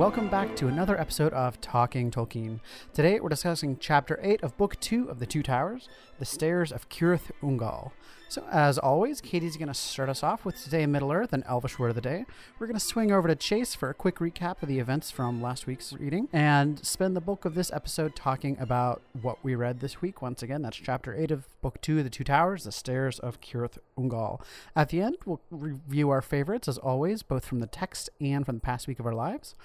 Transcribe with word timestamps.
welcome 0.00 0.28
back 0.30 0.56
to 0.56 0.66
another 0.66 0.98
episode 0.98 1.30
of 1.34 1.60
Talking 1.60 2.10
Tolkien. 2.10 2.60
Today 2.94 3.20
we're 3.20 3.28
discussing 3.28 3.76
Chapter 3.78 4.18
8 4.22 4.42
of 4.42 4.56
Book 4.56 4.80
2 4.80 5.10
of 5.10 5.18
The 5.18 5.26
Two 5.26 5.42
Towers, 5.42 5.90
The 6.18 6.24
Stairs 6.24 6.72
of 6.72 6.88
Cirith 6.88 7.30
Ungol. 7.42 7.90
So, 8.30 8.44
as 8.48 8.78
always, 8.78 9.20
Katie's 9.20 9.56
going 9.56 9.66
to 9.66 9.74
start 9.74 10.08
us 10.08 10.22
off 10.22 10.44
with 10.44 10.62
Today 10.62 10.84
in 10.84 10.92
Middle 10.92 11.10
Earth 11.10 11.32
and 11.32 11.42
Elvish 11.48 11.80
Word 11.80 11.88
of 11.88 11.96
the 11.96 12.00
Day. 12.00 12.26
We're 12.60 12.68
going 12.68 12.78
to 12.78 12.84
swing 12.84 13.10
over 13.10 13.26
to 13.26 13.34
Chase 13.34 13.74
for 13.74 13.90
a 13.90 13.94
quick 13.94 14.20
recap 14.20 14.62
of 14.62 14.68
the 14.68 14.78
events 14.78 15.10
from 15.10 15.42
last 15.42 15.66
week's 15.66 15.92
reading 15.92 16.28
and 16.32 16.78
spend 16.86 17.16
the 17.16 17.20
bulk 17.20 17.44
of 17.44 17.56
this 17.56 17.72
episode 17.72 18.14
talking 18.14 18.56
about 18.60 19.02
what 19.20 19.38
we 19.42 19.56
read 19.56 19.80
this 19.80 20.00
week. 20.00 20.22
Once 20.22 20.44
again, 20.44 20.62
that's 20.62 20.76
Chapter 20.76 21.12
8 21.12 21.32
of 21.32 21.48
Book 21.60 21.80
2 21.80 21.98
of 21.98 22.04
The 22.04 22.10
Two 22.10 22.22
Towers, 22.22 22.62
The 22.62 22.70
Stairs 22.70 23.18
of 23.18 23.40
Cirith 23.40 23.78
Ungol. 23.98 24.40
At 24.76 24.90
the 24.90 25.02
end, 25.02 25.16
we'll 25.26 25.40
review 25.50 26.08
our 26.10 26.22
favorites, 26.22 26.68
as 26.68 26.78
always, 26.78 27.24
both 27.24 27.44
from 27.44 27.58
the 27.58 27.66
text 27.66 28.10
and 28.20 28.46
from 28.46 28.54
the 28.54 28.62
past 28.62 28.86
week 28.86 29.00
of 29.00 29.06
our 29.06 29.14
lives. 29.14 29.56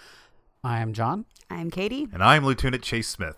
I 0.66 0.80
am 0.80 0.94
John. 0.94 1.26
I'm 1.48 1.70
Katie. 1.70 2.08
And 2.12 2.24
I'm 2.24 2.44
Lieutenant 2.44 2.82
Chase 2.82 3.08
Smith. 3.08 3.38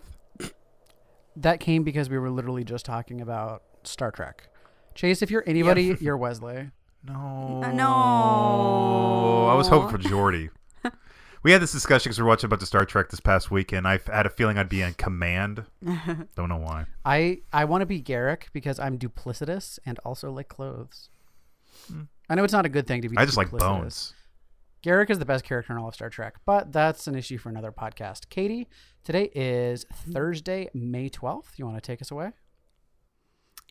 That 1.36 1.60
came 1.60 1.84
because 1.84 2.08
we 2.08 2.18
were 2.18 2.30
literally 2.30 2.64
just 2.64 2.86
talking 2.86 3.20
about 3.20 3.64
Star 3.84 4.10
Trek. 4.10 4.48
Chase, 4.94 5.20
if 5.20 5.30
you're 5.30 5.44
anybody, 5.46 5.94
you're 6.00 6.16
Wesley. 6.16 6.70
No. 7.04 7.60
Uh, 7.62 7.70
no. 7.72 9.46
I 9.50 9.54
was 9.54 9.68
hoping 9.68 9.90
for 9.90 9.98
Geordi. 9.98 10.48
we 11.42 11.52
had 11.52 11.60
this 11.60 11.70
discussion 11.70 12.08
because 12.08 12.18
we 12.18 12.22
were 12.22 12.30
watching 12.30 12.46
about 12.46 12.60
the 12.60 12.66
Star 12.66 12.86
Trek 12.86 13.10
this 13.10 13.20
past 13.20 13.50
weekend. 13.50 13.86
I 13.86 14.00
had 14.06 14.24
a 14.24 14.30
feeling 14.30 14.56
I'd 14.56 14.70
be 14.70 14.80
in 14.80 14.94
command. 14.94 15.66
Don't 16.34 16.48
know 16.48 16.56
why. 16.56 16.86
I 17.04 17.42
I 17.52 17.66
want 17.66 17.82
to 17.82 17.86
be 17.86 18.00
Garak 18.00 18.44
because 18.54 18.80
I'm 18.80 18.98
duplicitous 18.98 19.78
and 19.84 19.98
also 19.98 20.32
like 20.32 20.48
clothes. 20.48 21.10
I 22.30 22.34
know 22.36 22.44
it's 22.44 22.54
not 22.54 22.64
a 22.64 22.70
good 22.70 22.86
thing 22.86 23.02
to 23.02 23.08
be. 23.10 23.16
Hmm. 23.16 23.20
I 23.20 23.26
just 23.26 23.36
like 23.36 23.48
duplicitous. 23.50 23.58
bones. 23.58 24.14
Garak 24.84 25.10
is 25.10 25.18
the 25.18 25.24
best 25.24 25.44
character 25.44 25.72
in 25.72 25.78
all 25.78 25.88
of 25.88 25.94
Star 25.94 26.08
Trek, 26.08 26.36
but 26.46 26.72
that's 26.72 27.08
an 27.08 27.16
issue 27.16 27.36
for 27.36 27.48
another 27.48 27.72
podcast. 27.72 28.28
Katie, 28.28 28.68
today 29.02 29.30
is 29.34 29.84
Thursday, 29.92 30.68
May 30.72 31.10
12th. 31.10 31.58
You 31.58 31.66
want 31.66 31.76
to 31.76 31.80
take 31.80 32.00
us 32.00 32.12
away? 32.12 32.30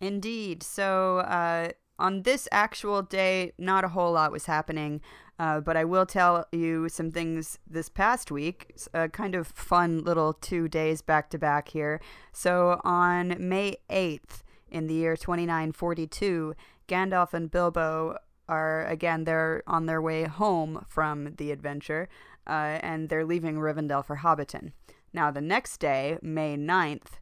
Indeed. 0.02 0.64
So, 0.64 1.20
uh, 1.20 1.70
on 1.98 2.24
this 2.24 2.48
actual 2.52 3.02
day, 3.02 3.54
not 3.58 3.84
a 3.84 3.88
whole 3.88 4.12
lot 4.12 4.32
was 4.32 4.46
happening, 4.46 5.02
uh, 5.40 5.62
but 5.62 5.78
I 5.78 5.86
will 5.86 6.06
tell 6.06 6.46
you 6.52 6.90
some 6.90 7.12
things 7.12 7.58
this 7.66 7.90
past 7.90 8.30
week. 8.30 8.76
A 8.94 9.08
kind 9.08 9.34
of 9.34 9.48
fun 9.48 10.04
little 10.04 10.34
two 10.34 10.68
days 10.68 11.02
back 11.02 11.30
to 11.32 11.40
back 11.40 11.70
here. 11.70 12.02
So, 12.34 12.82
on 12.84 13.36
May 13.40 13.78
8th, 13.90 14.44
in 14.70 14.88
the 14.88 14.94
year 14.94 15.16
2942, 15.16 16.54
Gandalf 16.88 17.34
and 17.34 17.50
Bilbo 17.50 18.18
are 18.50 18.86
again, 18.86 19.24
they're 19.24 19.64
on 19.68 19.86
their 19.86 20.02
way 20.02 20.24
home 20.24 20.86
from 20.88 21.34
the 21.38 21.52
adventure, 21.52 22.10
uh, 22.48 22.80
and 22.82 23.10
they're 23.10 23.26
leaving 23.26 23.58
Rivendell 23.58 24.06
for 24.06 24.18
Hobbiton. 24.18 24.72
Now, 25.14 25.32
the 25.32 25.42
next 25.42 25.78
day, 25.80 26.18
May 26.22 26.56
9th, 26.56 27.20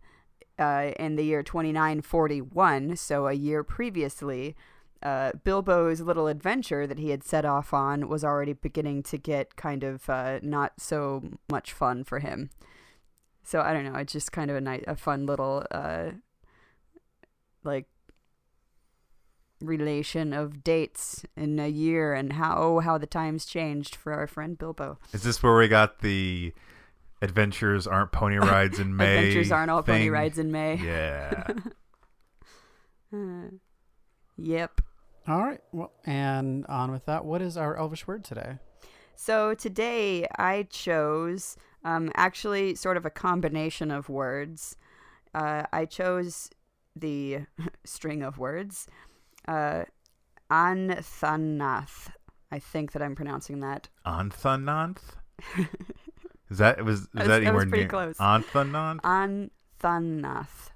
uh, 0.58 0.92
in 0.98 1.16
the 1.16 1.24
year 1.24 1.44
2941, 1.44 2.96
so 2.96 3.28
a 3.28 3.34
year 3.34 3.64
previously, 3.64 4.56
uh, 5.04 5.34
Bilbo's 5.44 6.02
little 6.02 6.28
adventure 6.28 6.88
that 6.88 6.98
he 6.98 7.10
had 7.10 7.24
set 7.24 7.46
off 7.46 7.74
on 7.74 8.08
was 8.08 8.24
already 8.24 8.54
beginning 8.54 9.04
to 9.04 9.18
get 9.18 9.56
kind 9.56 9.84
of 9.84 10.10
uh, 10.10 10.40
not 10.42 10.74
so 10.80 11.24
much 11.50 11.74
fun 11.74 12.04
for 12.04 12.20
him. 12.20 12.50
So 13.44 13.62
I 13.62 13.74
don't 13.74 13.84
know. 13.84 14.00
It's 14.00 14.14
just 14.14 14.32
kind 14.32 14.50
of 14.50 14.58
a 14.58 14.62
nice, 14.62 14.84
a 14.88 14.96
fun 14.96 15.26
little 15.28 15.64
uh, 15.70 16.12
like 17.64 17.86
relation 19.62 20.34
of 20.34 20.64
dates 20.64 21.26
in 21.36 21.60
a 21.60 21.68
year 21.68 22.14
and 22.14 22.34
how 22.34 22.56
oh 22.58 22.80
how 22.80 22.98
the 22.98 23.08
times 23.08 23.46
changed 23.46 23.96
for 23.96 24.14
our 24.14 24.28
friend 24.28 24.58
Bilbo. 24.58 25.00
Is 25.14 25.24
this 25.24 25.42
where 25.42 25.56
we 25.56 25.68
got 25.68 26.00
the 26.00 26.54
adventures 27.22 27.88
aren't 27.88 28.12
pony 28.12 28.36
rides 28.38 28.80
in 28.80 28.96
May? 28.96 29.18
Adventures 29.18 29.52
aren't 29.52 29.72
all 29.72 29.84
pony 29.84 30.10
rides 30.10 30.38
in 30.38 30.52
May. 30.52 30.76
Yeah. 30.76 31.48
Uh, 33.14 33.48
yep. 34.36 34.82
All 35.26 35.42
right. 35.42 35.62
Well, 35.72 35.94
and 36.06 36.66
on 36.66 36.92
with 36.92 37.06
that, 37.06 37.24
what 37.24 37.42
is 37.42 37.56
our 37.56 37.78
Elvish 37.78 38.08
word 38.08 38.26
today? 38.26 38.58
So 39.16 39.54
today 39.54 40.28
I 40.38 40.64
chose 40.64 41.56
um, 41.86 42.12
actually 42.16 42.76
sort 42.76 42.98
of 42.98 43.06
a 43.06 43.10
combination 43.10 43.90
of 43.90 44.10
words. 44.10 44.76
Uh, 45.34 45.64
I 45.72 45.86
chose 45.86 46.50
the 46.96 47.42
string 47.86 48.22
of 48.22 48.38
words, 48.38 48.88
uh, 49.48 49.84
Anthanath. 50.52 52.10
I 52.52 52.60
think 52.60 52.92
that 52.94 53.02
I'm 53.02 53.16
pronouncing 53.16 53.60
that. 53.62 53.90
Anthonanth? 54.06 54.98
Is 56.50 56.60
that 56.60 56.84
was 56.86 57.02
is 57.02 57.08
That 57.14 57.20
was- 57.20 57.28
that 57.28 57.28
that 57.28 57.54
was 57.54 57.64
anywhere 57.64 57.66
pretty 57.66 57.84
near 57.84 57.90
close. 57.90 58.18
Anthonanth? 58.18 59.02
Anthanath. 59.82 60.70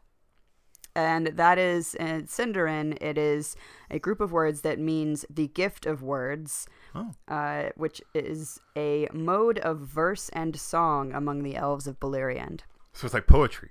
And 0.96 1.28
that 1.28 1.58
is 1.60 1.94
in 1.96 2.24
Sindarin, 2.26 2.98
it 3.00 3.18
is 3.18 3.56
a 3.92 4.00
group 4.00 4.20
of 4.20 4.32
words 4.32 4.62
that 4.62 4.80
means 4.80 5.24
the 5.30 5.48
gift 5.48 5.86
of 5.86 6.02
words, 6.02 6.68
Oh. 6.96 7.12
uh, 7.28 7.70
which 7.76 8.02
is 8.16 8.60
a 8.76 9.08
mode 9.14 9.60
of 9.60 9.80
verse 9.80 10.30
and 10.30 10.60
song 10.60 11.14
among 11.14 11.44
the 11.44 11.56
elves 11.56 11.86
of 11.88 12.00
Beleriand. 12.00 12.62
So 12.94 13.06
it's 13.06 13.14
like 13.14 13.28
poetry. 13.28 13.70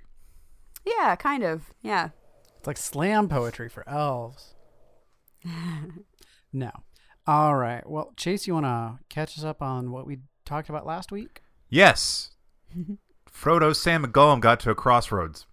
Yeah, 0.85 1.15
kind 1.17 1.43
of. 1.43 1.69
Yeah. 1.81 2.09
It's 2.57 2.65
like 2.67 2.77
slam 2.77 3.27
poetry 3.27 3.67
for 3.69 3.87
elves. 3.87 4.55
no. 6.53 6.71
All 7.27 7.55
right. 7.55 7.87
Well, 7.87 8.13
Chase, 8.17 8.47
you 8.47 8.53
want 8.53 8.65
to 8.65 8.99
catch 9.09 9.37
us 9.37 9.43
up 9.43 9.61
on 9.61 9.91
what 9.91 10.07
we 10.07 10.19
talked 10.45 10.69
about 10.69 10.85
last 10.85 11.11
week? 11.11 11.41
Yes. 11.69 12.31
Frodo, 13.31 13.75
Sam, 13.75 14.03
and 14.03 14.13
Gollum 14.13 14.39
got 14.39 14.59
to 14.61 14.71
a 14.71 14.75
crossroads. 14.75 15.45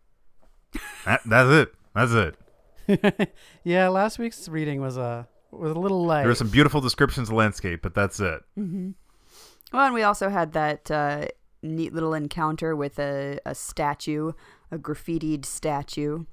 That, 1.04 1.20
that's 1.26 1.50
it. 1.50 1.74
That's 1.94 2.12
it. 2.12 3.34
yeah, 3.64 3.88
last 3.88 4.18
week's 4.18 4.48
reading 4.48 4.80
was 4.80 4.96
a 4.96 5.28
was 5.50 5.72
a 5.72 5.78
little 5.78 6.04
light. 6.04 6.20
There 6.22 6.28
were 6.28 6.34
some 6.34 6.48
beautiful 6.48 6.80
descriptions 6.80 7.28
of 7.28 7.34
landscape, 7.34 7.82
but 7.82 7.94
that's 7.94 8.20
it. 8.20 8.42
Well, 8.56 9.84
and 9.84 9.94
we 9.94 10.02
also 10.02 10.28
had 10.28 10.52
that 10.52 10.90
uh, 10.90 11.26
neat 11.62 11.92
little 11.92 12.14
encounter 12.14 12.76
with 12.76 12.98
a, 12.98 13.38
a 13.44 13.54
statue, 13.54 14.32
a 14.70 14.78
graffitied 14.78 15.44
statue. 15.44 16.24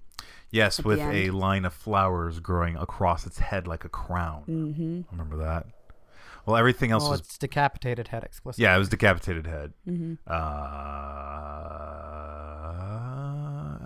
Yes, 0.52 0.84
with 0.84 1.00
a 1.00 1.32
line 1.32 1.66
of 1.66 1.74
flowers 1.74 2.40
growing 2.40 2.76
across 2.76 3.26
its 3.26 3.40
head 3.40 3.68
like 3.68 3.86
a 3.86 3.90
crown. 3.90 4.44
Mm-hmm. 4.48 5.02
Remember 5.12 5.38
that. 5.38 5.66
Well, 6.46 6.58
everything 6.58 6.92
else 6.92 7.06
oh, 7.06 7.12
was 7.12 7.22
it's 7.22 7.38
decapitated 7.38 8.10
head 8.10 8.24
explicitly. 8.24 8.64
yeah, 8.64 8.76
it 8.76 8.80
was 8.80 8.90
decapitated 8.90 9.48
head. 9.48 9.74
Mm-hmm. 9.88 10.14
Uh, 10.28 10.34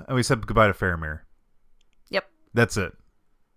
and 0.07 0.15
we 0.15 0.23
said 0.23 0.45
goodbye 0.45 0.67
to 0.67 0.73
Faramir. 0.73 1.21
Yep. 2.09 2.29
That's 2.53 2.77
it. 2.77 2.93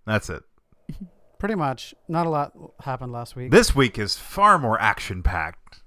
That's 0.07 0.29
it. 0.29 0.43
Pretty 1.39 1.55
much. 1.55 1.95
Not 2.09 2.27
a 2.27 2.31
lot 2.31 2.53
happened 2.81 3.13
last 3.13 3.35
week. 3.37 3.51
This 3.51 3.75
week 3.75 3.99
is 3.99 4.17
far 4.17 4.59
more 4.59 4.79
action 4.81 5.23
packed. 5.23 5.81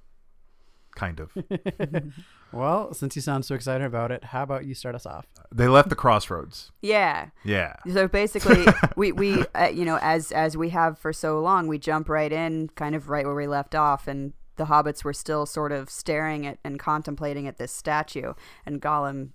Kind 0.95 1.19
of. 1.19 1.31
well, 2.53 2.93
since 2.93 3.15
you 3.15 3.21
sound 3.21 3.45
so 3.45 3.55
excited 3.55 3.85
about 3.85 4.11
it, 4.11 4.25
how 4.25 4.43
about 4.43 4.65
you 4.65 4.73
start 4.73 4.95
us 4.95 5.05
off? 5.05 5.25
they 5.53 5.67
left 5.67 5.89
the 5.89 5.95
crossroads. 5.95 6.71
Yeah. 6.81 7.27
Yeah. 7.43 7.75
So 7.91 8.07
basically, 8.07 8.65
we 8.95 9.11
we 9.11 9.45
uh, 9.55 9.65
you 9.67 9.85
know 9.85 9.99
as 10.01 10.31
as 10.31 10.57
we 10.57 10.69
have 10.69 10.97
for 10.97 11.13
so 11.13 11.39
long, 11.39 11.67
we 11.67 11.77
jump 11.77 12.09
right 12.09 12.31
in, 12.31 12.69
kind 12.75 12.95
of 12.95 13.09
right 13.09 13.25
where 13.25 13.35
we 13.35 13.47
left 13.47 13.75
off, 13.75 14.07
and 14.07 14.33
the 14.55 14.65
hobbits 14.65 15.03
were 15.03 15.13
still 15.13 15.45
sort 15.45 15.71
of 15.71 15.89
staring 15.89 16.45
at 16.45 16.59
and 16.63 16.79
contemplating 16.79 17.47
at 17.47 17.57
this 17.57 17.71
statue, 17.71 18.33
and 18.65 18.81
Gollum 18.81 19.29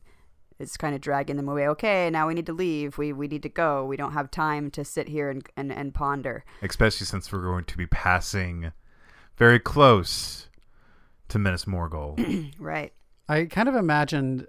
is 0.58 0.76
kind 0.76 0.94
of 0.94 1.00
dragging 1.00 1.36
them 1.36 1.48
away. 1.48 1.68
Okay, 1.68 2.10
now 2.10 2.26
we 2.26 2.34
need 2.34 2.46
to 2.46 2.52
leave. 2.52 2.98
We 2.98 3.12
we 3.12 3.28
need 3.28 3.42
to 3.44 3.48
go. 3.48 3.84
We 3.84 3.96
don't 3.96 4.12
have 4.12 4.30
time 4.30 4.70
to 4.72 4.84
sit 4.84 5.08
here 5.08 5.30
and 5.30 5.46
and, 5.56 5.72
and 5.72 5.94
ponder. 5.94 6.44
Especially 6.62 7.06
since 7.06 7.32
we're 7.32 7.42
going 7.42 7.64
to 7.64 7.76
be 7.76 7.86
passing 7.86 8.72
very 9.36 9.60
close 9.60 10.48
to 11.28 11.38
Minas 11.38 11.64
Morgul. 11.64 12.52
Right. 12.58 12.92
I 13.28 13.44
kind 13.44 13.68
of 13.68 13.74
imagined 13.74 14.46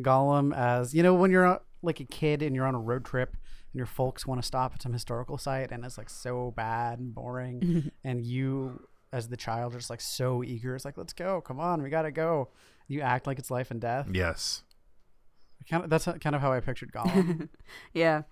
Gollum 0.00 0.56
as 0.56 0.94
you 0.94 1.02
know 1.02 1.14
when 1.14 1.30
you're 1.30 1.46
uh, 1.46 1.58
like 1.82 2.00
a 2.00 2.04
kid 2.04 2.42
and 2.42 2.54
you're 2.54 2.66
on 2.66 2.74
a 2.74 2.80
road 2.80 3.04
trip 3.04 3.32
and 3.32 3.78
your 3.78 3.86
folks 3.86 4.26
want 4.26 4.40
to 4.40 4.46
stop 4.46 4.74
at 4.74 4.82
some 4.82 4.92
historical 4.92 5.38
site 5.38 5.70
and 5.72 5.84
it's 5.84 5.98
like 5.98 6.10
so 6.10 6.52
bad 6.56 6.98
and 6.98 7.14
boring 7.14 7.90
and 8.04 8.24
you 8.24 8.88
as 9.12 9.28
the 9.28 9.36
child 9.36 9.74
are 9.74 9.78
just 9.78 9.90
like 9.90 10.00
so 10.00 10.42
eager 10.42 10.74
it's 10.74 10.84
like 10.84 10.98
let's 10.98 11.12
go 11.12 11.40
come 11.40 11.60
on 11.60 11.82
we 11.82 11.88
gotta 11.88 12.10
go 12.10 12.48
you 12.88 13.00
act 13.00 13.26
like 13.26 13.38
it's 13.38 13.50
life 13.50 13.70
and 13.70 13.80
death 13.80 14.08
yes. 14.12 14.62
kind 15.70 15.84
of 15.84 15.90
that's 15.90 16.04
kind 16.20 16.34
of 16.34 16.42
how 16.42 16.52
I 16.52 16.60
pictured 16.60 16.92
Gollum 16.92 17.48
Yeah. 17.94 18.22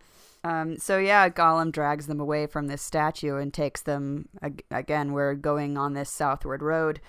Um, 0.45 0.77
so 0.77 0.99
yeah, 0.99 1.31
Gollum 1.31 1.73
drags 1.73 2.07
them 2.07 2.21
away 2.21 2.47
from 2.47 2.67
this 2.67 2.83
statue 2.83 3.37
and 3.37 3.53
takes 3.53 3.81
them 3.81 4.29
ag- 4.43 4.65
again. 4.71 5.15
We're 5.15 5.35
going 5.35 5.79
on 5.79 5.95
this 5.95 6.11
southward 6.11 6.63
road, 6.63 7.01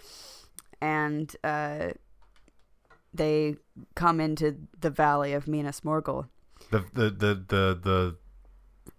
and 0.81 1.35
uh, 1.43 1.89
they 3.15 3.57
come 3.95 4.19
into 4.19 4.55
the 4.79 4.89
valley 4.89 5.33
of 5.33 5.47
Minas 5.47 5.81
Morgul. 5.81 6.27
The 6.71 6.85
the 6.93 7.09
the 7.09 7.43
the 7.47 7.79
the, 7.81 8.15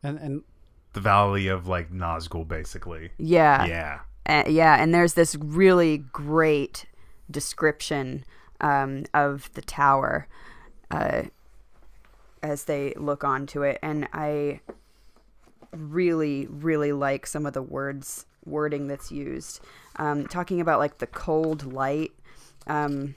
and 0.02 0.18
and 0.18 0.42
the 0.92 1.00
valley 1.00 1.48
of 1.48 1.66
like 1.66 1.90
Nazgul 1.90 2.46
basically. 2.46 3.10
Yeah, 3.18 3.64
yeah. 3.66 4.00
Uh, 4.26 4.44
yeah, 4.48 4.82
and 4.82 4.92
there's 4.92 5.14
this 5.14 5.36
really 5.36 5.98
great 5.98 6.86
description 7.30 8.24
um, 8.60 9.04
of 9.14 9.52
the 9.54 9.62
tower 9.62 10.26
uh, 10.90 11.22
as 12.42 12.64
they 12.64 12.92
look 12.96 13.22
onto 13.22 13.62
it, 13.62 13.78
and 13.82 14.08
I 14.12 14.60
really, 15.72 16.46
really 16.46 16.92
like 16.92 17.26
some 17.26 17.46
of 17.46 17.52
the 17.52 17.62
words 17.62 18.26
wording 18.44 18.86
that's 18.86 19.12
used. 19.12 19.60
Um, 19.96 20.26
talking 20.26 20.60
about 20.60 20.78
like 20.78 20.98
the 20.98 21.06
cold 21.06 21.72
light. 21.72 22.12
Um, 22.66 23.14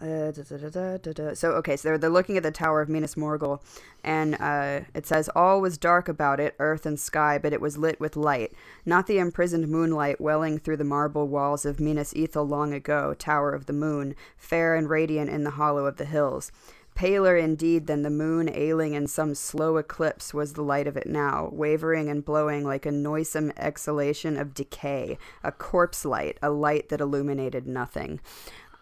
uh, 0.00 0.32
da, 0.32 0.96
da, 0.96 1.12
da. 1.12 1.34
So 1.34 1.52
okay, 1.52 1.76
so 1.76 1.88
they're, 1.88 1.98
they're 1.98 2.10
looking 2.10 2.36
at 2.36 2.42
the 2.42 2.50
tower 2.50 2.80
of 2.80 2.88
Minas 2.88 3.14
Morgul, 3.14 3.60
and 4.02 4.34
uh, 4.40 4.80
it 4.94 5.06
says 5.06 5.30
all 5.36 5.60
was 5.60 5.78
dark 5.78 6.08
about 6.08 6.40
it, 6.40 6.54
earth 6.58 6.84
and 6.84 6.98
sky, 6.98 7.38
but 7.38 7.52
it 7.52 7.60
was 7.60 7.78
lit 7.78 8.00
with 8.00 8.16
light, 8.16 8.52
not 8.84 9.06
the 9.06 9.18
imprisoned 9.18 9.68
moonlight 9.68 10.20
welling 10.20 10.58
through 10.58 10.78
the 10.78 10.84
marble 10.84 11.28
walls 11.28 11.64
of 11.64 11.80
Minas 11.80 12.12
Ithil 12.14 12.48
long 12.48 12.74
ago, 12.74 13.14
tower 13.14 13.50
of 13.52 13.66
the 13.66 13.72
moon, 13.72 14.16
fair 14.36 14.74
and 14.74 14.90
radiant 14.90 15.30
in 15.30 15.44
the 15.44 15.50
hollow 15.50 15.86
of 15.86 15.96
the 15.96 16.04
hills. 16.04 16.50
Paler 16.94 17.36
indeed 17.36 17.88
than 17.88 18.02
the 18.02 18.10
moon 18.10 18.48
ailing 18.48 18.94
in 18.94 19.08
some 19.08 19.34
slow 19.34 19.78
eclipse 19.78 20.32
was 20.32 20.52
the 20.52 20.62
light 20.62 20.86
of 20.86 20.96
it 20.96 21.08
now, 21.08 21.48
wavering 21.52 22.08
and 22.08 22.24
blowing 22.24 22.64
like 22.64 22.86
a 22.86 22.92
noisome 22.92 23.52
exhalation 23.56 24.36
of 24.36 24.54
decay, 24.54 25.18
a 25.42 25.50
corpse 25.50 26.04
light, 26.04 26.38
a 26.40 26.50
light 26.50 26.90
that 26.90 27.00
illuminated 27.00 27.66
nothing. 27.66 28.20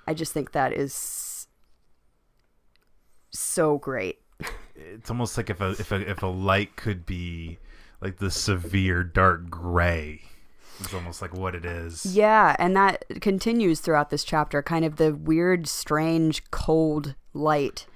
I 0.06 0.14
just 0.14 0.32
think 0.32 0.52
that 0.52 0.72
is 0.72 1.46
so 3.30 3.78
great. 3.78 4.18
It's 4.74 5.10
almost 5.10 5.36
like 5.36 5.50
if 5.50 5.60
a 5.60 5.70
if 5.70 5.92
a 5.92 6.10
if 6.10 6.22
a 6.22 6.26
light 6.26 6.76
could 6.76 7.06
be 7.06 7.58
like 8.00 8.18
the 8.18 8.30
severe 8.30 9.04
dark 9.04 9.50
gray. 9.50 10.22
It's 10.80 10.94
almost 10.94 11.22
like 11.22 11.34
what 11.34 11.54
it 11.54 11.64
is. 11.64 12.04
Yeah, 12.04 12.56
and 12.58 12.74
that 12.74 13.04
continues 13.20 13.80
throughout 13.80 14.10
this 14.10 14.24
chapter, 14.24 14.62
kind 14.62 14.84
of 14.84 14.96
the 14.96 15.14
weird, 15.14 15.68
strange, 15.68 16.50
cold 16.50 17.14
light 17.34 17.86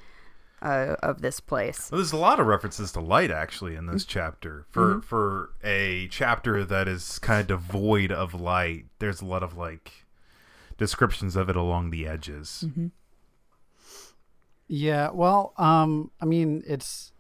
uh, 0.63 0.97
of 1.03 1.23
this 1.23 1.41
place. 1.41 1.91
Well, 1.91 1.99
there's 1.99 2.13
a 2.13 2.17
lot 2.17 2.39
of 2.39 2.47
references 2.47 2.93
to 2.93 3.01
light 3.01 3.31
actually 3.31 3.75
in 3.75 3.87
this 3.87 4.05
chapter. 4.05 4.67
For 4.71 5.01
for 5.01 5.51
a 5.65 6.09
chapter 6.09 6.65
that 6.65 6.87
is 6.87 7.19
kind 7.19 7.41
of 7.41 7.47
devoid 7.47 8.13
of 8.13 8.35
light, 8.35 8.87
there's 8.99 9.21
a 9.21 9.27
lot 9.27 9.43
of 9.43 9.57
like 9.57 10.06
descriptions 10.79 11.37
of 11.37 11.49
it 11.49 11.57
along 11.57 11.91
the 11.91 12.07
edges. 12.07 12.65
Yeah, 14.69 15.11
well, 15.11 15.53
um, 15.59 16.11
I 16.21 16.25
mean, 16.25 16.63
it's 16.67 17.13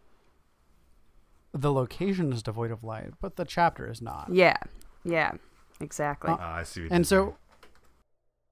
the 1.52 1.72
location 1.72 2.32
is 2.32 2.42
devoid 2.42 2.70
of 2.70 2.82
light, 2.82 3.12
but 3.20 3.36
the 3.36 3.44
chapter 3.44 3.90
is 3.90 4.02
not. 4.02 4.28
Yeah, 4.32 4.56
yeah, 5.04 5.32
exactly. 5.80 6.32
Uh, 6.32 6.36
Ah, 6.38 6.56
I 6.56 6.62
see. 6.64 6.82
What 6.82 6.92
and 6.92 6.98
you 6.98 7.04
did 7.04 7.08
so, 7.08 7.36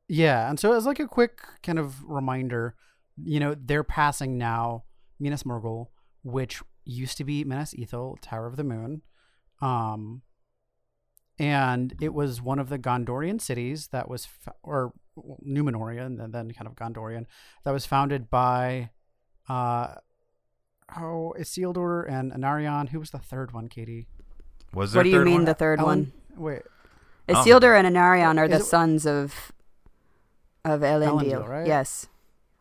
yeah, 0.08 0.48
and 0.48 0.60
so 0.60 0.72
as 0.72 0.86
like 0.86 1.00
a 1.00 1.08
quick 1.08 1.40
kind 1.62 1.78
of 1.78 2.04
reminder, 2.04 2.76
you 3.22 3.40
know, 3.40 3.54
they're 3.58 3.84
passing 3.84 4.38
now 4.38 4.84
Minas 5.18 5.42
Morgul, 5.42 5.88
which 6.22 6.62
used 6.84 7.16
to 7.18 7.24
be 7.24 7.44
Minas 7.44 7.74
Ithil, 7.74 8.16
Tower 8.20 8.46
of 8.46 8.56
the 8.56 8.64
Moon, 8.64 9.02
um, 9.60 10.22
and 11.38 11.94
it 12.00 12.14
was 12.14 12.40
one 12.40 12.58
of 12.58 12.68
the 12.68 12.78
Gondorian 12.78 13.40
cities 13.40 13.88
that 13.88 14.08
was, 14.08 14.28
f- 14.46 14.54
or 14.62 14.92
Numenorian, 15.46 16.22
and 16.22 16.32
then 16.32 16.52
kind 16.52 16.66
of 16.68 16.74
Gondorian, 16.74 17.26
that 17.64 17.72
was 17.72 17.86
founded 17.86 18.30
by, 18.30 18.90
uh, 19.48 19.94
oh, 20.96 21.34
Isildur 21.38 22.08
and 22.10 22.32
Anarion. 22.32 22.90
Who 22.90 23.00
was 23.00 23.10
the 23.10 23.18
third 23.18 23.52
one, 23.52 23.68
Katie? 23.68 24.06
was 24.72 24.92
there 24.92 25.00
what 25.00 25.04
do 25.04 25.10
you 25.10 25.20
mean 25.24 25.34
one? 25.34 25.44
the 25.44 25.54
third 25.54 25.78
Ellen- 25.78 26.12
one? 26.36 26.44
Wait. 26.44 26.62
Isildur 27.28 27.78
and 27.78 27.96
Anarion 27.96 28.38
are 28.38 28.48
the 28.48 28.56
it- 28.56 28.64
sons 28.64 29.06
of 29.06 29.52
of 30.64 30.80
Elendil. 30.80 31.22
Elendil, 31.22 31.48
right? 31.48 31.66
Yes. 31.66 32.06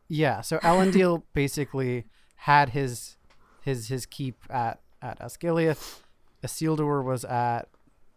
Yeah, 0.08 0.42
so 0.42 0.58
Elendil 0.60 1.24
basically 1.34 2.06
had 2.36 2.70
his 2.70 3.18
his 3.62 3.88
his 3.88 4.06
keep 4.06 4.44
at 4.50 4.80
at 5.02 5.20
Osgiliath. 5.20 6.02
Isildur 6.44 7.04
was 7.04 7.24
at 7.26 7.68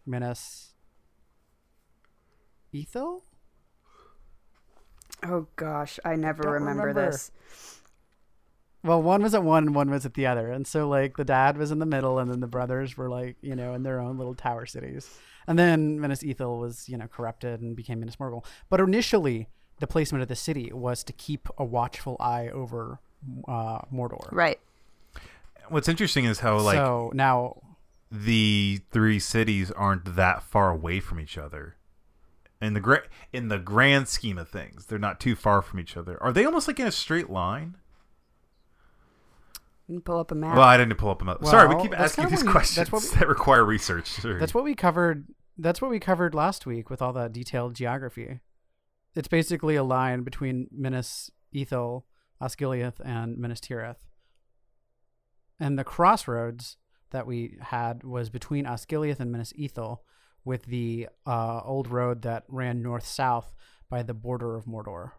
Minas 0.07 0.73
Ithil. 2.73 3.21
Oh 5.23 5.47
gosh, 5.55 5.99
I 6.05 6.15
never 6.15 6.43
Don't 6.43 6.53
remember, 6.53 6.87
remember. 6.87 7.11
this. 7.11 7.31
Well, 8.83 9.01
one 9.01 9.23
was 9.23 9.33
at 9.33 9.43
one 9.43 9.65
and 9.65 9.75
one 9.75 9.89
was 9.89 10.05
at 10.05 10.13
the 10.13 10.27
other, 10.27 10.51
and 10.51 10.65
so 10.65 10.87
like 10.87 11.17
the 11.17 11.25
dad 11.25 11.57
was 11.57 11.71
in 11.71 11.79
the 11.79 11.85
middle, 11.85 12.19
and 12.19 12.29
then 12.29 12.39
the 12.39 12.47
brothers 12.47 12.95
were 12.95 13.09
like 13.09 13.35
you 13.41 13.55
know 13.55 13.73
in 13.73 13.83
their 13.83 13.99
own 13.99 14.17
little 14.17 14.35
tower 14.35 14.65
cities, 14.65 15.09
and 15.47 15.57
then 15.57 15.99
Minas 15.99 16.23
Ithil 16.23 16.59
was 16.59 16.87
you 16.87 16.97
know 16.97 17.07
corrupted 17.07 17.61
and 17.61 17.75
became 17.75 17.99
Minas 17.99 18.15
Morgul. 18.17 18.45
But 18.69 18.79
initially, 18.79 19.49
the 19.79 19.87
placement 19.87 20.21
of 20.21 20.27
the 20.27 20.35
city 20.35 20.71
was 20.71 21.03
to 21.03 21.13
keep 21.13 21.49
a 21.57 21.65
watchful 21.65 22.15
eye 22.19 22.49
over 22.49 22.99
uh, 23.47 23.79
Mordor. 23.93 24.31
Right. 24.31 24.59
What's 25.69 25.89
interesting 25.89 26.25
is 26.25 26.39
how 26.39 26.59
like 26.59 26.77
so 26.77 27.11
now 27.13 27.57
the 28.11 28.81
three 28.91 29.19
cities 29.19 29.71
aren't 29.71 30.15
that 30.15 30.43
far 30.43 30.71
away 30.71 30.99
from 30.99 31.19
each 31.19 31.37
other. 31.37 31.75
In 32.61 32.73
the 32.73 32.79
gra- 32.79 33.03
in 33.31 33.49
the 33.49 33.59
grand 33.59 34.07
scheme 34.07 34.37
of 34.37 34.49
things, 34.49 34.85
they're 34.87 34.97
not 34.97 35.19
too 35.19 35.35
far 35.35 35.61
from 35.61 35.79
each 35.79 35.95
other. 35.95 36.21
Are 36.23 36.31
they 36.33 36.45
almost 36.45 36.67
like 36.67 36.79
in 36.79 36.87
a 36.87 36.91
straight 36.91 37.29
line? 37.29 37.77
You 39.87 39.99
pull 40.01 40.19
up 40.19 40.31
a 40.31 40.35
map. 40.35 40.55
Well, 40.57 40.65
I 40.65 40.75
didn't 40.77 40.95
pull 40.97 41.09
up 41.09 41.21
a 41.21 41.25
map. 41.25 41.45
Sorry, 41.45 41.73
we 41.73 41.81
keep 41.81 41.97
asking 41.97 42.27
these 42.29 42.43
we- 42.43 42.51
questions 42.51 42.91
we- 42.91 42.99
that 43.19 43.27
require 43.27 43.63
research. 43.63 44.07
Sorry. 44.07 44.39
That's 44.39 44.53
what 44.53 44.63
we 44.63 44.75
covered. 44.75 45.27
That's 45.57 45.81
what 45.81 45.89
we 45.91 45.99
covered 45.99 46.35
last 46.35 46.65
week 46.65 46.89
with 46.89 47.01
all 47.01 47.13
that 47.13 47.31
detailed 47.33 47.73
geography. 47.75 48.41
It's 49.15 49.27
basically 49.27 49.75
a 49.75 49.83
line 49.83 50.23
between 50.23 50.67
Minas 50.71 51.31
Ithil, 51.55 52.03
Osgiliath, 52.41 52.99
and 53.03 53.37
Minas 53.37 53.59
Tirith. 53.59 53.95
And 55.59 55.79
the 55.79 55.83
crossroads 55.83 56.77
that 57.11 57.25
we 57.25 57.57
had 57.61 58.03
was 58.03 58.29
between 58.29 58.65
Osgiliath 58.65 59.19
and 59.19 59.31
Minas 59.31 59.53
Ithil, 59.53 59.99
with 60.45 60.65
the 60.65 61.07
uh, 61.25 61.61
old 61.63 61.89
road 61.89 62.21
that 62.21 62.43
ran 62.47 62.81
north 62.81 63.05
south 63.05 63.53
by 63.89 64.03
the 64.03 64.13
border 64.13 64.55
of 64.55 64.65
Mordor. 64.65 65.11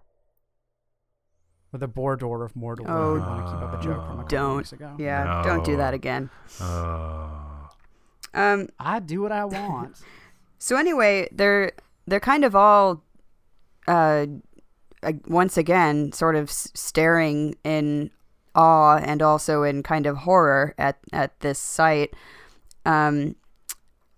Or 1.73 1.79
the 1.79 1.89
border 1.89 2.45
of 2.45 2.55
Mordor. 2.55 2.87
Oh, 2.89 3.17
if 3.17 3.21
you 3.23 3.29
want 3.29 3.47
to 3.47 3.53
keep 3.53 3.63
up 3.63 3.81
a 3.81 3.85
joke 3.85 4.07
from 4.07 4.21
a 4.21 4.23
couple 4.23 4.39
don't. 4.39 4.57
weeks 4.57 4.73
ago. 4.73 4.97
yeah, 4.99 5.43
don't 5.45 5.65
do 5.65 5.77
that 5.77 5.93
again. 5.95 6.31
Oh. 6.61 7.69
Um. 8.33 8.69
I 8.79 9.01
do 9.01 9.21
what 9.21 9.33
I 9.33 9.45
want. 9.45 9.97
So 10.61 10.77
anyway, 10.77 11.29
they're 11.31 11.71
they're 12.09 12.21
kind 12.21 12.45
of 12.45 12.57
all, 12.57 13.05
uh, 13.87 14.27
uh, 15.03 15.13
once 15.27 15.57
again, 15.57 16.11
sort 16.13 16.35
of 16.35 16.51
staring 16.51 17.55
in 17.63 18.11
awe 18.59 18.97
and 18.97 19.23
also 19.23 19.63
in 19.63 19.83
kind 19.83 20.05
of 20.05 20.19
horror 20.19 20.75
at 20.77 20.99
at 21.13 21.39
this 21.41 21.59
sight. 21.59 22.13
Um, 22.85 23.37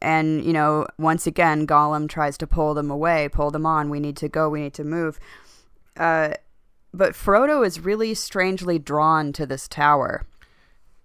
and 0.03 0.43
you 0.43 0.53
know, 0.53 0.87
once 0.99 1.27
again, 1.27 1.67
Gollum 1.67 2.09
tries 2.09 2.39
to 2.39 2.47
pull 2.47 2.75
them 2.75 2.91
away, 2.91 3.29
pull 3.29 3.51
them 3.51 3.67
on. 3.67 3.91
We 3.91 4.01
need 4.01 4.17
to 4.17 4.29
go. 4.29 4.49
We 4.49 4.63
need 4.63 4.75
to 4.75 4.85
move. 4.85 5.21
Uh, 5.97 6.33
but 6.93 7.13
Frodo 7.13 7.65
is 7.65 7.79
really 7.81 8.15
strangely 8.15 8.79
drawn 8.79 9.33
to 9.35 9.47
this 9.47 9.69
tower. 9.69 10.27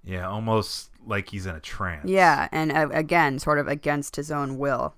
Yeah, 0.04 0.28
almost 0.28 0.90
like 1.06 1.30
he's 1.30 1.46
in 1.46 1.56
a 1.56 1.60
trance. 1.60 2.10
Yeah, 2.10 2.48
and 2.52 2.72
uh, 2.72 2.90
again, 2.92 3.38
sort 3.40 3.60
of 3.60 3.68
against 3.68 4.16
his 4.16 4.32
own 4.32 4.58
will. 4.58 4.96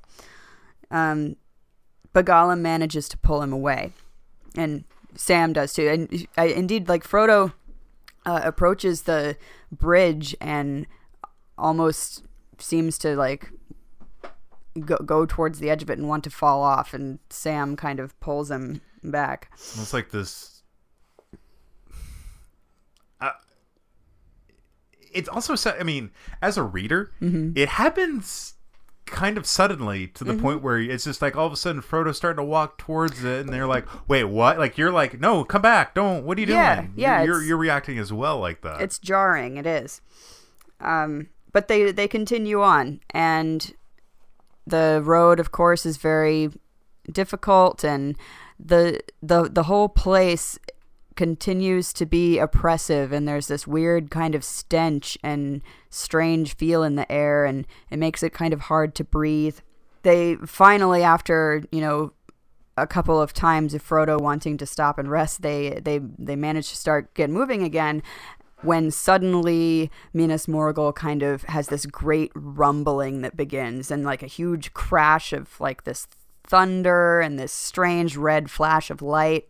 Um, 0.91 1.35
but 2.13 2.25
Gollum 2.25 2.59
manages 2.59 3.09
to 3.09 3.17
pull 3.17 3.41
him 3.41 3.51
away, 3.51 3.93
and 4.55 4.83
Sam 5.15 5.53
does 5.53 5.73
too. 5.73 5.87
And 5.87 6.27
uh, 6.37 6.45
indeed, 6.45 6.87
like 6.87 7.03
Frodo 7.03 7.53
uh, 8.27 8.41
approaches 8.43 9.03
the 9.03 9.35
bridge 9.71 10.35
and 10.39 10.85
almost 11.57 12.23
seems 12.59 12.97
to 12.99 13.15
like 13.15 13.49
go, 14.85 14.97
go 14.97 15.25
towards 15.25 15.57
the 15.59 15.69
edge 15.71 15.81
of 15.81 15.89
it 15.89 15.97
and 15.97 16.07
want 16.07 16.23
to 16.25 16.29
fall 16.29 16.61
off, 16.61 16.93
and 16.93 17.17
Sam 17.29 17.75
kind 17.75 17.99
of 17.99 18.19
pulls 18.19 18.51
him 18.51 18.81
back. 19.03 19.49
It's 19.55 19.93
like 19.93 20.11
this. 20.11 20.61
Uh, 23.21 23.31
it's 25.11 25.29
also, 25.29 25.55
I 25.71 25.83
mean, 25.83 26.11
as 26.41 26.57
a 26.57 26.63
reader, 26.63 27.11
Mm-hmm. 27.21 27.53
it 27.55 27.69
happens 27.69 28.53
kind 29.07 29.37
of 29.37 29.45
suddenly 29.45 30.07
to 30.07 30.23
the 30.23 30.33
Mm-hmm. 30.33 30.41
point 30.41 30.61
where 30.61 30.79
it's 30.79 31.03
just 31.05 31.21
like 31.21 31.35
all 31.35 31.47
of 31.47 31.53
a 31.53 31.57
sudden 31.57 31.81
Frodo's 31.81 32.17
starting 32.17 32.37
to 32.37 32.43
walk 32.43 32.77
towards 32.77 33.23
it, 33.23 33.41
and 33.41 33.49
they're 33.49 33.67
like, 33.67 33.85
"Wait, 34.07 34.25
what?" 34.25 34.57
Like 34.59 34.77
you're 34.77 34.91
like, 34.91 35.19
"No, 35.19 35.43
come 35.43 35.61
back! 35.61 35.93
Don't! 35.95 36.23
What 36.23 36.37
are 36.37 36.41
you 36.41 36.47
Yeah, 36.47 36.75
doing?" 36.81 36.93
yeah, 36.95 37.23
You're 37.23 37.35
you're, 37.35 37.43
you're 37.43 37.57
reacting 37.57 37.97
as 37.97 38.13
well 38.13 38.39
like 38.39 38.61
that. 38.61 38.81
it's 38.81 38.99
jarring 38.99 39.57
it 39.57 39.65
is 39.65 40.01
um 40.79 41.27
but 41.51 41.67
they 41.67 41.91
they 41.91 42.07
continue 42.07 42.61
on 42.61 42.99
and 43.11 43.73
the 44.67 45.01
road 45.03 45.39
of 45.39 45.51
course 45.51 45.85
is 45.85 45.97
very 45.97 46.49
difficult 47.11 47.83
and 47.83 48.15
the 48.59 48.99
the 49.23 49.49
the 49.49 49.63
whole 49.63 49.89
place 49.89 50.59
continues 51.17 51.91
to 51.91 52.05
be 52.05 52.39
oppressive 52.39 53.11
and 53.11 53.27
there's 53.27 53.47
this 53.47 53.67
weird 53.67 54.09
kind 54.09 54.35
of 54.35 54.43
stench 54.43 55.17
and 55.21 55.61
strange 55.89 56.55
feel 56.55 56.83
in 56.83 56.95
the 56.95 57.11
air 57.11 57.43
and 57.43 57.67
it 57.89 57.97
makes 57.97 58.23
it 58.23 58.31
kind 58.31 58.53
of 58.53 58.61
hard 58.61 58.95
to 58.95 59.03
breathe 59.03 59.59
they 60.03 60.35
finally 60.45 61.03
after 61.03 61.63
you 61.71 61.81
know 61.81 62.13
a 62.77 62.87
couple 62.87 63.19
of 63.19 63.33
times 63.33 63.73
of 63.73 63.83
Frodo 63.83 64.19
wanting 64.21 64.57
to 64.57 64.65
stop 64.65 64.99
and 64.99 65.09
rest, 65.09 65.41
they 65.41 65.81
they 65.83 65.97
they 65.97 66.35
manage 66.35 66.69
to 66.69 66.77
start 66.77 67.13
get 67.15 67.29
moving 67.29 67.63
again. 67.63 68.03
When 68.61 68.89
suddenly 68.89 69.91
Minas 70.13 70.47
Morgul 70.47 70.93
kind 70.93 71.21
of 71.21 71.43
has 71.43 71.67
this 71.67 71.85
great 71.85 72.31
rumbling 72.33 73.21
that 73.21 73.35
begins, 73.35 73.91
and 73.91 74.03
like 74.03 74.23
a 74.23 74.27
huge 74.27 74.73
crash 74.73 75.33
of 75.33 75.59
like 75.59 75.83
this 75.83 76.07
thunder 76.43 77.19
and 77.19 77.37
this 77.37 77.51
strange 77.51 78.15
red 78.15 78.49
flash 78.49 78.89
of 78.89 79.01
light, 79.01 79.49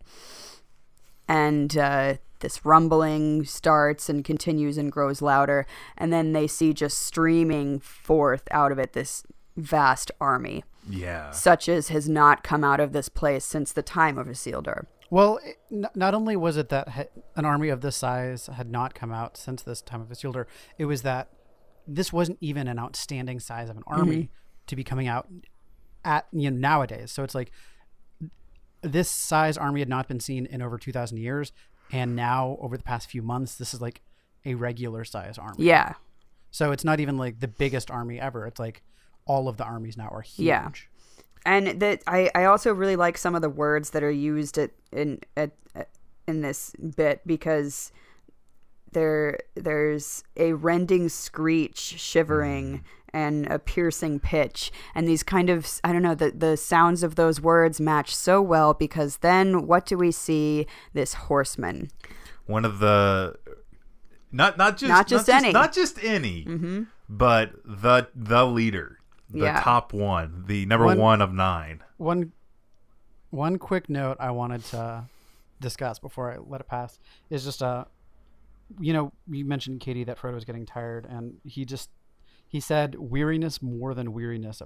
and 1.27 1.77
uh, 1.77 2.15
this 2.39 2.65
rumbling 2.65 3.46
starts 3.46 4.10
and 4.10 4.24
continues 4.24 4.77
and 4.77 4.91
grows 4.91 5.22
louder, 5.22 5.65
and 5.98 6.12
then 6.13 6.34
they 6.34 6.48
see 6.48 6.74
just 6.74 7.00
streaming 7.00 7.79
forth 7.79 8.43
out 8.51 8.72
of 8.72 8.77
it 8.79 8.93
this 8.93 9.24
vast 9.55 10.12
army 10.22 10.63
Yeah. 10.88 11.31
such 11.31 11.67
as 11.67 11.88
has 11.89 12.07
not 12.07 12.43
come 12.43 12.63
out 12.63 12.79
of 12.79 12.93
this 12.93 13.10
place 13.10 13.43
since 13.43 13.72
the 13.72 13.81
time 13.81 14.17
of 14.19 14.27
Isildur. 14.27 14.86
Well, 15.10 15.39
it, 15.43 15.57
n- 15.72 15.88
not 15.96 16.13
only 16.13 16.36
was 16.36 16.57
it 16.57 16.69
that 16.69 16.89
ha- 16.89 17.03
an 17.36 17.46
army 17.46 17.69
of 17.69 17.81
this 17.81 17.96
size 17.96 18.48
had 18.48 18.69
not 18.69 18.93
come 18.93 19.12
out 19.12 19.36
since 19.38 19.62
this 19.63 19.81
time 19.81 20.01
of 20.01 20.10
Isildur, 20.10 20.46
it 20.77 20.86
was 20.86 21.01
that 21.01 21.29
this 21.88 22.12
wasn't 22.13 22.38
even 22.41 22.67
an 22.67 22.77
outstanding 22.77 23.39
size 23.39 23.69
of 23.69 23.77
an 23.77 23.84
army 23.88 24.29
to 24.67 24.75
be 24.75 24.84
coming 24.84 25.07
out 25.07 25.27
at 26.05 26.27
you 26.31 26.51
know 26.51 26.57
nowadays. 26.57 27.12
So 27.12 27.24
it's 27.24 27.34
like 27.34 27.51
this 28.81 29.10
size 29.10 29.57
army 29.57 29.79
had 29.81 29.89
not 29.89 30.07
been 30.07 30.19
seen 30.19 30.46
in 30.46 30.62
over 30.62 30.77
2000 30.77 31.17
years 31.17 31.51
and 31.91 32.15
now 32.15 32.57
over 32.62 32.77
the 32.77 32.84
past 32.84 33.10
few 33.10 33.22
months 33.22 33.55
this 33.55 33.74
is 33.74 33.81
like 33.81 34.01
a 34.46 34.55
regular 34.55 35.03
size 35.03 35.38
army. 35.38 35.65
Yeah, 35.65 35.93
So 36.51 36.72
it's 36.72 36.84
not 36.84 37.00
even 37.00 37.17
like 37.17 37.39
the 37.39 37.48
biggest 37.48 37.91
army 37.91 38.19
ever. 38.19 38.46
It's 38.48 38.60
like 38.60 38.81
all 39.25 39.48
of 39.48 39.57
the 39.57 39.65
armies 39.65 39.98
now 39.98 40.07
are 40.10 40.22
huge. 40.22 40.48
Yeah. 40.48 40.69
and 41.46 41.79
that 41.81 42.01
I, 42.07 42.31
I 42.34 42.46
also 42.46 42.74
really 42.74 42.96
like 42.96 43.17
some 43.17 43.36
of 43.36 43.41
the 43.41 43.50
words 43.50 43.89
that 43.91 44.03
are 44.03 44.12
used 44.12 44.57
at, 44.57 44.72
in 44.91 45.19
at, 45.36 45.51
in 46.27 46.41
this 46.41 46.74
bit 46.96 47.22
because 47.25 47.91
there 48.94 49.39
there's 49.56 50.24
a 50.36 50.53
rending 50.53 51.10
screech, 51.10 51.77
shivering, 51.77 52.84
and 53.13 53.48
a 53.48 53.60
piercing 53.60 54.20
pitch, 54.20 54.72
and 54.96 55.08
these 55.08 55.24
kind 55.24 55.50
of 55.50 55.67
I 55.84 55.91
don't 55.94 56.01
know 56.03 56.15
the 56.15 56.32
the 56.32 56.58
sounds 56.58 57.03
of 57.03 57.15
those 57.15 57.39
words 57.41 57.79
match 57.82 58.15
so 58.15 58.41
well 58.41 58.74
because 58.74 59.17
then 59.17 59.67
what 59.67 59.86
do 59.86 59.98
we 59.98 60.12
see? 60.12 60.67
This 60.94 61.13
horseman. 61.13 61.89
One 62.46 62.63
of 62.65 62.79
the 62.79 63.36
not 64.32 64.58
not 64.58 64.77
just 64.77 64.89
Not 64.89 65.08
just 65.08 65.29
any. 65.29 65.51
not 65.51 65.74
just 65.74 66.03
any, 66.03 66.46
but 67.10 67.51
the 67.65 68.08
the 68.15 68.46
leader, 68.46 69.00
the 69.29 69.39
Yeah. 69.46 69.62
top 69.62 69.94
one, 69.94 70.44
the 70.48 70.65
number 70.65 70.86
One- 70.86 70.98
one 70.98 71.22
of 71.22 71.34
nine. 71.34 71.84
one 71.98 72.32
one 73.29 73.58
quick 73.58 73.89
note 73.89 74.17
I 74.20 74.32
wanted 74.32 74.63
to 74.65 75.06
discuss 75.60 76.00
before 76.00 76.32
I 76.32 76.38
let 76.38 76.62
it 76.62 76.67
pass 76.67 77.00
is 77.29 77.44
just 77.44 77.62
uh 77.63 77.86
you 78.79 78.93
know 78.93 79.12
you 79.29 79.45
mentioned 79.45 79.79
Katie 79.79 80.03
that 80.03 80.17
Frodo 80.17 80.36
was 80.36 80.45
getting 80.45 80.65
tired 80.65 81.05
and 81.09 81.36
he 81.43 81.65
just 81.65 81.89
he 82.47 82.59
said 82.59 82.95
weariness 82.97 83.62
more 83.62 83.93
than 83.93 84.13
weariness 84.13 84.62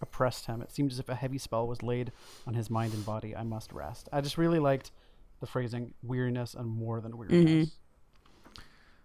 oppressed 0.00 0.46
him. 0.46 0.62
It 0.62 0.70
seemed 0.70 0.92
as 0.92 0.98
if 0.98 1.08
a 1.08 1.14
heavy 1.14 1.38
spell 1.38 1.66
was 1.66 1.82
laid 1.82 2.12
on 2.46 2.54
his 2.54 2.70
mind 2.70 2.94
and 2.94 3.04
body. 3.04 3.34
I 3.34 3.42
must 3.42 3.72
rest. 3.72 4.08
I 4.12 4.20
just 4.20 4.38
really 4.38 4.58
liked 4.60 4.92
the 5.40 5.46
phrasing 5.46 5.94
weariness 6.02 6.54
and 6.54 6.68
more 6.68 7.00
than 7.00 7.16
weariness. 7.16 7.76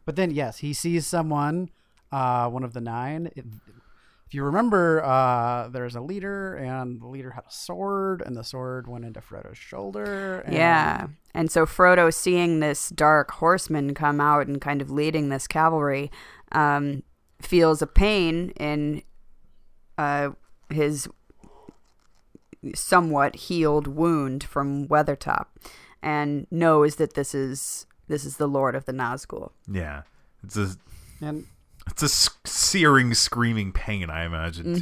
But 0.06 0.16
then 0.16 0.32
yes 0.32 0.60
he 0.60 0.74
sees 0.74 1.06
someone 1.08 1.70
uh 2.12 2.48
one 2.50 2.64
of 2.64 2.74
the 2.74 2.82
nine 2.82 3.30
it, 3.36 3.46
if 4.30 4.36
you 4.36 4.44
remember, 4.44 5.04
uh, 5.04 5.70
there's 5.70 5.96
a 5.96 6.02
leader, 6.02 6.54
and 6.54 7.02
the 7.02 7.08
leader 7.08 7.32
had 7.32 7.46
a 7.48 7.52
sword, 7.52 8.22
and 8.24 8.38
the 8.38 8.44
sword 8.44 8.88
went 8.88 9.04
into 9.04 9.22
Frodo's 9.22 9.58
shoulder. 9.58 10.42
And 10.42 10.54
Yeah. 10.54 11.08
And 11.34 11.52
so 11.52 11.66
Frodo, 11.66 12.14
seeing 12.14 12.60
this 12.60 12.90
dark 12.90 13.32
horseman 13.32 13.96
come 13.96 14.22
out 14.22 14.46
and 14.46 14.62
kind 14.62 14.84
of 14.84 14.92
leading 14.92 15.30
this 15.30 15.48
cavalry, 15.48 16.12
um, 16.52 17.02
feels 17.42 17.82
a 17.82 17.88
pain 17.88 18.52
in 18.52 19.02
uh, 19.98 20.30
his 20.70 21.08
somewhat 22.76 23.36
healed 23.36 23.88
wound 23.88 24.44
from 24.44 24.88
Weathertop, 24.88 25.48
and 26.04 26.46
knows 26.52 26.98
that 26.98 27.16
this 27.16 27.34
is 27.34 27.88
this 28.08 28.24
is 28.24 28.38
the 28.38 28.48
Lord 28.48 28.76
of 28.76 28.86
the 28.86 28.94
Nazgul. 28.94 29.54
Yeah, 29.68 30.04
it's 30.44 30.56
a 30.56 30.76
And 31.20 31.48
it's 31.92 32.04
a 32.04 32.10
searing, 32.48 33.14
screaming 33.14 33.72
pain. 33.72 34.10
I 34.10 34.26
imagine 34.26 34.76
Mm-hmm, 34.76 34.80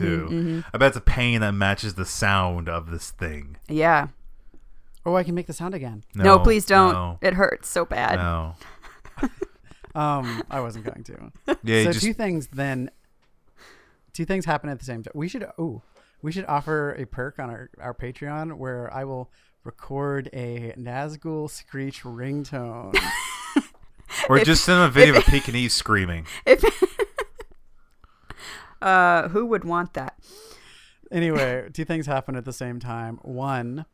too. 0.59 0.63
I 0.73 0.77
bet 0.77 0.89
it's 0.89 0.97
a 0.97 1.01
pain 1.01 1.41
that 1.41 1.51
matches 1.53 1.93
the 1.95 2.05
sound 2.05 2.67
of 2.69 2.89
this 2.91 3.11
thing. 3.11 3.57
Yeah. 3.67 4.07
oh, 5.05 5.15
I 5.15 5.23
can 5.23 5.35
make 5.35 5.47
the 5.47 5.53
sound 5.53 5.73
again. 5.73 6.03
No, 6.15 6.39
please 6.39 6.65
don't. 6.65 6.93
No, 6.93 7.17
It 7.21 7.33
hurts 7.35 7.69
so 7.69 7.85
bad. 7.85 8.15
no. 8.17 8.55
Um, 9.95 10.43
I 10.51 10.59
wasn't 10.59 10.85
going 10.85 11.03
to. 11.05 11.31
Yeah, 11.63 11.85
so 11.85 11.91
just 11.93 12.05
two 12.05 12.13
things 12.13 12.47
then. 12.53 12.91
Two 14.13 14.25
things 14.25 14.45
happen 14.45 14.69
at 14.69 14.77
the 14.77 14.85
same 14.85 15.01
time. 15.01 15.11
We 15.15 15.27
should 15.27 15.47
oh, 15.57 15.81
we 16.21 16.31
should 16.31 16.45
offer 16.45 16.91
a 16.93 17.05
perk 17.07 17.39
on 17.39 17.49
our 17.49 17.71
our 17.81 17.95
Patreon 17.95 18.57
where 18.57 18.93
I 18.93 19.05
will 19.05 19.31
record 19.63 20.29
a 20.33 20.73
Nazgul 20.77 21.49
screech 21.49 22.03
ringtone. 22.03 22.95
or 24.29 24.37
just 24.43 24.63
send 24.65 24.77
them 24.81 24.87
a 24.89 24.91
video 24.91 25.17
of 25.17 25.23
a 25.27 25.31
Pekingese 25.31 25.73
screaming. 25.73 26.27
If 26.45 26.63
uh, 28.81 29.29
who 29.29 29.45
would 29.47 29.63
want 29.63 29.93
that? 29.93 30.15
anyway, 31.11 31.69
two 31.73 31.85
things 31.85 32.05
happen 32.05 32.35
at 32.35 32.45
the 32.45 32.53
same 32.53 32.79
time. 32.79 33.19
One, 33.21 33.85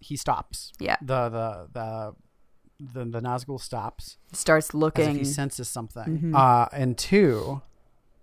he 0.00 0.16
stops. 0.16 0.72
Yeah. 0.78 0.96
The 1.02 1.28
the 1.28 1.68
the 1.72 2.14
the, 2.80 3.04
the 3.06 3.20
Nazgul 3.20 3.60
stops 3.60 4.18
Starts 4.32 4.66
as 4.66 4.70
if 4.70 4.74
looking. 4.74 5.16
he 5.16 5.24
senses 5.24 5.68
something. 5.68 6.32
Uh, 6.34 6.68
and 6.72 6.96
two, 6.96 7.62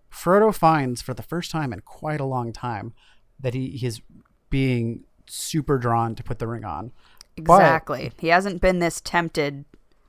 Frodo 0.10 0.56
finds 0.56 1.02
for 1.02 1.14
the 1.14 1.24
first 1.24 1.52
time 1.52 1.74
in 1.74 1.82
quite 1.82 2.22
a 2.22 2.26
long 2.26 2.54
time 2.54 2.94
that 3.40 3.54
he 3.54 3.70
he's 3.72 4.02
being 4.50 5.04
super 5.28 5.78
drawn 5.78 6.16
to 6.16 6.24
put 6.24 6.40
the 6.40 6.48
ring 6.48 6.64
on. 6.64 6.92
Exactly. 7.36 8.14
He 8.20 8.30
hasn't 8.30 8.62
been 8.62 8.80
this 8.80 9.02
tempted 9.02 9.66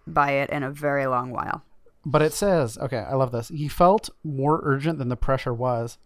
by 0.06 0.32
it 0.32 0.50
in 0.50 0.62
a 0.62 0.70
very 0.70 1.06
long 1.06 1.30
while. 1.32 1.64
But 2.06 2.22
it 2.22 2.32
says, 2.32 2.78
okay, 2.78 2.98
I 2.98 3.16
love 3.16 3.32
this. 3.32 3.48
He 3.48 3.66
felt 3.66 4.10
more 4.22 4.60
urgent 4.62 5.00
than 5.00 5.08
the 5.08 5.16
pressure 5.16 5.52
was. 5.52 5.98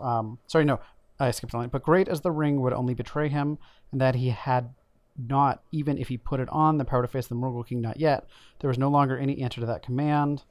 Um, 0.00 0.38
sorry, 0.46 0.64
no, 0.64 0.78
I 1.18 1.32
skipped 1.32 1.52
a 1.52 1.56
line. 1.56 1.68
But 1.68 1.82
great 1.82 2.06
as 2.06 2.20
the 2.20 2.30
ring 2.30 2.60
would 2.60 2.72
only 2.72 2.94
betray 2.94 3.28
him, 3.28 3.58
and 3.90 4.00
that 4.00 4.14
he 4.14 4.28
had 4.28 4.72
not, 5.18 5.64
even 5.72 5.98
if 5.98 6.08
he 6.08 6.16
put 6.16 6.38
it 6.38 6.48
on, 6.50 6.78
the 6.78 6.84
power 6.84 7.02
to 7.02 7.08
face 7.08 7.26
the 7.26 7.34
Morgul 7.34 7.66
King, 7.66 7.80
not 7.80 7.98
yet. 7.98 8.28
There 8.60 8.68
was 8.68 8.78
no 8.78 8.88
longer 8.88 9.18
any 9.18 9.42
answer 9.42 9.60
to 9.60 9.66
that 9.66 9.82
command. 9.82 10.44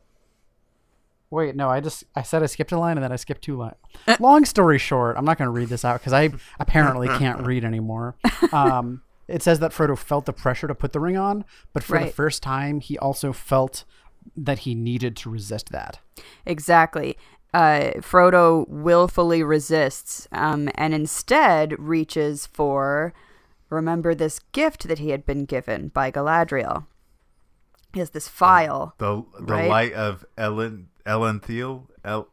Wait, 1.30 1.56
no, 1.56 1.70
I 1.70 1.80
just 1.80 2.04
I 2.14 2.22
said 2.22 2.44
I 2.44 2.48
skipped 2.48 2.74
a 2.74 2.78
line 2.78 2.98
and 2.98 3.04
then 3.04 3.14
I 3.14 3.16
skipped 3.16 3.44
two 3.44 3.56
lines. 3.56 3.78
Long 4.20 4.44
story 4.44 4.78
short, 4.78 5.16
I'm 5.18 5.26
not 5.26 5.38
going 5.38 5.48
to 5.48 5.52
read 5.52 5.70
this 5.70 5.86
out 5.86 6.02
because 6.02 6.14
I 6.14 6.32
apparently 6.60 7.08
can't 7.18 7.48
read 7.48 7.64
anymore. 7.64 8.16
Um, 8.52 9.04
it 9.28 9.42
says 9.42 9.60
that 9.60 9.72
Frodo 9.72 9.98
felt 9.98 10.26
the 10.26 10.34
pressure 10.34 10.68
to 10.68 10.76
put 10.76 10.92
the 10.92 11.00
ring 11.00 11.18
on, 11.18 11.46
but 11.72 11.82
for 11.82 11.98
the 11.98 12.08
first 12.08 12.44
time, 12.44 12.82
he 12.82 12.98
also 12.98 13.32
felt 13.32 13.86
that 14.38 14.60
he 14.60 14.76
needed 14.76 15.16
to 15.18 15.30
resist 15.30 15.72
that. 15.72 16.00
Exactly. 16.46 17.18
Uh, 17.54 17.92
Frodo 18.02 18.68
willfully 18.68 19.42
resists 19.42 20.28
um, 20.34 20.70
and 20.76 20.94
instead 20.94 21.74
reaches 21.80 22.46
for, 22.48 23.14
remember, 23.70 24.14
this 24.14 24.40
gift 24.52 24.88
that 24.90 25.00
he 25.00 25.12
had 25.12 25.26
been 25.26 25.46
given 25.46 25.88
by 25.90 26.12
Galadriel. 26.12 26.86
He 27.94 28.00
has 28.00 28.10
this 28.10 28.28
phial. 28.28 28.94
The 28.98 29.24
the 29.40 29.54
Right. 29.54 29.70
light 29.70 29.94
of 29.94 30.26
Ellen 30.38 30.90
Elendil 31.06 31.88
El 32.04 32.28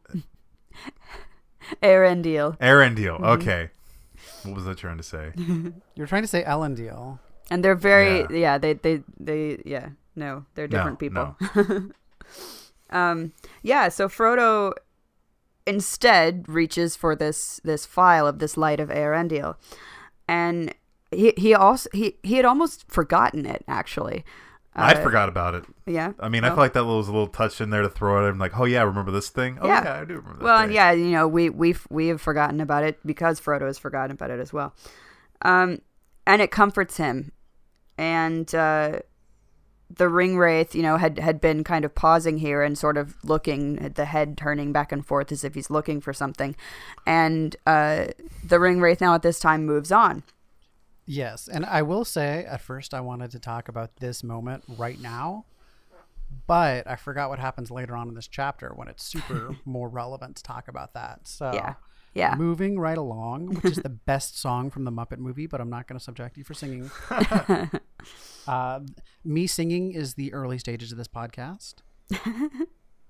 Erendil. 1.81 2.57
Arendil. 2.59 3.15
Mm-hmm. 3.15 3.23
Okay, 3.23 3.69
what 4.43 4.55
was 4.55 4.67
I 4.67 4.73
trying 4.73 4.97
to 4.97 5.03
say? 5.03 5.31
You're 5.95 6.07
trying 6.07 6.23
to 6.23 6.27
say 6.27 6.43
Elendil. 6.43 7.19
And 7.49 7.63
they're 7.63 7.75
very, 7.75 8.19
Yeah. 8.21 8.27
yeah, 8.31 8.57
they, 8.57 8.73
they, 8.73 9.03
they, 9.19 9.61
yeah, 9.65 9.89
no, 10.15 10.45
they're 10.55 10.67
different 10.67 11.01
No, 11.01 11.35
people. 11.43 11.89
um, 12.89 13.33
yeah, 13.61 13.89
so 13.89 14.07
Frodo 14.07 14.73
instead 15.65 16.47
reaches 16.47 16.95
for 16.95 17.15
this 17.15 17.59
this 17.63 17.85
phial 17.85 18.27
of 18.27 18.39
this 18.39 18.57
light 18.57 18.79
of 18.79 18.89
Earendil, 18.89 19.55
and 20.27 20.73
he 21.11 21.33
he 21.37 21.53
also 21.53 21.89
he 21.93 22.17
he 22.23 22.35
had 22.35 22.45
almost 22.45 22.85
forgotten 22.91 23.45
it 23.45 23.63
actually. 23.67 24.23
I 24.75 24.93
Uh, 24.95 25.03
forgot 25.03 25.29
about 25.29 25.53
it. 25.53 25.65
Yeah. 25.85 26.13
I 26.19 26.29
mean, 26.29 26.43
I 26.43 26.49
feel 26.49 26.57
like 26.57 26.73
that 26.73 26.85
was 26.85 27.07
a 27.07 27.11
little 27.11 27.27
touch 27.27 27.61
in 27.61 27.69
there 27.69 27.83
to 27.83 27.89
throw 27.89 28.25
it. 28.25 28.29
I'm 28.29 28.39
like, 28.39 28.57
oh 28.59 28.65
yeah, 28.65 28.81
remember 28.81 29.11
this 29.11 29.29
thing? 29.29 29.59
Oh 29.61 29.67
Yeah. 29.67 29.83
yeah, 29.83 30.01
I 30.01 30.05
do 30.05 30.15
remember. 30.15 30.39
That 30.39 30.43
Well, 30.43 30.61
thing. 30.63 30.71
yeah, 30.71 30.91
you 30.93 31.11
know, 31.11 31.27
we 31.27 31.49
we've 31.51 31.85
we 31.91 32.07
have 32.07 32.19
forgotten 32.21 32.59
about 32.59 32.83
it 32.83 32.97
because 33.05 33.39
Frodo 33.39 33.67
has 33.67 33.77
forgotten 33.77 34.11
about 34.15 34.31
it 34.31 34.39
as 34.39 34.51
well. 34.51 34.73
Um, 35.43 35.79
and 36.25 36.41
it 36.41 36.49
comforts 36.49 36.97
him, 36.97 37.33
and 37.99 38.53
uh, 38.55 38.99
the 39.95 40.09
ring 40.09 40.37
wraith, 40.37 40.73
you 40.75 40.81
know, 40.81 40.97
had 40.97 41.19
had 41.19 41.39
been 41.39 41.63
kind 41.63 41.85
of 41.85 41.93
pausing 41.93 42.37
here 42.37 42.63
and 42.63 42.77
sort 42.77 42.97
of 42.97 43.15
looking 43.23 43.79
at 43.79 43.95
the 43.95 44.05
head 44.05 44.37
turning 44.37 44.71
back 44.71 44.91
and 44.91 45.05
forth 45.05 45.31
as 45.31 45.43
if 45.43 45.55
he's 45.55 45.69
looking 45.69 46.01
for 46.01 46.13
something, 46.13 46.55
and 47.05 47.55
uh, 47.65 48.07
the 48.43 48.59
ring 48.59 48.81
wraith 48.81 49.01
now 49.01 49.13
at 49.13 49.21
this 49.21 49.39
time 49.39 49.65
moves 49.65 49.91
on, 49.91 50.23
Yes, 51.05 51.47
and 51.47 51.65
I 51.65 51.81
will 51.81 52.05
say 52.05 52.45
at 52.45 52.61
first 52.61 52.93
I 52.93 53.01
wanted 53.01 53.31
to 53.31 53.39
talk 53.39 53.67
about 53.67 53.97
this 53.97 54.23
moment 54.23 54.63
right 54.67 54.99
now, 54.99 55.45
but 56.47 56.87
I 56.87 56.95
forgot 56.95 57.29
what 57.29 57.39
happens 57.39 57.69
later 57.69 57.95
on 57.95 58.07
in 58.07 58.15
this 58.15 58.27
chapter 58.27 58.71
when 58.73 58.87
it's 58.87 59.03
super 59.03 59.55
more 59.65 59.89
relevant 59.89 60.37
to 60.37 60.43
talk 60.43 60.67
about 60.67 60.93
that. 60.93 61.21
So 61.27 61.51
Yeah. 61.53 61.73
Yeah. 62.13 62.35
moving 62.35 62.79
right 62.79 62.97
along, 62.97 63.55
which 63.55 63.65
is 63.65 63.77
the 63.83 63.89
best 63.89 64.37
song 64.39 64.69
from 64.69 64.83
the 64.83 64.91
Muppet 64.91 65.17
movie, 65.17 65.47
but 65.47 65.59
I'm 65.61 65.69
not 65.69 65.87
going 65.87 65.97
to 65.97 66.03
subject 66.03 66.37
you 66.37 66.43
for 66.43 66.53
singing. 66.53 66.91
uh, 68.47 68.79
me 69.23 69.47
singing 69.47 69.91
is 69.91 70.13
the 70.13 70.33
early 70.33 70.57
stages 70.57 70.91
of 70.91 70.97
this 70.97 71.07
podcast. 71.07 71.75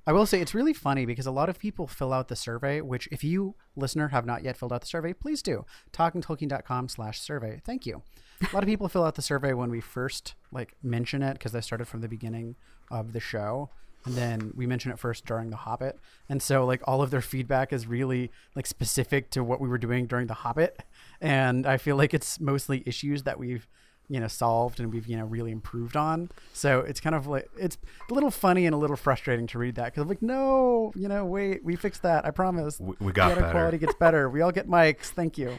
I 0.05 0.11
will 0.11 0.25
say 0.25 0.41
it's 0.41 0.53
really 0.53 0.73
funny 0.73 1.05
because 1.05 1.25
a 1.25 1.31
lot 1.31 1.47
of 1.47 1.57
people 1.57 1.87
fill 1.87 2.11
out 2.11 2.27
the 2.27 2.35
survey, 2.35 2.81
which 2.81 3.07
if 3.11 3.23
you 3.23 3.55
listener 3.75 4.09
have 4.09 4.25
not 4.25 4.43
yet 4.43 4.57
filled 4.57 4.73
out 4.73 4.81
the 4.81 4.87
survey, 4.87 5.13
please 5.13 5.41
do. 5.41 5.65
talkingtolkien.com 5.93 6.89
slash 6.89 7.21
survey. 7.21 7.61
Thank 7.65 7.85
you. 7.85 8.01
A 8.41 8.53
lot 8.53 8.63
of 8.63 8.67
people 8.67 8.89
fill 8.89 9.05
out 9.05 9.15
the 9.15 9.21
survey 9.21 9.53
when 9.53 9.69
we 9.69 9.79
first 9.79 10.35
like 10.51 10.75
mention 10.83 11.23
it 11.23 11.33
because 11.33 11.53
they 11.53 11.61
started 11.61 11.87
from 11.87 12.01
the 12.01 12.09
beginning 12.09 12.55
of 12.91 13.13
the 13.13 13.21
show. 13.21 13.69
And 14.05 14.15
then 14.15 14.51
we 14.55 14.67
mention 14.67 14.91
it 14.91 14.99
first 14.99 15.25
during 15.25 15.49
The 15.49 15.55
Hobbit. 15.55 15.97
And 16.27 16.41
so 16.41 16.65
like 16.65 16.81
all 16.85 17.01
of 17.01 17.09
their 17.11 17.21
feedback 17.21 17.71
is 17.71 17.87
really 17.87 18.31
like 18.55 18.65
specific 18.67 19.29
to 19.31 19.43
what 19.43 19.61
we 19.61 19.67
were 19.69 19.77
doing 19.77 20.07
during 20.07 20.27
The 20.27 20.33
Hobbit. 20.33 20.83
And 21.21 21.65
I 21.65 21.77
feel 21.77 21.95
like 21.95 22.13
it's 22.13 22.39
mostly 22.39 22.83
issues 22.85 23.23
that 23.23 23.39
we've 23.39 23.67
you 24.09 24.19
know 24.19 24.27
solved 24.27 24.81
and 24.81 24.91
we've 24.93 25.07
you 25.07 25.15
know 25.15 25.23
really 25.23 25.49
improved 25.49 25.95
on 25.95 26.29
so 26.51 26.81
it's 26.81 26.99
kind 26.99 27.15
of 27.15 27.25
like 27.25 27.47
it's 27.57 27.77
a 28.11 28.13
little 28.13 28.29
funny 28.29 28.65
and 28.65 28.75
a 28.75 28.77
little 28.77 28.97
frustrating 28.97 29.47
to 29.47 29.57
read 29.57 29.75
that 29.75 29.85
because 29.85 30.01
i'm 30.01 30.09
like 30.09 30.21
no 30.21 30.91
you 30.93 31.07
know 31.07 31.23
wait 31.23 31.63
we 31.63 31.73
fixed 31.77 32.01
that 32.01 32.25
i 32.25 32.29
promise 32.29 32.81
We, 32.81 32.95
we 32.99 33.11
got 33.13 33.29
the 33.33 33.39
better. 33.39 33.51
quality 33.51 33.77
gets 33.77 33.93
better 33.95 34.29
we 34.29 34.41
all 34.41 34.51
get 34.51 34.67
mics 34.67 35.05
thank 35.05 35.37
you 35.37 35.57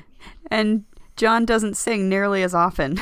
And 0.50 0.84
John 1.16 1.46
doesn't 1.46 1.78
sing 1.78 2.10
nearly 2.10 2.42
as 2.42 2.54
often. 2.54 3.00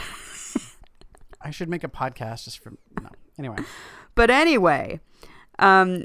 i 1.41 1.51
should 1.51 1.69
make 1.69 1.83
a 1.83 1.89
podcast 1.89 2.45
just 2.45 2.61
for 2.61 2.75
no 3.03 3.09
anyway 3.37 3.57
but 4.15 4.31
anyway, 4.31 5.01
um, 5.59 6.04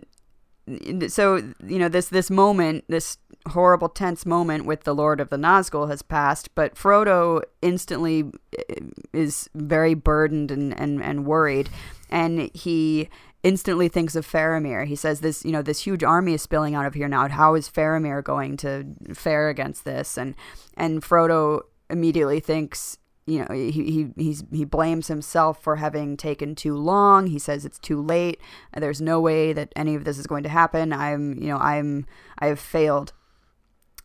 so 1.08 1.38
you 1.66 1.80
know 1.80 1.90
this 1.90 2.10
this 2.10 2.30
moment, 2.30 2.84
this 2.90 3.18
horrible 3.50 3.90
tense 3.90 4.26
moment 4.26 4.66
with 4.66 4.84
the 4.84 4.94
Lord 4.94 5.22
of 5.22 5.30
the 5.30 5.38
Nazgul 5.38 5.90
has 5.90 6.02
passed, 6.02 6.54
but 6.56 6.76
Frodo 6.76 7.42
instantly 7.62 8.26
uh, 8.58 8.74
is 9.14 9.50
very 9.56 9.94
burdened 9.94 10.52
and 10.52 10.78
and, 10.78 11.02
and 11.02 11.26
worried, 11.26 11.70
and 12.10 12.52
he 12.54 13.10
instantly 13.44 13.88
thinks 13.88 14.16
of 14.16 14.28
Faramir. 14.28 14.86
He 14.86 14.96
says 14.96 15.22
this, 15.22 15.46
you 15.46 15.52
know, 15.52 15.62
this 15.62 15.82
huge 15.82 16.04
army 16.04 16.34
is 16.34 16.42
spilling 16.42 16.76
out 16.76 16.86
of 16.86 16.96
here 16.96 17.08
now. 17.08 17.30
How 17.30 17.56
is 17.56 17.70
Faramir 17.70 18.22
going 18.24 18.58
to 18.58 18.86
fare 19.14 19.50
against 19.50 19.86
this? 19.86 20.18
And 20.18 20.36
and 20.76 21.02
Frodo 21.02 21.62
immediately 21.90 22.42
thinks 22.42 22.98
you 23.28 23.40
know 23.40 23.54
he 23.54 23.72
he 23.72 24.08
he's, 24.16 24.44
he 24.52 24.66
blames 24.66 25.08
himself 25.08 25.62
for 25.62 25.76
having 25.76 26.18
taken 26.18 26.56
too 26.56 26.76
long. 26.76 27.28
He 27.28 27.38
says 27.38 27.66
it's 27.66 27.78
too 27.78 28.02
late. 28.02 28.40
There's 28.76 29.02
no 29.02 29.20
way 29.20 29.54
that 29.54 29.74
any 29.76 29.94
of 29.96 30.06
this 30.06 30.18
is 30.18 30.26
going 30.26 30.44
to 30.44 30.50
happen. 30.50 30.94
I'm 30.94 31.34
you 31.42 31.50
know 31.50 31.58
i'm 31.58 32.08
i 32.40 32.48
have 32.48 32.60
failed. 32.60 33.14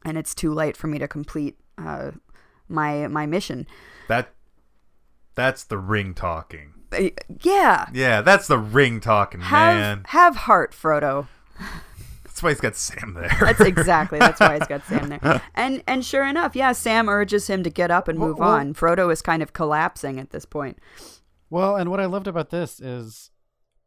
And 0.05 0.19
it's 0.19 0.35
too 0.35 0.53
late 0.53 0.77
for 0.77 0.89
me 0.89 0.99
to 0.99 1.07
complete 1.07 1.57
uh, 1.79 2.11
my 2.69 3.07
my 3.07 3.25
mission. 3.25 3.69
That 4.09 4.35
that's 5.37 5.63
the 5.63 5.79
ring 5.79 6.13
talking. 6.13 6.75
Uh, 6.93 7.11
yeah. 7.41 7.87
Yeah, 7.95 8.21
that's 8.21 8.49
the 8.49 8.59
ring 8.59 9.01
talking, 9.01 9.41
have 9.41 9.77
man. 9.77 10.03
have 10.09 10.35
heart 10.35 10.73
frodo 10.73 11.29
why 12.43 12.51
he's 12.51 12.61
got 12.61 12.77
Sam 12.77 13.15
there. 13.15 13.37
that's 13.41 13.61
exactly 13.61 14.19
that's 14.19 14.41
why 14.41 14.59
he's 14.59 14.67
got 14.69 14.85
sam 14.87 15.09
there. 15.09 15.43
And 15.55 15.83
and 15.87 16.05
sure 16.05 16.25
enough 16.27 16.55
yeah 16.57 16.73
sam 16.73 17.09
urges 17.09 17.47
him 17.49 17.63
to 17.63 17.71
get 17.71 17.91
up 17.91 18.09
and 18.09 18.19
move 18.19 18.39
well- 18.39 18.51
on. 18.51 18.75
Frodo 18.75 19.13
is 19.13 19.23
kind 19.23 19.43
of 19.43 19.53
collapsing 19.53 20.19
at 20.21 20.31
this 20.31 20.45
point. 20.45 20.79
Well 21.51 21.77
and 21.77 21.91
what 21.91 22.01
i 22.01 22.07
loved 22.07 22.27
about 22.29 22.51
this 22.51 22.81
is 22.81 23.31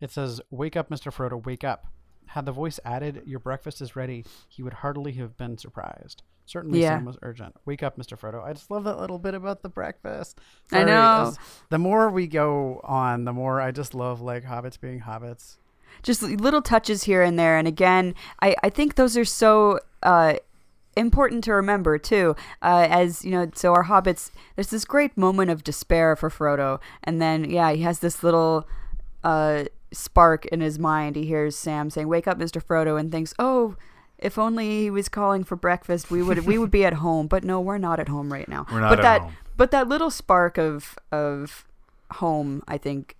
it 0.02 0.12
says 0.12 0.42
wake 0.50 0.76
up 0.76 0.90
mr 0.90 1.12
frodo 1.14 1.44
wake 1.46 1.64
up. 1.64 1.88
Had 2.28 2.46
the 2.46 2.52
voice 2.52 2.80
added 2.84 3.22
your 3.26 3.40
breakfast 3.40 3.82
is 3.82 3.96
ready 3.96 4.26
he 4.50 4.62
would 4.64 4.74
hardly 4.74 5.14
have 5.14 5.38
been 5.38 5.58
surprised. 5.58 6.24
Certainly 6.48 6.82
Yeah. 6.82 6.98
sam 6.98 7.06
was 7.06 7.18
urgent. 7.24 7.56
Wake 7.66 7.82
up 7.82 7.98
mr 7.98 8.20
frodo. 8.20 8.44
I 8.44 8.54
just 8.54 8.70
love 8.70 8.84
that 8.84 9.00
little 9.00 9.18
bit 9.20 9.34
about 9.34 9.64
the 9.64 9.70
breakfast. 9.70 10.40
I 10.72 10.84
know. 10.84 11.34
the 11.70 11.80
more 11.80 12.10
we 12.10 12.28
go 12.28 12.82
on 12.84 13.26
the 13.26 13.34
more 13.34 13.60
i 13.62 13.72
just 13.72 13.94
love 13.96 14.22
like 14.22 14.44
hobbits 14.44 14.80
being 14.80 15.02
hobbits 15.02 15.58
just 16.04 16.22
little 16.22 16.62
touches 16.62 17.04
here 17.04 17.22
and 17.22 17.38
there. 17.40 17.58
And 17.58 17.68
again 17.68 18.14
i, 18.42 18.56
I 18.64 18.70
think 18.70 18.96
those 18.96 19.18
are 19.18 19.26
so 19.26 19.80
uh, 20.04 20.36
important 20.96 21.44
to 21.44 21.54
remember 21.54 21.98
too 21.98 22.36
uh, 22.62 22.88
as 22.90 23.26
you 23.26 23.32
know 23.32 23.50
so 23.54 23.74
our 23.74 23.86
hobbits 23.86 24.32
there's 24.56 24.70
this 24.70 24.86
great 24.86 25.18
moment 25.18 25.52
of 25.52 25.64
despair 25.64 26.16
for 26.16 26.30
frodo. 26.30 26.80
And 27.04 27.22
then 27.22 27.50
yeah 27.50 27.72
he 27.72 27.82
has 27.84 28.00
this 28.00 28.24
little 28.24 28.68
uh, 29.24 29.66
spark 29.92 30.46
in 30.48 30.62
his 30.62 30.78
mind. 30.80 31.16
He 31.16 31.26
hears 31.26 31.56
sam 31.56 31.90
saying 31.90 32.08
wake 32.08 32.28
up 32.28 32.38
mr 32.38 32.62
frodo 32.64 33.00
and 33.00 33.12
thinks 33.12 33.34
oh 33.40 33.76
if 34.18 34.38
only 34.38 34.84
he 34.84 34.90
was 34.90 35.10
calling 35.10 35.44
for 35.44 35.56
breakfast 35.58 36.10
we 36.10 36.24
would 36.24 36.46
we 36.46 36.58
would 36.58 36.72
be 36.72 36.86
at 36.86 36.94
home. 36.96 37.28
But 37.28 37.44
no 37.44 37.60
we're 37.60 37.78
not 37.78 38.00
at 38.00 38.08
home 38.08 38.32
right 38.32 38.48
now. 38.48 38.66
We're 38.72 38.80
not 38.80 38.90
but 38.90 39.00
at 39.00 39.04
that 39.04 39.22
home. 39.22 39.38
but 39.58 39.72
that 39.72 39.88
little 39.88 40.10
spark 40.10 40.58
of 40.58 40.98
of 41.12 41.66
home 42.12 42.62
i 42.68 42.78
think 42.78 43.16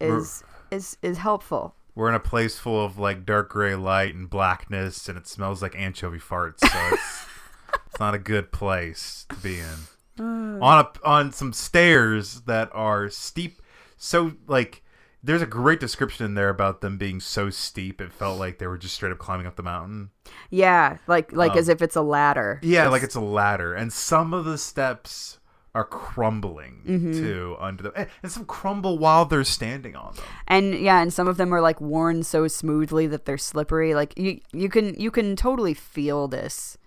is 0.00 0.44
is 0.70 0.98
is 1.02 1.18
helpful 1.18 1.74
We're 1.96 2.10
in 2.10 2.14
a 2.14 2.20
place 2.20 2.58
full 2.58 2.84
of 2.84 2.98
like 2.98 3.24
dark 3.26 3.48
gray 3.50 3.74
light 3.74 4.14
and 4.14 4.30
blackness, 4.30 5.08
and 5.08 5.18
it 5.18 5.26
smells 5.26 5.62
like 5.62 5.74
anchovy 5.74 6.18
farts. 6.18 6.60
So 6.60 6.68
it's 6.92 7.26
it's 7.86 7.98
not 7.98 8.14
a 8.14 8.18
good 8.18 8.52
place 8.52 9.26
to 9.30 9.36
be 9.36 9.58
in. 9.58 10.60
on 10.62 10.84
a 10.84 10.88
on 11.04 11.32
some 11.32 11.52
stairs 11.52 12.42
that 12.42 12.68
are 12.72 13.08
steep, 13.08 13.62
so 13.96 14.32
like 14.46 14.82
there's 15.22 15.42
a 15.42 15.46
great 15.46 15.80
description 15.80 16.24
in 16.26 16.34
there 16.34 16.50
about 16.50 16.82
them 16.82 16.98
being 16.98 17.18
so 17.18 17.50
steep 17.50 18.00
it 18.00 18.12
felt 18.12 18.38
like 18.38 18.58
they 18.58 18.66
were 18.68 18.78
just 18.78 18.94
straight 18.94 19.10
up 19.10 19.18
climbing 19.18 19.46
up 19.46 19.56
the 19.56 19.62
mountain. 19.62 20.10
Yeah, 20.50 20.98
like 21.06 21.32
like 21.32 21.52
Um, 21.52 21.58
as 21.58 21.68
if 21.70 21.80
it's 21.80 21.96
a 21.96 22.02
ladder. 22.02 22.60
Yeah, 22.62 22.88
like 22.88 23.02
it's 23.02 23.14
a 23.16 23.20
ladder, 23.20 23.74
and 23.74 23.90
some 23.92 24.34
of 24.34 24.44
the 24.44 24.58
steps 24.58 25.38
are 25.76 25.84
crumbling 25.84 26.82
Mm-hmm. 26.86 27.12
to 27.22 27.56
under 27.60 27.82
them, 27.84 27.92
and- 27.96 28.08
and 28.22 28.32
some 28.32 28.44
crumble 28.46 28.98
while 28.98 29.24
they're 29.26 29.44
standing 29.44 29.94
on 29.94 30.14
them. 30.14 30.24
and 30.48 30.74
yeah, 30.74 31.00
and 31.02 31.12
some 31.12 31.28
of 31.28 31.36
them 31.36 31.52
are 31.54 31.60
like 31.60 31.80
worn 31.80 32.22
so 32.22 32.48
smoothly 32.48 33.06
that 33.06 33.24
they're 33.26 33.38
slippery. 33.38 33.94
Like 33.94 34.18
you 34.18 34.40
you 34.52 34.68
can 34.68 34.94
you 34.98 35.10
can 35.10 35.36
totally 35.36 35.74
feel 35.74 36.28
this. 36.28 36.78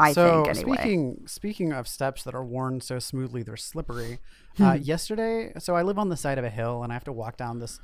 I 0.00 0.12
so 0.12 0.44
think 0.44 0.56
anyway. 0.58 0.76
speaking 0.76 1.22
speaking 1.26 1.72
of 1.72 1.88
steps 1.88 2.22
that 2.24 2.34
are 2.34 2.44
worn 2.44 2.80
so 2.80 2.98
smoothly 2.98 3.42
they're 3.42 3.56
slippery. 3.56 4.18
Hmm. 4.56 4.62
Uh, 4.64 4.74
yesterday, 4.74 5.52
so 5.58 5.74
I 5.76 5.82
live 5.82 5.98
on 5.98 6.08
the 6.08 6.16
side 6.16 6.38
of 6.38 6.44
a 6.44 6.50
hill 6.50 6.82
and 6.82 6.92
I 6.92 6.94
have 6.94 7.04
to 7.04 7.12
walk 7.12 7.36
down 7.36 7.58
this 7.58 7.80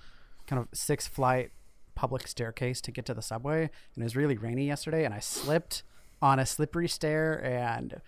kind 0.46 0.60
of 0.60 0.68
six 0.76 1.08
flight 1.08 1.50
public 1.94 2.26
staircase 2.28 2.80
to 2.82 2.90
get 2.92 3.04
to 3.06 3.14
the 3.14 3.22
subway. 3.22 3.62
And 3.94 4.02
it 4.02 4.04
was 4.04 4.16
really 4.16 4.36
rainy 4.36 4.66
yesterday, 4.66 5.04
and 5.04 5.14
I 5.14 5.20
slipped 5.20 5.82
on 6.20 6.38
a 6.38 6.46
slippery 6.46 6.88
stair 6.88 7.42
and 7.44 8.00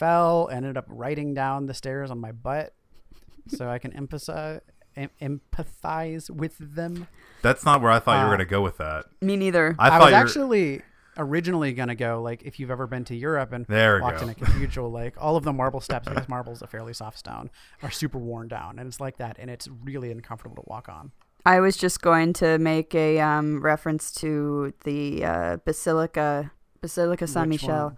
fell. 0.00 0.48
Ended 0.50 0.76
up 0.76 0.86
riding 0.88 1.34
down 1.34 1.66
the 1.66 1.74
stairs 1.74 2.10
on 2.10 2.18
my 2.18 2.32
butt, 2.32 2.72
so 3.48 3.68
I 3.68 3.78
can 3.78 3.92
empathize 3.92 4.60
em- 4.96 5.10
empathize 5.20 6.28
with 6.30 6.56
them. 6.58 7.06
That's 7.42 7.64
not 7.64 7.80
where 7.80 7.90
I 7.92 7.98
thought 8.00 8.14
you 8.20 8.26
were 8.28 8.34
Uh, 8.34 8.36
going 8.36 8.46
to 8.48 8.50
go 8.50 8.62
with 8.62 8.78
that. 8.78 9.06
Me 9.20 9.36
neither. 9.36 9.76
I 9.78 9.90
I, 9.90 9.98
was 10.04 10.12
actually 10.12 10.82
originally 11.16 11.72
gonna 11.74 11.94
go 11.94 12.22
like 12.22 12.42
if 12.44 12.58
you've 12.58 12.70
ever 12.70 12.86
been 12.86 13.04
to 13.04 13.14
Europe 13.14 13.52
and 13.52 13.66
There 13.66 14.00
walked 14.00 14.18
go. 14.20 14.24
in 14.24 14.30
a 14.30 14.34
cathedral, 14.34 14.90
like 15.02 15.14
all 15.18 15.36
of 15.36 15.44
the 15.44 15.52
marble 15.52 15.80
steps 15.80 16.08
because 16.08 16.28
marble's 16.28 16.62
a 16.62 16.66
fairly 16.66 16.94
soft 16.94 17.18
stone 17.18 17.50
are 17.82 17.90
super 17.90 18.18
worn 18.18 18.48
down, 18.48 18.78
and 18.78 18.86
it's 18.88 19.00
like 19.00 19.18
that, 19.18 19.36
and 19.38 19.50
it's 19.50 19.68
really 19.84 20.10
uncomfortable 20.10 20.56
to 20.56 20.62
walk 20.66 20.88
on. 20.88 21.12
I 21.46 21.60
was 21.60 21.76
just 21.76 22.00
going 22.02 22.32
to 22.34 22.58
make 22.58 22.94
a 22.94 23.18
um, 23.18 23.60
reference 23.62 24.12
to 24.22 24.72
the 24.84 25.24
uh, 25.24 25.56
Basilica 25.64 26.52
Basilica 26.80 27.26
San 27.26 27.48
Which 27.50 27.62
Michel 27.62 27.84
one? 27.88 27.96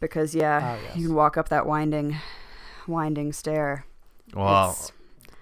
Because 0.00 0.34
yeah, 0.34 0.76
Oh, 0.78 0.82
yes. 0.84 0.96
you 0.96 1.06
can 1.06 1.14
walk 1.16 1.36
up 1.36 1.48
that 1.50 1.66
winding 1.66 2.16
winding 2.86 3.32
stair. 3.32 3.84
well, 4.34 4.70
It's- 4.70 4.92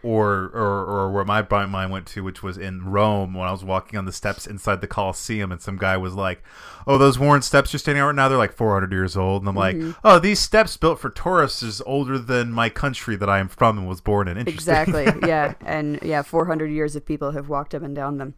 or, 0.03 0.51
or 0.55 0.85
or 0.85 1.11
where 1.11 1.25
my 1.25 1.43
bright 1.43 1.67
mind 1.69 1.91
went 1.91 2.07
to, 2.07 2.23
which 2.23 2.41
was 2.41 2.57
in 2.57 2.85
Rome 2.85 3.35
when 3.35 3.49
I 3.49 3.51
was 3.51 3.65
walking 3.65 3.99
on 3.99 4.05
the 4.05 4.13
steps 4.13 4.47
inside 4.47 4.81
the 4.81 4.87
Colosseum, 4.87 5.51
and 5.51 5.61
some 5.61 5.77
guy 5.79 5.97
was 5.97 6.15
like, 6.15 6.45
"Oh, 6.87 6.97
those 6.97 7.19
worn 7.19 7.43
steps 7.43 7.73
you're 7.73 7.79
standing 7.81 8.03
on 8.03 8.09
right 8.09 8.15
now, 8.15 8.29
they're 8.29 8.39
like 8.39 8.53
400 8.53 8.93
years 8.93 9.17
old," 9.17 9.43
and 9.43 9.49
I'm 9.49 9.57
Mm-hmm. 9.57 9.87
like, 9.89 9.97
"Oh, 10.05 10.21
these 10.21 10.39
steps 10.39 10.77
built 10.77 11.01
for 11.01 11.11
tourists 11.11 11.61
is 11.63 11.81
older 11.87 12.19
than 12.19 12.53
my 12.53 12.69
country 12.69 13.17
that 13.17 13.29
I 13.29 13.41
am 13.41 13.49
from 13.49 13.79
and 13.79 13.89
was 13.89 14.01
born 14.01 14.29
in." 14.29 14.37
Exactly 14.39 15.07
yeah, 15.27 15.55
and 15.65 15.99
yeah, 16.03 16.23
400 16.23 16.67
years 16.71 16.95
of 16.95 17.05
people 17.05 17.33
have 17.33 17.49
walked 17.49 17.75
up 17.75 17.83
and 17.83 17.97
down 17.97 18.19
them. 18.19 18.35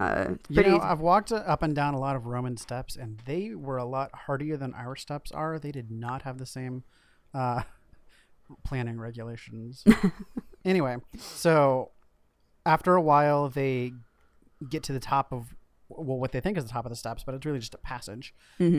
Uh, 0.00 0.34
You 0.48 0.62
know, 0.62 0.80
I've 0.80 1.00
walked 1.00 1.32
up 1.32 1.62
and 1.62 1.74
down 1.74 1.94
a 1.94 1.98
lot 1.98 2.16
of 2.16 2.26
Roman 2.26 2.56
steps, 2.56 2.96
and 2.96 3.20
they 3.26 3.54
were 3.54 3.76
a 3.76 3.84
lot 3.84 4.10
hardier 4.14 4.56
than 4.56 4.74
our 4.74 4.96
steps 4.96 5.30
are. 5.32 5.58
They 5.58 5.72
did 5.72 5.90
not 5.90 6.22
have 6.22 6.38
the 6.38 6.46
same 6.46 6.82
uh, 7.32 7.62
planning 8.64 8.98
regulations. 8.98 9.84
anyway, 10.64 10.96
so 11.18 11.92
after 12.66 12.94
a 12.96 13.02
while, 13.02 13.48
they 13.48 13.92
get 14.68 14.82
to 14.84 14.92
the 14.92 15.00
top 15.00 15.32
of 15.32 15.54
well, 15.90 16.18
what 16.18 16.32
they 16.32 16.40
think 16.40 16.56
is 16.56 16.64
the 16.64 16.70
top 16.70 16.86
of 16.86 16.90
the 16.90 16.96
steps, 16.96 17.22
but 17.24 17.34
it's 17.34 17.44
really 17.44 17.58
just 17.58 17.74
a 17.74 17.78
passage. 17.78 18.34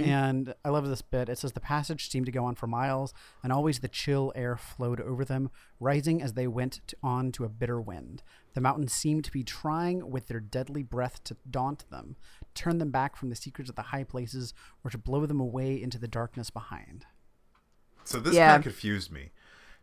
And 0.10 0.54
I 0.66 0.70
love 0.70 0.88
this 0.88 1.04
bit. 1.04 1.30
It 1.30 1.38
says 1.38 1.54
the 1.54 1.60
passage 1.60 2.10
seemed 2.10 2.26
to 2.26 2.32
go 2.32 2.44
on 2.46 2.56
for 2.56 2.68
miles, 2.68 3.14
and 3.44 3.54
always 3.54 3.80
the 3.80 3.88
chill 3.88 4.34
air 4.36 4.58
flowed 4.58 5.00
over 5.00 5.24
them, 5.24 5.52
rising 5.80 6.22
as 6.22 6.34
they 6.34 6.48
went 6.48 6.82
to, 6.88 6.98
on 7.04 7.32
to 7.34 7.46
a 7.46 7.50
bitter 7.50 7.80
wind. 7.80 8.24
The 8.56 8.62
mountains 8.62 8.94
seemed 8.94 9.24
to 9.26 9.32
be 9.32 9.44
trying 9.44 10.10
with 10.10 10.28
their 10.28 10.40
deadly 10.40 10.82
breath 10.82 11.24
to 11.26 11.38
daunt 11.50 11.90
them, 11.92 12.16
turn 12.56 12.80
them 12.80 12.90
back 12.90 13.16
from 13.16 13.30
the 13.30 13.36
secrets 13.36 13.70
of 13.70 13.76
the 13.76 13.82
high 13.84 14.04
places, 14.04 14.54
or 14.84 14.90
to 14.90 14.98
blow 14.98 15.26
them 15.28 15.40
away 15.40 15.80
into 15.82 16.00
the 16.00 16.08
darkness 16.08 16.50
behind. 16.50 17.06
So 18.06 18.20
this 18.20 18.34
Yeah. 18.36 18.48
kind 18.52 18.58
of 18.60 18.64
confused 18.64 19.12
me. 19.12 19.32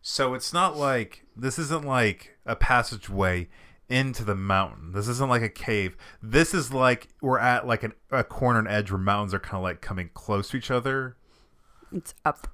So 0.01 0.33
it's 0.33 0.51
not 0.51 0.75
like 0.75 1.25
this 1.35 1.57
isn't 1.57 1.85
like 1.85 2.37
a 2.45 2.55
passageway 2.55 3.47
into 3.89 4.23
the 4.25 4.35
mountain. 4.35 4.91
This 4.91 5.07
isn't 5.07 5.29
like 5.29 5.41
a 5.43 5.49
cave. 5.49 5.95
This 6.21 6.53
is 6.53 6.73
like 6.73 7.09
we're 7.21 7.39
at 7.39 7.67
like 7.67 7.83
an, 7.83 7.93
a 8.11 8.23
corner 8.23 8.59
and 8.59 8.67
edge 8.67 8.91
where 8.91 8.97
mountains 8.99 9.33
are 9.33 9.39
kind 9.39 9.57
of 9.57 9.63
like 9.63 9.81
coming 9.81 10.09
close 10.13 10.49
to 10.49 10.57
each 10.57 10.71
other. 10.71 11.15
It's 11.91 12.13
up. 12.25 12.47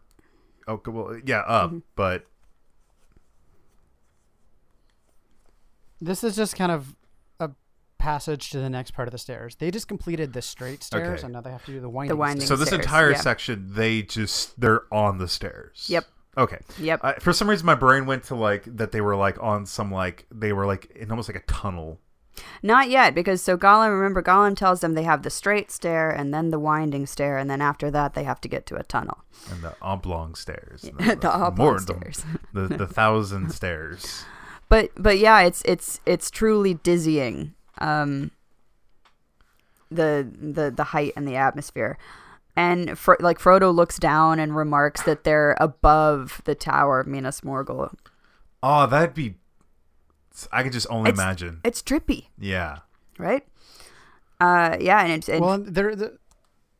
Okay, 0.67 0.91
well, 0.91 1.17
yeah, 1.25 1.39
up, 1.47 1.69
Mm-hmm. 1.69 1.79
but 1.95 2.25
This 6.01 6.23
is 6.23 6.35
just 6.35 6.55
kind 6.55 6.71
of 6.71 6.95
a 7.39 7.51
passage 7.97 8.49
to 8.51 8.59
the 8.59 8.69
next 8.69 8.91
part 8.91 9.07
of 9.07 9.11
the 9.11 9.17
stairs. 9.17 9.55
They 9.55 9.71
just 9.71 9.87
completed 9.87 10.33
the 10.33 10.41
straight 10.41 10.83
stairs, 10.83 11.19
Okay. 11.19 11.23
and 11.25 11.33
now 11.33 11.41
they 11.41 11.51
have 11.51 11.65
to 11.65 11.71
do 11.71 11.79
the 11.81 11.89
winding. 11.89 12.09
The 12.09 12.15
winding 12.17 12.45
stairs. 12.45 12.47
so 12.49 12.55
this 12.55 12.69
stairs, 12.69 12.85
entire 12.85 13.11
yeah. 13.11 13.17
section 13.17 13.69
they 13.73 14.01
just 14.01 14.59
they're 14.59 14.83
on 14.93 15.17
the 15.17 15.27
stairs. 15.27 15.85
Yep. 15.89 16.05
Okay. 16.37 16.59
Yep. 16.79 16.99
I, 17.03 17.13
for 17.15 17.33
some 17.33 17.49
reason, 17.49 17.65
my 17.65 17.75
brain 17.75 18.05
went 18.05 18.23
to 18.25 18.35
like 18.35 18.63
that 18.77 18.91
they 18.91 19.01
were 19.01 19.15
like 19.15 19.41
on 19.41 19.65
some 19.65 19.91
like 19.91 20.25
they 20.31 20.53
were 20.53 20.65
like 20.65 20.85
in 20.95 21.09
almost 21.11 21.27
like 21.27 21.35
a 21.41 21.45
tunnel. 21.51 21.99
Not 22.63 22.89
yet, 22.89 23.13
because 23.13 23.41
so 23.41 23.57
Gollum, 23.57 23.89
remember, 23.91 24.23
Gollum 24.23 24.55
tells 24.55 24.79
them 24.79 24.93
they 24.93 25.03
have 25.03 25.23
the 25.23 25.29
straight 25.29 25.69
stair 25.71 26.09
and 26.09 26.33
then 26.33 26.51
the 26.51 26.59
winding 26.59 27.05
stair, 27.05 27.37
and 27.37 27.49
then 27.49 27.61
after 27.61 27.91
that 27.91 28.13
they 28.13 28.23
have 28.23 28.39
to 28.41 28.47
get 28.47 28.65
to 28.67 28.77
a 28.77 28.83
tunnel. 28.83 29.17
and 29.51 29.61
the 29.61 29.75
oblong 29.81 30.35
stairs. 30.35 30.85
and 30.99 31.19
The 31.19 31.29
oblong 31.29 31.57
more- 31.57 31.79
stairs. 31.79 32.23
The, 32.53 32.67
the, 32.67 32.77
the 32.77 32.87
thousand 32.87 33.51
stairs. 33.51 34.23
But 34.69 34.91
but 34.97 35.17
yeah, 35.17 35.41
it's 35.41 35.61
it's 35.65 35.99
it's 36.05 36.29
truly 36.31 36.75
dizzying. 36.75 37.53
Um, 37.79 38.31
the 39.89 40.29
the 40.39 40.69
the 40.71 40.83
height 40.85 41.13
and 41.15 41.27
the 41.27 41.35
atmosphere, 41.35 41.97
and 42.55 42.97
Fro- 42.97 43.15
like 43.19 43.39
Frodo 43.39 43.73
looks 43.73 43.97
down 43.97 44.39
and 44.39 44.55
remarks 44.55 45.01
that 45.03 45.23
they're 45.23 45.57
above 45.59 46.41
the 46.45 46.53
tower 46.55 46.99
of 46.99 47.07
Minas 47.07 47.41
Morgul. 47.41 47.93
Oh, 48.61 48.85
that'd 48.85 49.15
be. 49.15 49.35
I 50.51 50.61
could 50.63 50.71
just 50.73 50.87
only 50.91 51.09
It's- 51.09 51.19
imagine. 51.23 51.61
It's 51.65 51.81
trippy, 51.81 52.27
Yeah. 52.37 52.79
right? 53.17 53.45
Uh, 54.39 54.77
yeah, 54.79 55.01
and 55.03 55.11
it's 55.13 55.27
and 55.27 55.41
Well, 55.41 55.53
and 55.53 55.67
there, 55.75 55.95
the, 55.95 56.18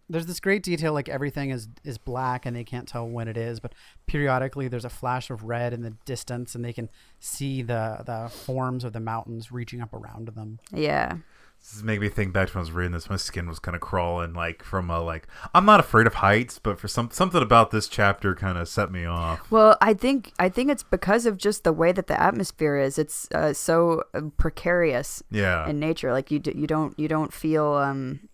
there's 0.10 0.26
this 0.26 0.40
great 0.40 0.64
detail, 0.64 0.92
like 0.94 1.08
everything 1.10 1.52
is 1.52 1.68
is 1.84 1.98
black, 1.98 2.46
and 2.46 2.56
they 2.56 2.64
can't 2.64 2.88
tell 2.88 3.08
when 3.08 3.28
it 3.28 3.38
is. 3.38 3.60
But 3.60 3.74
periodically, 4.08 4.68
there's 4.68 4.86
a 4.86 4.90
flash 4.90 5.30
of 5.30 5.44
red 5.44 5.74
in 5.74 5.82
the 5.84 5.92
distance, 6.06 6.56
and 6.56 6.66
they 6.66 6.74
can 6.74 6.90
see 7.20 7.62
the 7.62 8.02
the 8.06 8.30
forms 8.30 8.84
of 8.84 8.94
the 8.94 9.00
mountains 9.00 9.52
reaching 9.52 9.82
up 9.82 9.94
around 9.94 10.28
them. 10.30 10.60
yeah. 10.74 11.18
This 11.62 11.76
is 11.76 11.84
making 11.84 12.04
me 12.04 12.08
think 12.08 12.32
back 12.32 12.48
to 12.48 12.54
when 12.54 12.60
I 12.60 12.62
was 12.62 12.72
reading 12.72 12.94
this. 12.94 13.10
My 13.10 13.18
skin 13.18 13.46
was 13.50 13.60
kind 13.60 13.76
of 13.76 13.82
crawling, 13.82 14.34
like 14.34 14.64
from 14.64 14.90
a 14.90 15.02
like. 15.02 15.28
I'm 15.54 15.66
not 15.66 15.82
afraid 15.82 16.08
of 16.08 16.14
heights, 16.14 16.58
but 16.58 16.80
for 16.80 16.88
some 16.88 17.10
something 17.12 17.42
about 17.44 17.72
this 17.72 17.90
chapter 17.90 18.34
kind 18.34 18.58
of 18.58 18.70
set 18.70 18.94
me 18.94 19.04
off. 19.04 19.52
Well, 19.52 19.76
I 19.82 19.94
think 19.94 20.32
I 20.40 20.48
think 20.48 20.72
it's 20.72 20.84
because 20.84 21.26
of 21.26 21.36
just 21.36 21.66
the 21.66 21.74
way 21.74 21.92
that 21.92 22.08
the 22.08 22.18
atmosphere 22.18 22.78
is. 22.78 22.98
It's 22.98 23.28
uh, 23.36 23.52
so 23.52 24.04
uh, 24.14 24.22
precarious 24.38 25.22
Yeah. 25.32 25.68
in 25.68 25.82
nature. 25.82 26.14
Like 26.14 26.32
you, 26.32 26.40
d- 26.40 26.54
you 26.56 26.66
don't 26.66 26.98
you 26.98 27.10
don't 27.10 27.34
feel 27.34 27.66
um. 27.74 28.29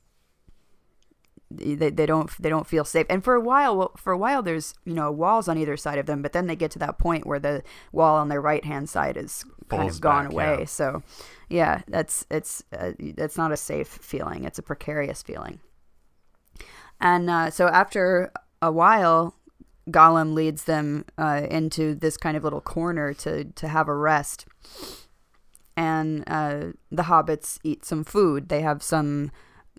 They, 1.58 1.90
they 1.90 2.06
don't 2.06 2.30
they 2.40 2.50
don't 2.50 2.68
feel 2.68 2.86
safe 2.86 3.06
and 3.10 3.24
for 3.24 3.36
a 3.36 3.42
while 3.42 3.92
for 3.98 4.12
a 4.14 4.18
while 4.18 4.42
there's 4.42 4.74
you 4.86 4.94
know 4.94 5.12
walls 5.12 5.48
on 5.48 5.58
either 5.58 5.78
side 5.78 5.98
of 5.98 6.06
them 6.06 6.22
but 6.22 6.34
then 6.34 6.48
they 6.48 6.56
get 6.56 6.72
to 6.72 6.80
that 6.80 6.98
point 6.98 7.26
where 7.26 7.40
the 7.40 7.64
wall 7.92 8.18
on 8.18 8.30
their 8.30 8.42
right 8.42 8.66
hand 8.66 8.90
side 8.90 9.18
is 9.18 9.44
kind 9.70 9.82
Falls 9.84 9.96
of 9.96 10.02
gone 10.02 10.26
back, 10.26 10.34
away 10.34 10.58
yeah. 10.60 10.66
so 10.66 11.04
yeah 11.50 11.82
that's 11.88 12.26
it's 12.30 12.64
uh, 12.78 12.92
that's 13.16 13.38
not 13.38 13.52
a 13.52 13.58
safe 13.58 13.88
feeling 13.88 14.44
it's 14.44 14.60
a 14.60 14.64
precarious 14.64 15.24
feeling 15.24 15.60
and 17.00 17.30
uh, 17.30 17.50
so 17.50 17.68
after 17.68 18.32
a 18.62 18.72
while 18.72 19.36
Gollum 19.90 20.34
leads 20.34 20.64
them 20.64 21.06
uh, 21.18 21.46
into 21.50 21.94
this 21.94 22.18
kind 22.18 22.36
of 22.36 22.44
little 22.44 22.62
corner 22.62 23.14
to 23.16 23.46
to 23.46 23.68
have 23.68 23.88
a 23.88 23.96
rest. 23.96 24.46
And 25.78 26.24
uh, 26.28 26.68
the 26.90 27.04
hobbits 27.04 27.60
eat 27.64 27.84
some 27.86 28.04
food. 28.04 28.50
They 28.50 28.62
have 28.62 28.82
some 28.82 29.32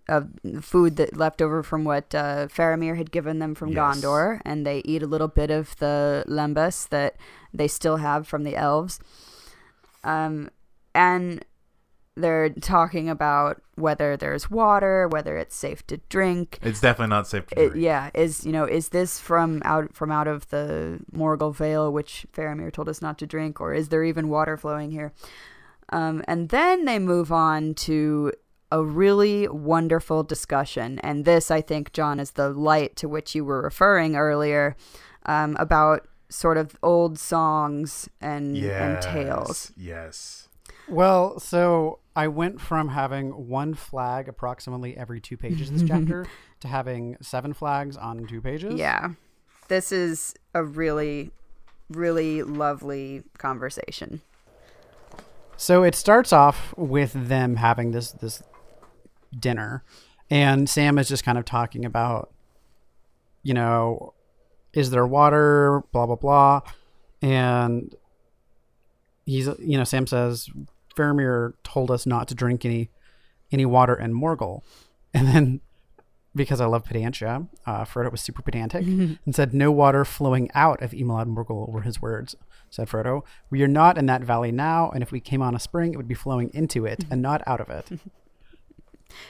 uh, 0.09 0.23
food 0.61 0.97
that 0.97 1.17
left 1.17 1.43
over 1.43 1.63
from 1.63 1.85
what 1.85 2.15
uh, 2.15 2.47
Faramir 2.49 2.97
had 2.97 3.11
given 3.11 3.39
them 3.39 3.55
from 3.55 3.71
Yes. 3.71 3.79
Gondor, 4.01 4.41
and 4.45 4.67
they 4.67 4.83
eat 4.85 5.03
a 5.03 5.07
little 5.07 5.29
bit 5.29 5.51
of 5.51 5.77
the 5.79 6.25
lembas 6.29 6.89
that 6.91 7.17
they 7.53 7.69
still 7.69 7.97
have 7.97 8.27
from 8.27 8.45
the 8.45 8.57
elves. 8.57 9.01
Um, 10.05 10.51
and 10.95 11.45
they're 12.15 12.49
talking 12.51 13.11
about 13.11 13.61
whether 13.75 14.17
there's 14.17 14.51
water, 14.51 15.07
whether 15.09 15.37
it's 15.37 15.55
safe 15.55 15.87
to 15.89 15.99
drink, 16.09 16.59
It's 16.63 16.81
definitely 16.81 17.11
not 17.11 17.27
safe 17.27 17.47
to 17.49 17.61
it, 17.63 17.69
drink. 17.73 17.83
yeah, 17.85 18.11
is 18.15 18.47
you 18.47 18.53
know, 18.53 18.65
is 18.65 18.89
this 18.91 19.21
from 19.21 19.61
out 19.65 19.95
from 19.95 20.11
out 20.11 20.27
of 20.29 20.49
the 20.49 21.01
Morgul 21.13 21.55
Vale, 21.55 21.93
which 21.93 22.27
Faramir 22.33 22.73
told 22.73 22.89
us 22.89 23.03
not 23.03 23.19
to 23.19 23.27
drink, 23.27 23.61
or 23.61 23.75
is 23.75 23.89
there 23.91 24.03
even 24.05 24.29
water 24.29 24.57
flowing 24.57 24.91
here? 24.93 25.13
Um, 25.91 26.25
and 26.27 26.49
then 26.49 26.85
they 26.87 26.99
move 26.99 27.31
on 27.31 27.75
to 27.75 28.33
a 28.71 28.83
really 28.83 29.49
wonderful 29.49 30.23
discussion, 30.23 30.99
and 31.01 31.25
this, 31.25 31.51
I 31.51 31.61
think, 31.61 31.93
John, 31.93 32.19
is 32.19 32.33
the 32.33 32.51
light 32.51 32.97
to 32.97 33.09
which 33.09 33.35
you 33.35 33.45
were 33.45 33.63
referring 33.63 34.17
earlier 34.17 34.77
um, 35.27 35.57
about 35.59 36.09
sort 36.29 36.57
of 36.57 36.77
old 36.83 37.19
songs 37.19 38.09
and 38.21 38.57
and 38.57 39.03
tales. 39.03 39.73
Yes. 39.77 40.49
Well, 40.89 41.39
so 41.41 42.01
I 42.15 42.29
went 42.29 42.61
from 42.61 42.89
having 42.89 43.49
one 43.49 43.75
flag 43.75 44.29
approximately 44.29 44.97
every 44.97 45.21
two 45.21 45.37
pages 45.37 45.71
this 45.71 45.83
chapter 45.89 46.27
to 46.61 46.69
having 46.69 47.17
seven 47.21 47.53
flags 47.53 47.97
on 47.97 48.27
two 48.27 48.41
pages. 48.41 48.75
Yeah, 48.75 49.11
this 49.69 49.93
is 49.93 50.35
a 50.55 50.65
really, 50.65 51.31
really 51.89 52.43
lovely 52.43 53.23
conversation. 53.39 54.23
So 55.57 55.83
it 55.83 55.95
starts 55.95 56.33
off 56.33 56.75
with 56.77 57.13
them 57.15 57.57
having 57.57 57.93
this 57.93 58.13
this 58.13 58.43
dinner, 59.39 59.85
and 60.31 60.69
Sam 60.69 60.99
is 60.99 61.09
just 61.09 61.25
kind 61.25 61.39
of 61.39 61.45
talking 61.45 61.85
about, 61.85 62.33
you 63.43 63.55
know, 63.55 64.15
is 64.73 64.91
there 64.91 65.07
water? 65.07 65.83
Blah 65.93 66.07
blah 66.07 66.17
blah, 66.17 66.61
and 67.23 67.95
he's 69.25 69.47
you 69.59 69.79
know 69.79 69.85
Sam 69.85 70.07
says 70.07 70.49
Faramir 70.97 71.55
told 71.63 71.91
us 71.91 72.07
not 72.07 72.29
to 72.29 72.35
drink 72.35 72.65
any 72.65 72.91
any 73.53 73.67
water 73.67 73.95
in 73.95 74.13
Morgul, 74.15 74.63
and 75.15 75.29
then 75.29 75.61
because 76.35 76.61
I 76.61 76.67
love 76.67 76.85
pedantia, 76.85 77.49
uh, 77.65 77.85
Frodo 77.85 78.13
was 78.13 78.21
super 78.21 78.43
pedantic 78.43 78.83
and 78.87 79.35
said, 79.35 79.55
"No 79.55 79.73
water 79.73 80.05
flowing 80.05 80.51
out 80.55 80.83
of 80.83 80.91
Imlad 80.93 81.35
Morgul," 81.35 81.71
were 81.71 81.83
his 81.83 82.01
words. 82.01 82.37
Said 82.71 82.89
Frodo, 82.89 83.23
"We 83.51 83.63
are 83.63 83.69
not 83.69 83.97
in 83.97 84.07
that 84.07 84.23
valley 84.23 84.53
now, 84.53 84.91
and 84.91 85.03
if 85.03 85.11
we 85.11 85.21
came 85.21 85.43
on 85.43 85.55
a 85.55 85.61
spring, 85.61 85.93
it 85.93 85.97
would 85.97 86.09
be 86.09 86.15
flowing 86.15 86.51
into 86.53 86.85
it 86.85 87.05
and 87.11 87.23
not 87.23 87.43
out 87.47 87.61
of 87.61 87.71
it." 87.71 88.01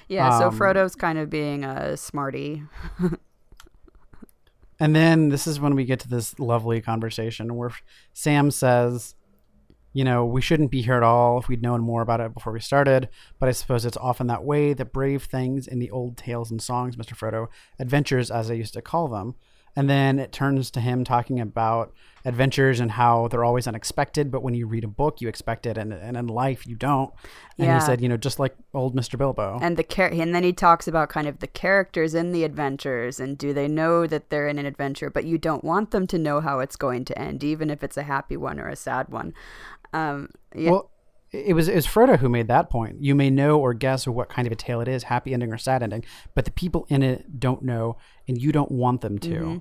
Yeah, 0.09 0.39
so 0.39 0.49
Um, 0.49 0.59
Frodo's 0.59 0.95
kind 0.95 1.19
of 1.19 1.31
being 1.31 1.65
a 1.65 1.97
smarty. 1.97 2.63
And 4.79 4.95
then 4.95 5.31
this 5.31 5.47
is 5.47 5.59
when 5.59 5.75
we 5.75 5.85
get 5.85 6.01
to 6.01 6.09
this 6.09 6.39
lovely 6.39 6.81
conversation 6.81 7.57
where 7.57 7.71
Sam 8.13 8.51
says, 8.51 9.15
you 9.95 10.05
know, 10.05 10.27
we 10.27 10.43
shouldn't 10.43 10.71
be 10.71 10.83
here 10.83 10.97
at 10.97 11.03
all 11.03 11.39
if 11.39 11.49
we'd 11.49 11.63
known 11.63 11.81
more 11.81 12.03
about 12.03 12.21
it 12.21 12.35
before 12.35 12.53
we 12.53 12.61
started, 12.61 13.09
but 13.39 13.49
I 13.49 13.53
suppose 13.53 13.87
it's 13.87 13.97
often 13.97 14.27
that 14.27 14.45
way 14.45 14.75
that 14.75 14.93
brave 14.93 15.25
things 15.25 15.67
in 15.67 15.79
the 15.79 15.91
old 15.91 16.19
tales 16.19 16.51
and 16.51 16.61
songs, 16.61 16.97
Mr. 16.97 17.17
Frodo, 17.17 17.49
adventures 17.79 18.31
as 18.31 18.51
I 18.51 18.55
used 18.55 18.75
to 18.75 18.83
call 18.83 19.09
them. 19.09 19.35
And 19.77 19.89
then 19.91 20.19
it 20.19 20.33
turns 20.33 20.71
to 20.73 20.81
him 20.81 21.05
talking 21.05 21.39
about 21.39 21.93
adventures 22.25 22.81
and 22.81 22.91
how 22.91 23.29
they're 23.29 23.45
always 23.45 23.69
unexpected, 23.69 24.31
but 24.31 24.43
when 24.43 24.55
you 24.55 24.67
read 24.67 24.83
a 24.83 24.89
book, 24.89 25.21
you 25.21 25.29
expect 25.29 25.65
it, 25.67 25.79
and, 25.79 25.93
and 25.93 26.17
in 26.17 26.27
life, 26.27 26.67
you 26.67 26.75
don't. 26.75 27.13
And 27.59 27.67
Yeah. 27.69 27.79
he 27.79 27.85
said, 27.85 28.01
you 28.01 28.09
know, 28.09 28.17
just 28.17 28.39
like 28.41 28.57
old 28.75 28.97
Mr. 28.97 29.17
Bilbo. 29.17 29.59
And 29.63 29.77
the 29.77 29.85
char- 29.85 30.09
and 30.13 30.35
then 30.35 30.43
he 30.43 30.53
talks 30.53 30.89
about 30.89 31.09
kind 31.09 31.29
of 31.29 31.39
the 31.39 31.47
characters 31.47 32.15
in 32.15 32.33
the 32.33 32.43
adventures 32.43 33.21
and 33.21 33.37
do 33.39 33.53
they 33.53 33.69
know 33.69 34.07
that 34.09 34.31
they're 34.31 34.49
in 34.49 34.59
an 34.59 34.67
adventure, 34.67 35.09
but 35.11 35.25
you 35.25 35.39
don't 35.39 35.63
want 35.63 35.93
them 35.93 36.07
to 36.09 36.19
know 36.19 36.41
how 36.41 36.59
it's 36.59 36.77
going 36.77 37.05
to 37.05 37.19
end, 37.19 37.45
even 37.45 37.71
if 37.71 37.85
it's 37.85 37.97
a 37.99 38.03
happy 38.03 38.37
one 38.37 38.59
or 38.59 38.69
a 38.69 38.77
sad 38.77 39.09
one. 39.11 39.35
Um, 39.93 40.31
yeah, 40.55 40.71
Well, 40.73 40.91
it 41.37 41.55
was 41.55 41.69
it 41.69 41.75
was 41.75 41.87
Frodo 41.87 42.19
who 42.19 42.29
made 42.29 42.49
that 42.49 42.71
point. 42.71 43.03
You 43.03 43.15
may 43.15 43.31
know 43.31 43.59
or 43.59 43.75
guess 43.75 44.07
what 44.07 44.29
kind 44.29 44.47
of 44.47 44.53
a 44.53 44.57
tale 44.57 44.81
it 44.81 44.89
is, 44.89 45.05
happy 45.05 45.33
ending 45.33 45.53
or 45.53 45.59
sad 45.59 45.83
ending, 45.83 46.05
but 46.35 46.45
the 46.45 46.51
people 46.51 46.87
in 46.89 47.03
it 47.03 47.39
don't 47.39 47.63
know, 47.63 47.97
and 48.27 48.41
you 48.41 48.53
don't 48.53 48.71
want 48.71 49.01
them 49.01 49.19
to. 49.21 49.29
Mm-hmm. 49.29 49.59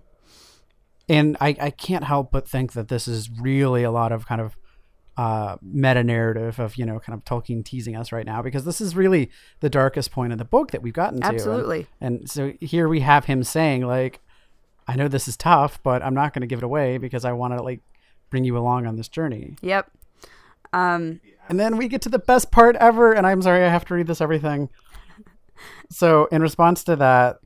And 1.08 1.38
I, 1.40 1.56
I 1.60 1.70
can't 1.70 2.04
help 2.04 2.32
but 2.32 2.48
think 2.48 2.74
that 2.74 2.88
this 2.88 3.08
is 3.08 3.30
really 3.30 3.84
a 3.84 3.92
lot 3.92 4.12
of 4.12 4.26
kind 4.26 4.42
of 4.42 4.56
uh, 5.18 5.56
meta 5.62 6.04
narrative 6.04 6.60
of 6.60 6.76
you 6.78 6.86
know 6.86 7.00
kind 7.00 7.18
of 7.18 7.24
Tolkien 7.24 7.64
teasing 7.64 7.96
us 7.96 8.12
right 8.12 8.26
now 8.26 8.42
because 8.42 8.66
this 8.66 8.82
is 8.82 8.96
really 8.96 9.30
the 9.60 9.70
darkest 9.70 10.12
point 10.12 10.32
of 10.34 10.40
the 10.40 10.46
book 10.46 10.72
that 10.72 10.82
we've 10.82 10.94
gotten 10.94 11.22
to. 11.22 11.28
Absolutely. 11.28 11.88
And, 12.02 12.30
so 12.30 12.54
here 12.60 12.88
we 12.88 13.02
have 13.02 13.26
him 13.26 13.44
saying 13.44 13.86
like, 13.86 14.22
I 14.88 14.96
know 14.96 15.08
this 15.08 15.28
is 15.28 15.38
tough, 15.38 15.82
but 15.84 16.04
I'm 16.04 16.14
not 16.14 16.34
going 16.34 16.42
to 16.42 16.48
give 16.48 16.60
it 16.60 16.66
away 16.66 16.98
because 16.98 17.24
I 17.24 17.32
want 17.34 17.56
to 17.58 17.64
like 17.64 17.82
bring 18.30 18.44
you 18.44 18.58
along 18.58 18.86
on 18.88 18.96
this 18.98 19.08
journey. 19.08 19.56
Yep. 19.62 19.90
Um, 20.74 21.22
And 21.48 21.60
then 21.60 21.78
we 21.78 21.88
get 21.88 22.02
to 22.04 22.10
the 22.10 22.20
best 22.20 22.52
part 22.52 22.76
ever, 22.78 23.14
and 23.14 23.26
I'm 23.26 23.42
sorry 23.42 23.64
I 23.64 23.70
have 23.70 23.86
to 23.86 23.94
read 23.94 24.08
this 24.08 24.22
everything. 24.22 24.70
So 25.90 26.26
in 26.32 26.42
response 26.42 26.84
to 26.86 26.96
that, 26.98 27.38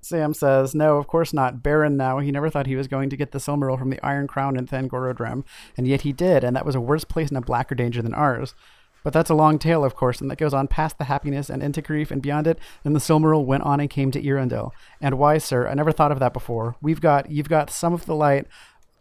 Sam 0.00 0.32
says, 0.32 0.74
"No, 0.74 0.98
of 0.98 1.06
course 1.06 1.32
not. 1.32 1.62
Beren 1.62 1.96
now. 1.96 2.18
He 2.18 2.30
never 2.30 2.50
thought 2.50 2.66
he 2.66 2.76
was 2.76 2.86
going 2.86 3.10
to 3.10 3.16
get 3.16 3.32
the 3.32 3.38
Silmaril 3.38 3.78
from 3.78 3.90
the 3.90 4.04
Iron 4.04 4.26
Crown 4.26 4.56
in 4.56 4.66
Thangorodrim, 4.66 5.44
and 5.76 5.88
yet 5.88 6.02
he 6.02 6.12
did, 6.12 6.44
and 6.44 6.54
that 6.54 6.66
was 6.66 6.74
a 6.74 6.80
worse 6.80 7.04
place 7.04 7.28
and 7.28 7.38
a 7.38 7.40
blacker 7.40 7.74
danger 7.74 8.00
than 8.00 8.14
ours. 8.14 8.54
But 9.02 9.12
that's 9.12 9.30
a 9.30 9.34
long 9.34 9.58
tale, 9.58 9.84
of 9.84 9.94
course, 9.96 10.20
and 10.20 10.30
that 10.30 10.38
goes 10.38 10.54
on 10.54 10.68
past 10.68 10.98
the 10.98 11.04
happiness 11.04 11.48
and 11.50 11.62
into 11.62 11.82
grief 11.82 12.10
and 12.10 12.22
beyond 12.22 12.46
it. 12.46 12.58
And 12.84 12.94
the 12.94 13.00
Silmaril 13.00 13.44
went 13.44 13.62
on 13.62 13.80
and 13.80 13.88
came 13.88 14.10
to 14.10 14.22
Earendil. 14.22 14.70
And 15.00 15.18
why, 15.18 15.38
sir? 15.38 15.66
I 15.66 15.74
never 15.74 15.92
thought 15.92 16.12
of 16.12 16.18
that 16.20 16.32
before. 16.32 16.76
We've 16.82 17.00
got, 17.00 17.30
you've 17.30 17.48
got 17.48 17.70
some 17.70 17.92
of 17.92 18.06
the 18.06 18.14
light." 18.14 18.46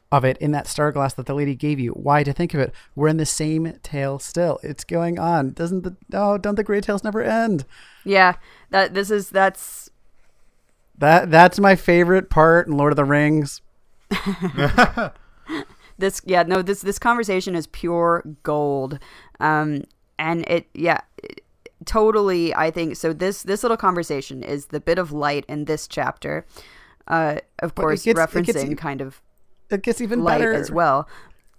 Of 0.10 0.24
it 0.24 0.38
in 0.38 0.52
that 0.52 0.68
star 0.68 0.94
glass 0.94 1.14
that 1.16 1.26
the 1.26 1.34
lady 1.34 1.54
gave 1.54 1.82
you. 1.82 1.92
Why 1.92 2.24
to 2.24 2.32
think 2.32 2.54
of 2.54 2.62
it? 2.62 2.74
We're 2.96 3.10
in 3.10 3.18
the 3.18 3.26
same 3.26 3.78
tale 3.84 4.20
still. 4.20 4.58
It's 4.64 4.86
going 4.86 5.20
on. 5.20 5.52
Doesn't 5.52 5.84
the 5.84 5.98
oh? 6.14 6.38
Don't 6.38 6.56
the 6.56 6.64
great 6.64 6.86
tales 6.86 7.04
never 7.04 7.22
end? 7.22 7.66
yeah. 8.06 8.36
That 8.70 8.94
this 8.94 9.12
is 9.12 9.30
that's 9.30 9.90
That 10.98 11.30
that's 11.30 11.60
my 11.60 11.76
favorite 11.76 12.30
part 12.30 12.68
in 12.68 12.78
Lord 12.78 12.94
of 12.94 12.96
the 12.96 13.04
Rings. 13.04 13.62
this 15.98 16.22
yeah 16.26 16.44
no 16.44 16.62
this 16.62 16.82
this 16.82 17.00
conversation 17.00 17.56
is 17.56 17.68
pure 17.68 18.24
gold 18.44 19.00
um 19.40 19.84
and 20.20 20.48
it 20.48 20.68
yeah 20.74 21.02
it- 21.18 21.42
totally 21.86 22.54
i 22.56 22.70
think 22.72 22.96
so 22.96 23.14
this 23.14 23.44
this 23.44 23.64
little 23.64 23.78
conversation 23.78 24.44
is 24.44 24.68
the 24.68 24.80
bit 24.80 24.98
of 25.00 25.12
light 25.12 25.46
in 25.48 25.66
this 25.66 25.88
chapter 25.88 26.46
uh 27.08 27.38
of 27.60 27.72
it 27.72 27.76
course 27.76 28.04
gets- 28.04 28.20
gets 28.20 28.34
referencing 28.34 28.72
e- 28.72 28.76
kind 28.76 29.02
of 29.02 29.22
It 29.70 29.82
gets 29.84 30.02
even 30.02 30.24
light 30.24 30.40
better 30.40 30.54
as 30.54 30.72
well 30.72 31.08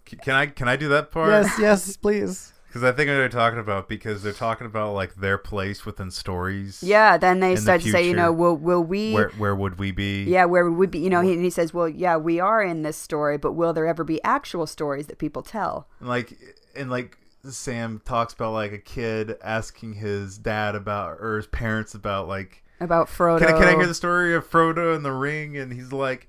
Can 0.04 0.34
I 0.34 0.46
can 0.46 0.68
I 0.68 0.76
do 0.76 0.88
that 0.88 1.10
part? 1.10 1.30
Yes, 1.30 1.58
yes, 1.58 1.96
please. 1.96 2.52
Because 2.68 2.84
I 2.84 2.92
think 2.92 3.08
what 3.08 3.14
they're 3.14 3.30
talking 3.30 3.58
about 3.58 3.88
because 3.88 4.22
they're 4.22 4.34
talking 4.34 4.66
about 4.66 4.92
like 4.92 5.14
their 5.14 5.38
place 5.38 5.86
within 5.86 6.10
stories. 6.10 6.82
yeah 6.82 7.16
then 7.16 7.40
they 7.40 7.50
In 7.50 7.54
the 7.54 7.60
start 7.62 7.80
to 7.80 7.90
say 7.90 8.06
you 8.06 8.14
know 8.14 8.30
will 8.30 8.56
will 8.58 8.82
we 8.84 9.12
Where 9.14 9.30
where 9.38 9.56
would 9.56 9.78
we 9.78 9.90
be? 9.90 10.24
yeah 10.24 10.44
where 10.44 10.68
would 10.68 10.76
we 10.76 10.86
be 10.86 10.98
you 10.98 11.08
know 11.08 11.22
he, 11.22 11.32
and 11.32 11.42
he 11.42 11.48
says 11.48 11.72
well 11.72 11.88
yeah 11.88 12.18
we 12.18 12.40
are 12.40 12.62
in 12.62 12.82
this 12.82 12.98
story 12.98 13.38
but 13.38 13.52
will 13.52 13.72
there 13.72 13.86
ever 13.86 14.04
be 14.04 14.22
actual 14.22 14.66
stories 14.66 15.06
that 15.06 15.16
people 15.16 15.40
tell 15.42 15.88
And 16.00 16.10
like 16.10 16.36
and 16.76 16.90
like 16.90 17.16
Sam 17.48 18.02
talks 18.04 18.34
about 18.34 18.52
like 18.52 18.72
a 18.72 18.78
kid 18.78 19.36
asking 19.42 19.94
his 19.94 20.36
dad 20.36 20.74
about 20.74 21.20
or 21.20 21.38
his 21.38 21.46
parents 21.46 21.94
about 21.94 22.28
like 22.28 22.62
about 22.80 23.08
frodo 23.08 23.38
can 23.38 23.48
I, 23.48 23.58
can 23.58 23.62
I 23.68 23.76
hear 23.76 23.86
the 23.86 23.94
story 23.94 24.34
of 24.34 24.46
Frodo 24.48 24.94
and 24.94 25.02
the 25.06 25.12
ring? 25.12 25.56
And 25.56 25.72
he's 25.72 25.90
like, 25.92 26.28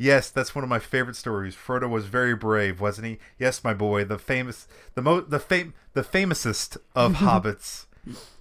Yes, 0.00 0.30
that's 0.30 0.54
one 0.54 0.64
of 0.64 0.70
my 0.70 0.78
favorite 0.78 1.14
stories. 1.14 1.54
Frodo 1.54 1.86
was 1.86 2.06
very 2.06 2.34
brave, 2.34 2.80
wasn't 2.80 3.06
he? 3.06 3.18
Yes, 3.38 3.62
my 3.62 3.74
boy, 3.74 4.02
the 4.04 4.18
famous, 4.18 4.66
the 4.94 5.02
mo, 5.02 5.20
the 5.20 5.38
fam, 5.38 5.74
the 5.92 6.02
famousest 6.02 6.78
of 6.96 7.12
hobbits, 7.16 7.84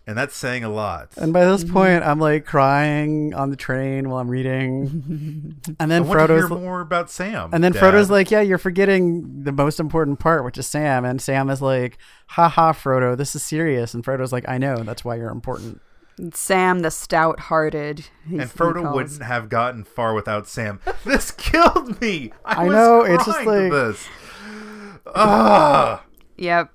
and 0.07 0.17
that's 0.17 0.37
saying 0.37 0.63
a 0.63 0.69
lot. 0.69 1.09
And 1.17 1.33
by 1.33 1.43
this 1.43 1.65
mhm. 1.65 1.73
point, 1.73 2.03
I'm 2.05 2.17
like 2.17 2.45
crying 2.45 3.33
on 3.33 3.49
the 3.49 3.57
train 3.57 4.07
while 4.07 4.21
I'm 4.21 4.29
reading. 4.29 5.57
And 5.67 5.75
I 5.81 5.85
then 5.99 6.07
want 6.07 6.19
to 6.29 6.33
hear 6.33 6.47
Frodo's 6.47 6.61
more 6.61 6.79
about 6.79 7.09
Sam. 7.09 7.49
and 7.51 7.61
then 7.61 7.73
Dad. 7.73 7.83
Frodo's 7.83 8.09
like, 8.09 8.31
"Yeah, 8.31 8.39
you're 8.39 8.57
forgetting 8.57 9.43
the 9.43 9.51
most 9.51 9.81
important 9.81 10.19
part, 10.19 10.45
which 10.45 10.57
is 10.57 10.65
Sam." 10.65 11.03
And 11.03 11.21
Sam 11.21 11.49
is 11.49 11.61
like, 11.61 11.97
"Ha 12.27 12.47
ha, 12.47 12.71
Frodo, 12.71 13.17
this 13.17 13.35
is 13.35 13.43
serious." 13.43 13.93
And 13.93 14.01
Frodo's 14.01 14.31
like, 14.31 14.47
"I 14.47 14.57
know, 14.57 14.77
that's 14.83 15.03
why 15.03 15.15
you're 15.15 15.29
important." 15.29 15.81
Sam 16.33 16.79
the 16.79 16.91
stout-hearted 16.91 18.05
and 18.25 18.41
he 18.41 18.47
Frodo 18.47 18.93
wouldn't 18.93 19.21
have 19.23 19.49
gotten 19.49 19.83
far 19.83 20.13
without 20.13 20.47
Sam. 20.47 20.79
This 21.05 21.31
killed 21.31 21.99
me. 22.01 22.31
I, 22.45 22.65
I 22.65 22.67
know, 22.67 23.03
it's 23.03 23.25
just 23.25 23.45
like- 23.45 23.71
this. 23.71 24.07
Ah, 25.15 26.03
Yep. 26.37 26.71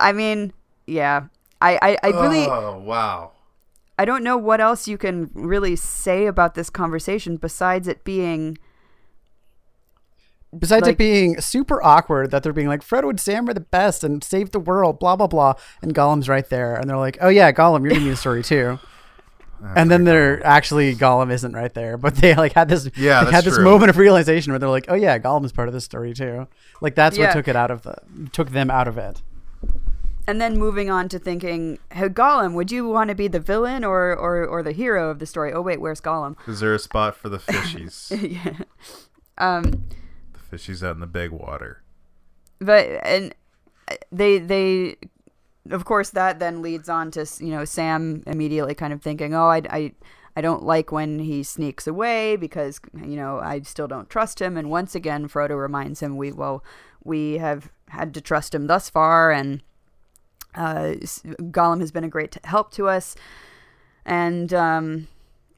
I 0.00 0.12
mean, 0.12 0.52
yeah. 0.86 1.26
I, 1.60 1.78
I, 1.80 1.98
I 2.02 2.08
really 2.10 2.46
Oh 2.46 2.78
wow. 2.84 3.32
I 3.98 4.04
don't 4.04 4.24
know 4.24 4.36
what 4.36 4.60
else 4.60 4.88
you 4.88 4.98
can 4.98 5.30
really 5.34 5.76
say 5.76 6.26
about 6.26 6.54
this 6.54 6.68
conversation 6.68 7.36
besides 7.36 7.88
it 7.88 8.04
being 8.04 8.58
Besides 10.58 10.86
Like- 10.86 10.92
it 10.94 10.98
being 10.98 11.40
super 11.40 11.82
awkward 11.82 12.30
that 12.30 12.42
they're 12.42 12.52
being 12.52 12.68
like, 12.68 12.82
Frodo 12.82 13.10
and 13.10 13.20
Sam 13.20 13.48
are 13.48 13.54
the 13.54 13.60
best 13.60 14.04
and 14.04 14.22
saved 14.22 14.52
the 14.52 14.60
world, 14.60 14.98
blah 14.98 15.16
blah 15.16 15.26
blah, 15.26 15.54
and 15.82 15.94
Gollum's 15.94 16.28
right 16.28 16.48
there, 16.48 16.74
and 16.76 16.88
they're 16.88 16.96
like, 16.96 17.18
"Oh 17.20 17.28
yeah, 17.28 17.52
Gollum, 17.52 17.80
you're 17.82 17.90
giving 17.90 18.04
me 18.04 18.10
the 18.10 18.16
story 18.16 18.42
too." 18.42 18.78
and 19.76 19.90
then 19.90 20.04
they're 20.04 20.44
actually 20.44 20.94
Gollum 20.94 21.30
isn't 21.32 21.52
right 21.54 21.72
there, 21.72 21.96
but 21.96 22.16
they 22.16 22.34
like 22.34 22.52
had 22.52 22.68
this 22.68 22.90
Yeah, 22.96 23.24
they 23.24 23.30
had 23.30 23.44
this 23.44 23.54
true. 23.54 23.64
moment 23.64 23.88
of 23.90 23.96
realization 23.96 24.52
where 24.52 24.58
they're 24.58 24.68
like, 24.68 24.86
"Oh 24.88 24.94
yeah, 24.94 25.18
Gollum 25.18 25.44
is 25.44 25.52
part 25.52 25.68
of 25.68 25.74
this 25.74 25.84
story 25.84 26.12
too." 26.12 26.48
Like 26.80 26.94
that's 26.94 27.16
Yeah. 27.16 27.26
what 27.26 27.32
took 27.32 27.48
it 27.48 27.56
out 27.56 27.70
of 27.70 27.82
the 27.82 27.96
took 28.32 28.50
them 28.50 28.70
out 28.70 28.88
of 28.88 28.98
it. 28.98 29.22
and 30.26 30.40
then 30.40 30.56
moving 30.58 30.90
on 30.90 31.06
to 31.06 31.18
thinking, 31.18 31.78
hey, 31.92 32.08
Gollum, 32.08 32.54
would 32.54 32.72
you 32.72 32.88
want 32.88 33.08
to 33.10 33.14
be 33.14 33.28
the 33.28 33.38
villain 33.40 33.84
or, 33.84 34.16
or, 34.16 34.46
or 34.46 34.62
the 34.62 34.72
hero 34.72 35.10
of 35.10 35.18
the 35.18 35.26
story? 35.26 35.52
Oh 35.52 35.60
wait, 35.60 35.80
where's 35.82 36.00
Gollum? 36.00 36.34
Is 36.48 36.60
there 36.60 36.72
a 36.74 36.78
spot 36.78 37.14
for 37.14 37.28
the 37.28 37.38
fishies? 37.38 38.10
yeah. 38.44 38.64
Um, 39.36 39.84
fishies 40.54 40.86
out 40.86 40.94
in 40.94 41.00
the 41.00 41.06
big 41.06 41.30
water. 41.30 41.82
but 42.60 42.86
and 43.02 43.34
they 44.10 44.38
they 44.38 44.96
of 45.70 45.84
course 45.84 46.10
that 46.10 46.38
then 46.38 46.62
leads 46.62 46.88
on 46.88 47.10
to 47.10 47.26
you 47.40 47.50
know 47.50 47.64
Sam 47.64 48.22
immediately 48.26 48.74
kind 48.74 48.92
of 48.92 49.02
thinking 49.02 49.34
oh 49.34 49.48
I, 49.48 49.62
I 49.70 49.92
I 50.36 50.40
don't 50.40 50.64
like 50.64 50.90
when 50.90 51.18
he 51.18 51.42
sneaks 51.42 51.86
away 51.86 52.36
because 52.36 52.80
you 52.94 53.16
know 53.16 53.38
I 53.38 53.60
still 53.60 53.88
don't 53.88 54.10
trust 54.10 54.40
him 54.40 54.56
and 54.56 54.70
once 54.70 54.94
again 54.94 55.28
Frodo 55.28 55.60
reminds 55.60 56.00
him 56.00 56.16
we 56.16 56.32
well 56.32 56.64
we 57.02 57.38
have 57.38 57.70
had 57.88 58.14
to 58.14 58.20
trust 58.20 58.54
him 58.54 58.66
thus 58.66 58.88
far 58.90 59.30
and 59.30 59.62
uh, 60.54 60.94
Gollum 61.50 61.80
has 61.80 61.90
been 61.90 62.04
a 62.04 62.08
great 62.08 62.38
help 62.44 62.70
to 62.72 62.88
us 62.88 63.16
and 64.06 64.54
um, 64.54 65.08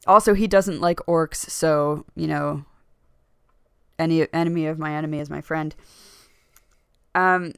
also 0.07 0.35
he 0.35 0.47
doesn't 0.47 0.81
like 0.81 0.99
orcs 1.07 1.37
so 1.51 2.05
you 2.15 2.27
know 2.27 2.65
any 3.99 4.27
enemy 4.33 4.67
of 4.67 4.79
my 4.79 4.95
enemy 4.95 5.19
is 5.21 5.31
my 5.31 5.41
friend 5.41 5.75
um 7.15 7.53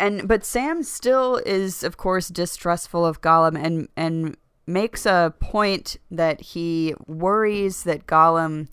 and 0.00 0.28
but 0.28 0.44
Sam 0.44 0.82
still 0.82 1.40
is 1.44 1.82
of 1.82 1.96
course 1.96 2.28
distrustful 2.28 3.04
of 3.04 3.20
Gollum 3.20 3.56
and 3.62 3.88
and 3.96 4.36
makes 4.66 5.06
a 5.06 5.34
point 5.40 5.96
that 6.10 6.40
he 6.40 6.94
worries 7.06 7.82
that 7.84 8.06
Gollum 8.06 8.68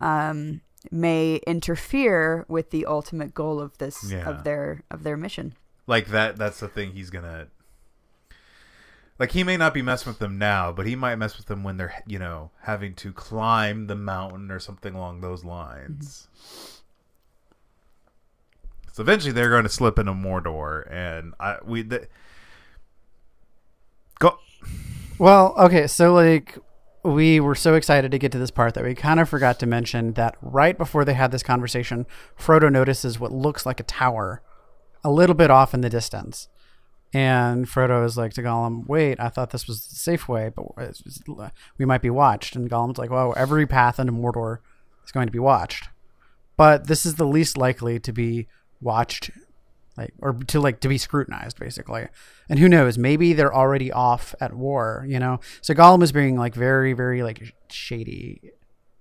um 0.00 0.60
may 0.90 1.36
interfere 1.46 2.44
with 2.48 2.70
the 2.70 2.86
ultimate 2.86 3.34
goal 3.34 3.60
of 3.60 3.78
this 3.78 4.10
Yeah. 4.10 4.28
of 4.28 4.44
their 4.44 4.82
of 4.90 5.02
their 5.02 5.16
mission. 5.16 5.54
Like 5.86 6.08
that. 6.08 6.36
That's 6.36 6.60
the 6.60 6.68
thing 6.68 6.92
he's 6.92 7.10
gonna. 7.10 7.48
Like 9.18 9.32
he 9.32 9.44
may 9.44 9.56
not 9.56 9.74
be 9.74 9.82
messing 9.82 10.10
with 10.10 10.18
them 10.18 10.38
now, 10.38 10.72
but 10.72 10.86
he 10.86 10.96
might 10.96 11.16
mess 11.16 11.36
with 11.36 11.46
them 11.46 11.62
when 11.62 11.76
they're 11.76 12.02
you 12.06 12.18
know 12.18 12.50
having 12.62 12.94
to 12.96 13.12
climb 13.12 13.86
the 13.86 13.94
mountain 13.94 14.50
or 14.50 14.58
something 14.58 14.94
along 14.94 15.20
those 15.20 15.44
lines. 15.44 16.28
Mm-hmm. 16.32 16.80
So 18.92 19.02
eventually 19.02 19.32
they're 19.32 19.50
going 19.50 19.64
to 19.64 19.68
slip 19.68 19.98
into 19.98 20.12
Mordor, 20.12 20.88
and 20.90 21.34
I 21.38 21.58
we 21.64 21.82
the, 21.82 22.08
go. 24.18 24.38
Well, 25.18 25.54
okay, 25.58 25.86
so 25.86 26.12
like 26.12 26.58
we 27.04 27.38
were 27.38 27.54
so 27.54 27.74
excited 27.74 28.10
to 28.10 28.18
get 28.18 28.32
to 28.32 28.38
this 28.38 28.50
part 28.50 28.74
that 28.74 28.82
we 28.82 28.94
kind 28.94 29.20
of 29.20 29.28
forgot 29.28 29.60
to 29.60 29.66
mention 29.66 30.14
that 30.14 30.36
right 30.40 30.78
before 30.78 31.04
they 31.04 31.14
had 31.14 31.30
this 31.30 31.42
conversation, 31.42 32.06
Frodo 32.38 32.72
notices 32.72 33.20
what 33.20 33.30
looks 33.30 33.66
like 33.66 33.78
a 33.78 33.84
tower 33.84 34.42
a 35.04 35.10
little 35.10 35.34
bit 35.34 35.50
off 35.50 35.74
in 35.74 35.82
the 35.82 35.90
distance. 35.90 36.48
And 37.14 37.66
Frodo 37.66 38.04
is 38.04 38.16
like 38.16 38.32
to 38.34 38.42
Gollum, 38.42 38.86
"Wait, 38.88 39.20
I 39.20 39.28
thought 39.28 39.50
this 39.50 39.68
was 39.68 39.86
the 39.86 39.94
safe 39.94 40.28
way, 40.28 40.50
but 40.54 40.64
we 41.78 41.84
might 41.84 42.02
be 42.02 42.10
watched." 42.10 42.56
And 42.56 42.68
Gollum's 42.68 42.98
like, 42.98 43.10
"Well, 43.10 43.32
every 43.36 43.66
path 43.66 44.00
into 44.00 44.12
Mordor 44.12 44.58
is 45.04 45.12
going 45.12 45.26
to 45.26 45.32
be 45.32 45.38
watched, 45.38 45.88
but 46.56 46.88
this 46.88 47.06
is 47.06 47.14
the 47.14 47.26
least 47.26 47.56
likely 47.56 48.00
to 48.00 48.12
be 48.12 48.48
watched, 48.80 49.30
like 49.96 50.12
or 50.18 50.32
to 50.32 50.60
like 50.60 50.80
to 50.80 50.88
be 50.88 50.98
scrutinized, 50.98 51.58
basically." 51.58 52.08
And 52.48 52.58
who 52.58 52.68
knows? 52.68 52.98
Maybe 52.98 53.32
they're 53.32 53.54
already 53.54 53.92
off 53.92 54.34
at 54.40 54.52
war, 54.52 55.04
you 55.08 55.20
know. 55.20 55.38
So 55.60 55.72
Gollum 55.72 56.02
is 56.02 56.10
being 56.10 56.36
like 56.36 56.54
very, 56.54 56.94
very 56.94 57.22
like 57.22 57.54
shady 57.70 58.50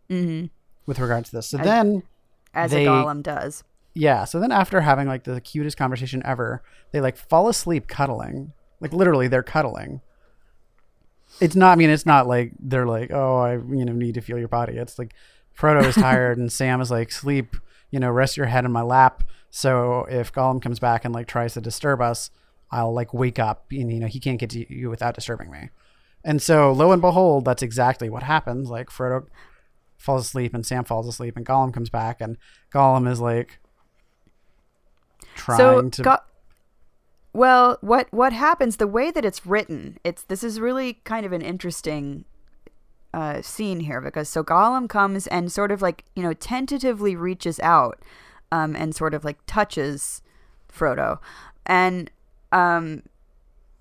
Mhm. 0.09 0.51
with 0.85 0.99
regards 0.99 1.31
to 1.31 1.37
this. 1.37 1.47
So 1.47 1.57
then 1.57 2.03
As 2.55 2.69
They- 2.69 2.85
a 2.85 2.89
Gollum 2.89 3.23
does. 3.23 3.63
Yeah, 3.93 4.25
so 4.25 4.39
then 4.39 4.51
after 4.51 4.81
having 4.81 5.07
like 5.07 5.23
the 5.23 5.41
cutest 5.41 5.77
conversation 5.77 6.21
ever, 6.25 6.63
they 6.91 7.01
like 7.01 7.17
fall 7.17 7.47
asleep 7.47 7.87
cuddling. 7.87 8.53
Like 8.79 8.93
literally 8.93 9.27
they're 9.27 9.43
cuddling. 9.43 10.01
It's 11.39 11.55
not 11.55 11.73
I 11.73 11.75
mean 11.75 11.89
it's 11.89 12.05
not 12.05 12.27
like 12.27 12.53
they're 12.59 12.87
like, 12.87 13.11
"Oh, 13.11 13.37
I 13.37 13.53
you 13.53 13.85
know 13.85 13.93
need 13.93 14.15
to 14.15 14.21
feel 14.21 14.39
your 14.39 14.47
body." 14.47 14.77
It's 14.77 14.97
like 14.97 15.13
Frodo 15.57 15.83
is 15.85 15.95
tired 15.95 16.37
and 16.37 16.51
Sam 16.51 16.81
is 16.81 16.91
like, 16.91 17.11
"Sleep, 17.11 17.55
you 17.91 17.99
know, 17.99 18.09
rest 18.09 18.37
your 18.37 18.47
head 18.47 18.65
in 18.65 18.71
my 18.71 18.81
lap. 18.81 19.23
So 19.51 20.05
if 20.09 20.33
Gollum 20.33 20.61
comes 20.61 20.79
back 20.79 21.05
and 21.05 21.13
like 21.13 21.27
tries 21.27 21.53
to 21.53 21.61
disturb 21.61 22.01
us, 22.01 22.31
I'll 22.71 22.93
like 22.93 23.13
wake 23.13 23.37
up 23.37 23.65
and 23.71 23.91
you 23.93 23.99
know 23.99 24.07
he 24.07 24.19
can't 24.19 24.39
get 24.39 24.49
to 24.51 24.73
you 24.73 24.89
without 24.89 25.13
disturbing 25.13 25.51
me. 25.51 25.69
And 26.23 26.41
so 26.41 26.71
lo 26.71 26.91
and 26.91 27.01
behold, 27.01 27.45
that's 27.45 27.61
exactly 27.61 28.09
what 28.09 28.23
happens. 28.23 28.69
Like 28.69 28.89
Frodo 28.89 29.27
falls 29.97 30.25
asleep 30.25 30.55
and 30.55 30.65
Sam 30.65 30.83
falls 30.83 31.07
asleep 31.07 31.37
and 31.37 31.45
Gollum 31.45 31.71
comes 31.71 31.91
back 31.91 32.19
and 32.19 32.37
Gollum 32.73 33.07
is 33.07 33.21
like 33.21 33.59
trying 35.35 35.57
so 35.57 35.89
to 35.89 36.01
Go- 36.01 36.17
well 37.33 37.77
what 37.81 38.07
what 38.11 38.33
happens 38.33 38.77
the 38.77 38.87
way 38.87 39.11
that 39.11 39.25
it's 39.25 39.45
written 39.45 39.97
it's 40.03 40.23
this 40.23 40.43
is 40.43 40.59
really 40.59 40.95
kind 41.03 41.25
of 41.25 41.31
an 41.31 41.41
interesting 41.41 42.25
uh, 43.13 43.41
scene 43.43 43.81
here 43.81 44.01
because 44.01 44.27
so 44.27 44.43
Gollum 44.43 44.89
comes 44.89 45.27
and 45.27 45.51
sort 45.51 45.71
of 45.71 45.83
like 45.83 46.03
you 46.15 46.23
know 46.23 46.33
tentatively 46.33 47.15
reaches 47.15 47.59
out 47.59 47.99
um, 48.51 48.75
and 48.75 48.95
sort 48.95 49.13
of 49.13 49.23
like 49.23 49.37
touches 49.47 50.21
Frodo. 50.71 51.19
And 51.65 52.11
um, 52.51 53.03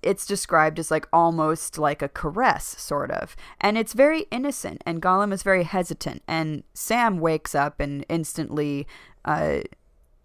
it's 0.01 0.25
described 0.25 0.79
as 0.79 0.91
like 0.91 1.07
almost 1.13 1.77
like 1.77 2.01
a 2.01 2.09
caress 2.09 2.65
sort 2.79 3.11
of. 3.11 3.35
And 3.61 3.77
it's 3.77 3.93
very 3.93 4.21
innocent 4.31 4.81
and 4.85 5.01
Gollum 5.01 5.33
is 5.33 5.43
very 5.43 5.63
hesitant. 5.63 6.23
And 6.27 6.63
Sam 6.73 7.19
wakes 7.19 7.55
up 7.55 7.79
and 7.79 8.05
instantly 8.09 8.87
uh, 9.25 9.59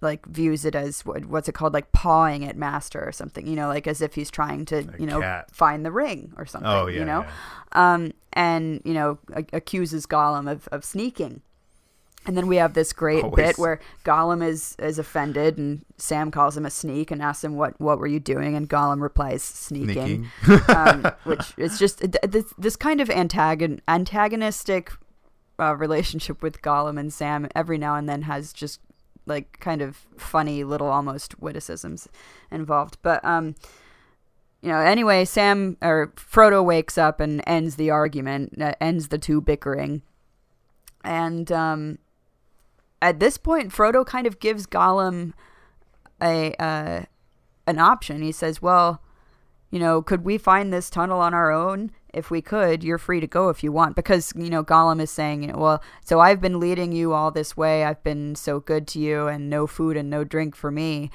like 0.01 0.25
views 0.27 0.65
it 0.65 0.75
as 0.75 1.01
what's 1.05 1.49
it 1.49 1.53
called 1.53 1.73
like 1.75 1.91
pawing 1.93 2.45
at 2.45 2.57
master 2.57 3.03
or 3.05 3.11
something 3.13 3.47
you 3.47 3.57
know 3.57 3.67
like 3.69 3.87
as 3.87 4.01
if 4.01 4.15
he's 4.15 4.31
trying 4.31 4.65
to 4.65 4.87
you 4.99 5.07
know 5.07 5.21
cat. 5.21 5.51
find 5.53 5.85
the 5.85 5.91
ring 5.91 6.33
or 6.37 6.47
something 6.47 6.71
Oh, 6.71 6.87
yeah, 6.87 7.01
you 7.01 7.05
know 7.05 7.23
yeah. 7.23 7.95
um 7.95 8.13
and 8.33 8.81
you 8.85 8.95
know 8.95 9.19
a- 9.33 9.45
accuses 9.53 10.07
gollum 10.07 10.51
of, 10.51 10.69
of 10.69 10.85
sneaking 10.85 11.43
and 12.27 12.37
then 12.37 12.47
we 12.47 12.57
have 12.57 12.75
this 12.75 12.93
great 12.93 13.25
Always. 13.25 13.37
bit 13.37 13.59
where 13.59 13.81
Gollum 14.05 14.47
is 14.47 14.77
is 14.81 14.99
offended, 14.99 15.57
and 15.57 15.83
Sam 15.97 16.31
calls 16.31 16.57
him 16.59 16.67
a 16.67 16.71
sneak 16.71 17.11
and 17.11 17.23
asks 17.23 17.43
him 17.43 17.55
what 17.57 17.81
what 17.81 17.99
were 17.99 18.09
you 18.09 18.21
doing, 18.21 18.55
and 18.55 18.69
Gollum 18.69 19.01
replies 19.01 19.43
sneaking, 19.43 20.29
Sneaking. 20.45 20.77
um, 20.77 21.11
which 21.25 21.55
is 21.57 21.79
just 21.79 22.01
th- 22.01 22.13
this 22.29 22.53
this 22.59 22.77
kind 22.77 23.01
of 23.01 23.09
antagon 23.09 23.81
antagonistic 23.89 24.93
uh, 25.59 25.75
relationship 25.77 26.43
with 26.43 26.61
Gollum 26.61 26.99
and 26.99 27.11
Sam 27.13 27.49
every 27.55 27.79
now 27.79 27.95
and 27.95 28.07
then 28.09 28.23
has 28.23 28.53
just 28.53 28.81
like 29.29 29.61
kind 29.61 29.83
of 29.83 30.07
funny 30.17 30.65
little 30.65 30.89
almost 30.89 31.39
witticisms 31.41 32.09
involved, 32.51 32.99
but 33.03 33.25
um. 33.25 33.55
You 34.61 34.71
know, 34.71 34.81
anyway, 34.81 35.25
Sam 35.25 35.77
or 35.81 36.13
Frodo 36.17 36.65
wakes 36.65 36.99
up 36.99 37.21
and 37.21 37.41
ends 37.47 37.77
the 37.77 37.91
argument, 37.91 38.61
uh, 38.61 38.73
ends 38.81 39.07
the 39.07 39.17
two 39.17 39.41
bickering, 39.41 40.03
and 41.05 41.53
um, 41.53 41.99
at 43.01 43.21
this 43.21 43.39
point, 43.39 43.71
Frodo 43.71 44.05
kind 44.05 44.27
of 44.27 44.41
gives 44.41 44.67
Gollum 44.67 45.33
a 46.21 46.55
uh, 46.61 47.03
an 47.67 47.79
option. 47.79 48.23
He 48.23 48.33
says, 48.33 48.61
"Well, 48.61 49.01
you 49.71 49.79
know, 49.79 50.03
could 50.03 50.25
we 50.25 50.39
find 50.39 50.73
this 50.73 50.91
tunnel 50.91 51.21
on 51.21 51.35
our 51.35 51.51
own? 51.51 51.93
If 52.15 52.31
we 52.31 52.41
could, 52.41 52.83
you're 52.83 52.99
free 52.99 53.21
to 53.21 53.27
go 53.27 53.49
if 53.49 53.63
you 53.63 53.73
want." 53.73 53.97
Because 53.97 54.33
you 54.37 54.51
know, 54.51 54.65
Gollum 54.65 55.01
is 55.01 55.11
saying, 55.11 55.43
you 55.43 55.53
know, 55.53 55.59
"Well, 55.59 55.83
so 56.05 56.21
I've 56.21 56.41
been 56.41 56.61
leading 56.61 56.93
you 56.93 57.13
all 57.13 57.31
this 57.31 57.57
way. 57.57 57.85
I've 57.85 58.03
been 58.03 58.35
so 58.35 58.61
good 58.61 58.87
to 58.89 58.99
you, 58.99 59.29
and 59.29 59.51
no 59.51 59.67
food 59.67 59.97
and 59.97 60.09
no 60.09 60.25
drink 60.25 60.57
for 60.57 60.71
me." 60.71 61.11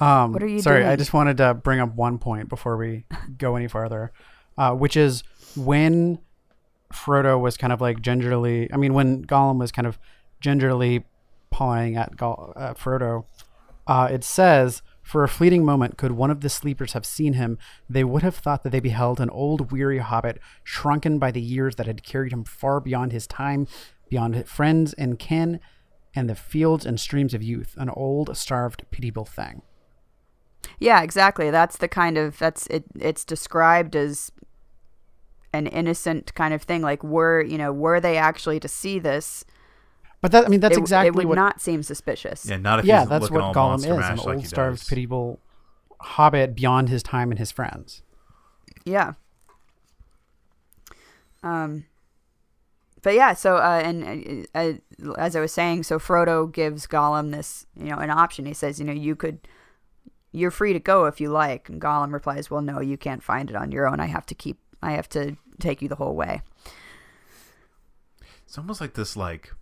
Um, 0.00 0.32
What 0.32 0.42
are 0.42 0.46
you 0.46 0.60
sorry, 0.60 0.84
I 0.84 0.96
just 0.96 1.12
wanted 1.12 1.38
to 1.38 1.54
bring 1.54 1.80
up 1.80 1.94
one 1.94 2.18
point 2.18 2.48
before 2.48 2.76
we 2.76 3.04
go 3.38 3.56
any 3.56 3.68
farther, 3.68 4.12
uh, 4.58 4.72
which 4.72 4.96
is 4.96 5.22
when 5.56 6.18
Frodo 6.92 7.40
was 7.40 7.56
kind 7.56 7.72
of 7.72 7.80
like 7.80 8.00
gingerly. 8.00 8.72
I 8.72 8.76
mean, 8.76 8.94
when 8.94 9.24
Gollum 9.24 9.58
was 9.58 9.72
kind 9.72 9.86
of 9.86 9.98
gingerly 10.40 11.04
pawing 11.50 11.96
at 11.96 12.12
uh, 12.20 12.74
Frodo, 12.74 13.24
uh, 13.86 14.08
it 14.10 14.24
says, 14.24 14.82
"For 15.06 15.22
a 15.22 15.28
fleeting 15.28 15.64
moment, 15.64 15.96
could 15.96 16.10
one 16.10 16.32
of 16.32 16.40
the 16.40 16.48
sleepers 16.48 16.92
have 16.92 17.06
seen 17.06 17.34
him, 17.34 17.58
they 17.88 18.02
would 18.02 18.24
have 18.24 18.34
thought 18.34 18.64
that 18.64 18.70
they 18.70 18.80
beheld 18.80 19.20
an 19.20 19.30
old, 19.30 19.70
weary 19.70 19.98
hobbit, 19.98 20.40
shrunken 20.64 21.20
by 21.20 21.30
the 21.30 21.40
years 21.40 21.76
that 21.76 21.86
had 21.86 22.02
carried 22.02 22.32
him 22.32 22.42
far 22.42 22.80
beyond 22.80 23.12
his 23.12 23.28
time, 23.28 23.68
beyond 24.10 24.48
friends 24.48 24.94
and 24.94 25.16
kin." 25.20 25.60
And 26.16 26.28
the 26.28 26.34
fields 26.34 26.84
and 26.84 26.98
streams 26.98 27.34
of 27.34 27.42
youth, 27.42 27.76
an 27.76 27.88
old, 27.90 28.36
starved, 28.36 28.82
pitiable 28.90 29.24
thing. 29.24 29.62
Yeah, 30.80 31.02
exactly. 31.02 31.52
That's 31.52 31.76
the 31.76 31.86
kind 31.86 32.18
of 32.18 32.36
that's 32.40 32.66
it. 32.66 32.82
It's 32.98 33.24
described 33.24 33.94
as 33.94 34.32
an 35.52 35.68
innocent 35.68 36.34
kind 36.34 36.52
of 36.52 36.62
thing. 36.62 36.82
Like, 36.82 37.04
were 37.04 37.42
you 37.42 37.58
know, 37.58 37.72
were 37.72 38.00
they 38.00 38.16
actually 38.16 38.58
to 38.58 38.66
see 38.66 38.98
this? 38.98 39.44
But 40.20 40.32
that 40.32 40.46
I 40.46 40.48
mean 40.48 40.60
that's 40.60 40.76
it, 40.76 40.80
exactly 40.80 41.08
it 41.08 41.14
would 41.14 41.26
what 41.26 41.34
not 41.36 41.60
seem 41.60 41.82
suspicious. 41.82 42.46
Yeah, 42.46 42.56
not 42.56 42.80
if 42.80 42.84
yeah 42.84 43.00
he's 43.00 43.08
that's 43.08 43.22
looking 43.22 43.36
what 43.36 43.44
all 43.44 43.54
Gollum 43.54 43.68
monster 43.70 43.92
is 43.92 43.96
an 43.96 44.00
mash 44.00 44.18
like 44.18 44.34
old 44.34 44.40
he 44.40 44.46
starved 44.46 44.78
does. 44.78 44.88
pitiable 44.88 45.40
hobbit 46.00 46.54
beyond 46.54 46.88
his 46.88 47.02
time 47.02 47.30
and 47.30 47.38
his 47.38 47.52
friends. 47.52 48.02
Yeah. 48.84 49.12
Um. 51.42 51.84
But 53.02 53.14
yeah, 53.14 53.34
so 53.34 53.56
uh, 53.58 53.82
and 53.84 54.48
uh, 54.52 54.58
uh, 54.58 55.12
as 55.16 55.36
I 55.36 55.40
was 55.40 55.52
saying, 55.52 55.84
so 55.84 56.00
Frodo 56.00 56.50
gives 56.50 56.88
Gollum 56.88 57.30
this, 57.30 57.64
you 57.76 57.90
know, 57.90 57.98
an 57.98 58.10
option. 58.10 58.46
He 58.46 58.52
says, 58.52 58.80
you 58.80 58.84
know, 58.84 58.92
you 58.92 59.14
could, 59.14 59.46
you're 60.32 60.50
free 60.50 60.72
to 60.72 60.80
go 60.80 61.04
if 61.04 61.20
you 61.20 61.28
like. 61.28 61.68
And 61.68 61.80
Gollum 61.80 62.12
replies, 62.12 62.50
well, 62.50 62.62
no, 62.62 62.80
you 62.80 62.96
can't 62.96 63.22
find 63.22 63.48
it 63.48 63.54
on 63.54 63.70
your 63.70 63.86
own. 63.86 64.00
I 64.00 64.06
have 64.06 64.26
to 64.26 64.34
keep, 64.34 64.58
I 64.82 64.92
have 64.92 65.08
to 65.10 65.36
take 65.60 65.82
you 65.82 65.88
the 65.88 65.94
whole 65.94 66.16
way. 66.16 66.42
It's 68.44 68.58
almost 68.58 68.80
like 68.80 68.94
this, 68.94 69.16
like, 69.16 69.52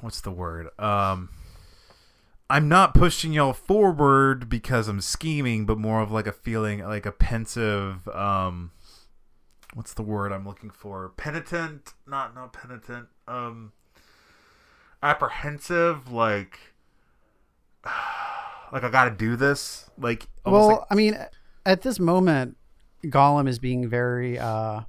what's 0.00 0.20
the 0.20 0.30
word? 0.30 0.68
Um, 0.78 1.30
I'm 2.48 2.68
not 2.68 2.94
pushing 2.94 3.32
y'all 3.32 3.52
forward 3.52 4.48
because 4.48 4.88
I'm 4.88 5.00
scheming, 5.00 5.66
but 5.66 5.78
more 5.78 6.00
of 6.00 6.10
like 6.10 6.26
a 6.26 6.32
feeling, 6.32 6.80
like 6.80 7.06
a 7.06 7.12
pensive. 7.12 8.08
Um, 8.08 8.72
what's 9.74 9.94
the 9.94 10.02
word 10.02 10.32
I'm 10.32 10.46
looking 10.46 10.70
for? 10.70 11.10
Penitent? 11.16 11.94
Not 12.06 12.34
not 12.34 12.52
penitent. 12.52 13.08
Um, 13.28 13.72
apprehensive. 15.02 16.10
Like, 16.10 16.58
like 18.72 18.82
I 18.82 18.90
got 18.90 19.04
to 19.04 19.10
do 19.10 19.36
this. 19.36 19.88
Like, 19.96 20.26
well, 20.44 20.68
like, 20.68 20.80
I 20.90 20.94
mean, 20.94 21.16
at 21.64 21.82
this 21.82 22.00
moment, 22.00 22.56
Gollum 23.04 23.48
is 23.48 23.58
being 23.58 23.88
very 23.88 24.38
uh, 24.38 24.82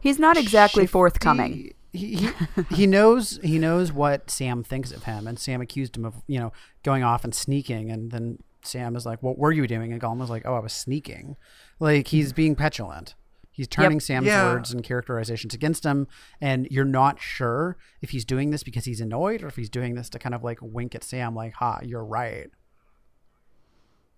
He's 0.00 0.18
not 0.18 0.36
exactly 0.36 0.82
shifty. 0.84 0.92
forthcoming. 0.92 1.72
He, 1.92 2.16
he 2.16 2.30
he 2.74 2.86
knows 2.86 3.38
he 3.42 3.58
knows 3.58 3.92
what 3.92 4.30
Sam 4.30 4.62
thinks 4.62 4.92
of 4.92 5.04
him, 5.04 5.26
and 5.26 5.38
Sam 5.38 5.60
accused 5.60 5.96
him 5.96 6.04
of 6.04 6.22
you 6.26 6.38
know 6.38 6.52
going 6.82 7.02
off 7.02 7.24
and 7.24 7.34
sneaking, 7.34 7.90
and 7.90 8.10
then 8.10 8.38
Sam 8.62 8.96
is 8.96 9.06
like, 9.06 9.22
"What 9.22 9.38
were 9.38 9.52
you 9.52 9.66
doing?" 9.66 9.92
And 9.92 10.00
Gollum 10.00 10.18
was 10.18 10.30
like, 10.30 10.42
"Oh, 10.46 10.54
I 10.54 10.60
was 10.60 10.72
sneaking." 10.72 11.36
Like 11.78 12.08
he's 12.08 12.32
mm. 12.32 12.36
being 12.36 12.54
petulant. 12.54 13.14
He's 13.50 13.68
turning 13.68 14.00
Sam's 14.00 14.26
Yeah. 14.26 14.52
words 14.52 14.72
and 14.72 14.82
characterizations 14.82 15.52
against 15.52 15.84
him, 15.84 16.06
and 16.40 16.68
you're 16.70 16.84
not 16.84 17.20
sure 17.20 17.76
if 18.00 18.10
he's 18.10 18.24
doing 18.24 18.50
this 18.50 18.62
because 18.62 18.84
he's 18.84 19.00
annoyed 19.00 19.42
or 19.42 19.48
if 19.48 19.56
he's 19.56 19.68
doing 19.68 19.96
this 19.96 20.08
to 20.10 20.18
kind 20.18 20.34
of 20.34 20.44
like 20.44 20.58
wink 20.62 20.94
at 20.94 21.04
Sam, 21.04 21.34
like, 21.34 21.54
"Ha, 21.54 21.80
you're 21.82 22.04
right." 22.04 22.50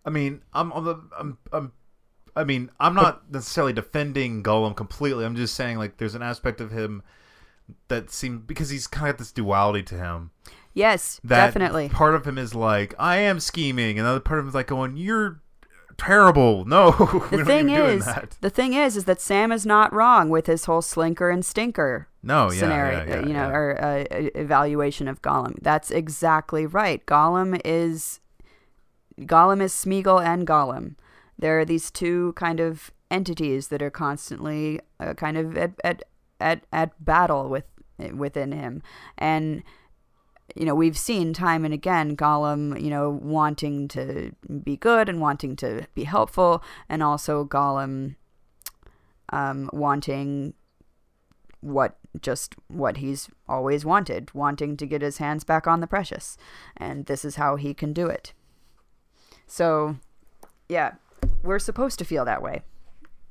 I 0.05 0.11
mean, 0.11 0.43
I'm 0.53 0.73
on 0.73 0.85
the 0.85 0.97
I'm 1.19 1.39
I'm 1.53 1.73
I 2.35 2.45
mean, 2.45 2.71
I'm 2.81 2.95
not 2.95 3.31
necessarily 3.31 3.73
defending 3.73 4.43
Gollum 4.43 4.75
completely. 4.75 5.25
I'm 5.25 5.37
just 5.37 5.55
saying 5.55 5.79
like 5.79 5.99
there's 5.99 6.15
an 6.15 6.23
aspect 6.23 6.61
of 6.61 6.71
him 6.71 7.03
that 7.89 8.11
seems 8.11 8.43
because 8.47 8.71
he's 8.71 8.87
kind 8.87 9.09
of 9.09 9.15
got 9.15 9.19
this 9.19 9.33
duality 9.33 9.83
to 9.85 9.95
him. 9.97 10.31
Yes, 10.75 11.21
That 11.23 11.47
definitely. 11.47 11.89
part 11.91 12.15
of 12.15 12.27
him 12.27 12.39
is 12.39 12.55
like 12.55 12.95
I 12.99 13.17
am 13.19 13.41
scheming, 13.41 13.99
and 13.99 14.07
the 14.07 14.11
other 14.11 14.21
part 14.21 14.39
of 14.39 14.45
him 14.45 14.49
is 14.51 14.55
like 14.55 14.69
going, 14.69 14.97
"You're 14.97 15.41
terrible." 15.99 16.65
No, 16.67 16.93
The 17.31 17.45
thing 17.45 17.69
is, 17.71 18.05
that. 18.07 18.37
the 18.41 18.51
thing 18.51 18.73
is, 18.73 18.97
is 18.97 19.05
that 19.05 19.21
Sam 19.21 19.53
is 19.53 19.67
not 19.67 19.93
wrong 19.93 20.31
with 20.31 20.47
his 20.47 20.65
whole 20.65 20.81
slinker 20.81 21.31
and 21.33 21.45
stinker 21.45 22.09
No, 22.23 22.51
yeah, 22.51 22.59
scenario, 22.61 23.05
yeah, 23.05 23.21
yeah, 23.21 23.27
you 23.27 23.33
know, 23.35 23.49
or 23.51 23.79
uh, 23.85 24.05
evaluation 24.35 25.09
of 25.09 25.21
Gollum. 25.21 25.57
That's 25.61 25.91
exactly 25.91 26.65
right. 26.67 27.05
Gollum 27.05 27.61
is 27.65 28.21
Gollum 29.21 29.61
is 29.61 29.73
Smeagol 29.73 30.25
and 30.25 30.47
Gollum. 30.47 30.95
There 31.39 31.59
are 31.61 31.65
these 31.65 31.91
two 31.91 32.33
kind 32.35 32.61
of 32.61 32.91
entities 33.11 33.69
that 33.69 33.83
are 33.83 33.91
constantly 33.91 34.81
uh, 34.99 35.13
kind 35.15 35.37
of 35.37 35.57
at, 35.59 35.73
at 35.85 36.03
at 36.43 36.65
at 36.73 37.05
battle 37.05 37.49
with 37.49 37.65
within 38.15 38.53
him, 38.53 38.83
and 39.17 39.63
you 40.57 40.65
know 40.67 40.75
we've 40.75 40.99
seen 40.99 41.33
time 41.33 41.65
and 41.65 41.73
again 41.73 42.17
Gollum, 42.17 42.81
you 42.81 42.91
know, 42.91 43.11
wanting 43.23 43.89
to 43.89 44.33
be 44.63 44.77
good 44.77 45.09
and 45.09 45.21
wanting 45.21 45.57
to 45.57 45.87
be 45.95 46.05
helpful, 46.05 46.63
and 46.89 47.03
also 47.03 47.45
Gollum 47.45 48.17
um, 49.33 49.71
wanting 49.73 50.55
what 51.61 51.97
just 52.21 52.55
what 52.69 52.99
he's 52.99 53.31
always 53.49 53.85
wanted, 53.85 54.35
wanting 54.35 54.77
to 54.77 54.87
get 54.87 55.01
his 55.01 55.19
hands 55.19 55.45
back 55.45 55.67
on 55.67 55.81
the 55.81 55.87
precious, 55.87 56.37
and 56.77 57.07
this 57.07 57.25
is 57.25 57.37
how 57.37 57.57
he 57.57 57.73
can 57.73 57.93
do 57.93 58.07
it. 58.07 58.33
So, 59.47 59.97
yeah, 60.69 60.95
we're 61.43 61.59
supposed 61.59 61.99
to 61.99 62.05
feel 62.05 62.25
that 62.25 62.43
way 62.43 62.63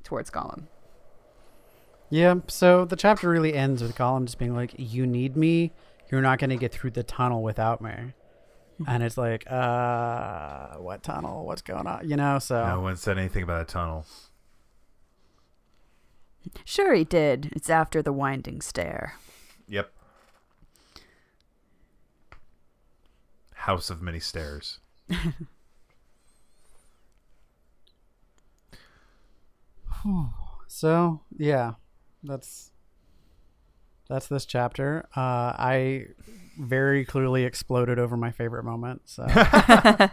towards 0.04 0.32
Gollum. 0.32 0.68
Yeah, 2.12 2.36
so 2.48 2.86
the 2.86 2.96
chapter 2.96 3.30
really 3.30 3.54
ends 3.54 3.82
with 3.82 3.96
Gollum 3.96 4.26
just 4.26 4.38
being 4.38 4.54
like, 4.54 4.76
"You 4.78 5.08
need 5.08 5.36
me. 5.36 5.72
You're 6.12 6.22
not 6.22 6.40
going 6.40 6.50
to 6.50 6.58
get 6.58 6.72
through 6.74 6.92
the 6.92 7.04
tunnel 7.04 7.42
without 7.42 7.82
me." 7.82 8.14
And 8.88 9.04
it's 9.04 9.18
like, 9.18 9.50
uh, 9.50 10.76
what 10.78 11.04
tunnel? 11.04 11.46
What's 11.46 11.62
going 11.62 11.86
on? 11.88 12.10
You 12.10 12.16
know, 12.16 12.40
so 12.40 12.66
No 12.66 12.82
one 12.82 12.98
said 12.98 13.18
anything 13.18 13.44
about 13.44 13.62
a 13.62 13.66
tunnel. 13.66 14.06
Sure, 16.66 16.94
he 16.94 17.04
did. 17.04 17.52
It's 17.56 17.70
after 17.70 18.02
the 18.02 18.12
winding 18.12 18.62
stair. 18.62 19.16
Yep. 19.68 19.92
House 23.54 23.90
of 23.90 24.02
many 24.02 24.20
stairs. 24.20 24.80
So 30.68 31.22
yeah, 31.38 31.74
that's 32.24 32.72
that's 34.10 34.28
this 34.28 34.46
chapter. 34.46 35.08
Uh, 35.16 35.54
I 35.58 36.08
very 36.60 37.06
clearly 37.06 37.46
exploded 37.46 37.98
over 37.98 38.18
my 38.18 38.32
favorite 38.32 38.64
moment. 38.64 39.02
So 39.06 39.26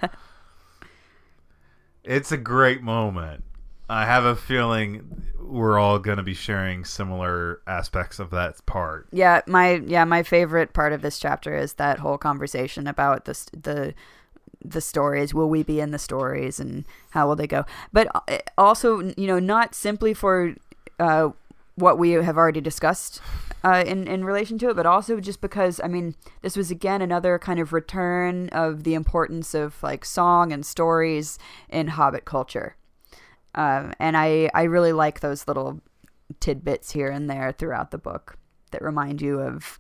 It's 2.09 2.33
a 2.33 2.39
great 2.39 2.83
moment. 2.83 3.45
I 3.91 4.07
have 4.07 4.25
a 4.25 4.35
feeling 4.35 5.25
we're 5.39 5.79
all 5.79 5.99
going 5.99 6.17
to 6.17 6.23
be 6.23 6.35
sharing 6.35 6.85
similar 6.85 7.61
aspects 7.67 8.19
of 8.19 8.31
that 8.31 8.65
part. 8.65 9.09
Yeah, 9.13 9.43
my 9.47 9.83
yeah, 9.87 10.05
my 10.05 10.23
favorite 10.23 10.73
part 10.73 10.95
of 10.95 11.03
this 11.03 11.19
chapter 11.19 11.55
is 11.57 11.75
that 11.75 11.99
whole 11.99 12.17
conversation 12.17 12.87
about 12.87 13.27
the 13.27 13.33
the 13.53 13.95
the 14.65 14.81
stories. 14.81 15.35
Will 15.35 15.51
we 15.51 15.63
be 15.63 15.81
in 15.81 15.91
the 15.91 15.99
stories, 15.99 16.59
and 16.59 16.87
how 17.11 17.29
will 17.29 17.37
they 17.37 17.47
go? 17.47 17.65
But 17.93 18.09
uh, 18.15 18.39
also, 18.57 19.13
you 19.17 19.27
know, 19.27 19.39
not 19.39 19.75
simply 19.75 20.15
for 20.15 20.55
uh, 20.99 21.31
what 21.79 21.99
we 21.99 22.13
have 22.13 22.37
already 22.37 22.61
discussed 22.61 23.21
uh, 23.65 23.85
in 23.87 24.07
in 24.07 24.25
relation 24.25 24.59
to 24.59 24.71
it, 24.71 24.77
but 24.77 24.87
also 24.87 25.21
just 25.21 25.41
because 25.41 25.81
I 25.83 25.89
mean, 25.89 26.15
this 26.43 26.57
was 26.57 26.71
again 26.71 27.03
another 27.03 27.39
kind 27.39 27.61
of 27.61 27.73
return 27.73 28.49
of 28.51 28.85
the 28.85 28.95
importance 28.95 29.55
of 29.55 29.83
like 29.83 30.05
song 30.05 30.53
and 30.53 30.65
stories 30.65 31.39
in 31.69 31.89
Hobbit 31.89 32.25
culture. 32.25 32.77
Um, 33.55 33.93
and 33.99 34.17
I, 34.17 34.51
I 34.55 34.65
really 34.65 34.93
like 34.93 35.21
those 35.21 35.49
little 35.49 35.81
tidbits 36.39 36.93
here 36.93 37.09
and 37.09 37.29
there 37.29 37.53
throughout 37.53 37.91
the 37.91 37.99
book 37.99 38.39
that 38.71 38.83
remind 38.83 39.21
you 39.23 39.41
of 39.41 39.79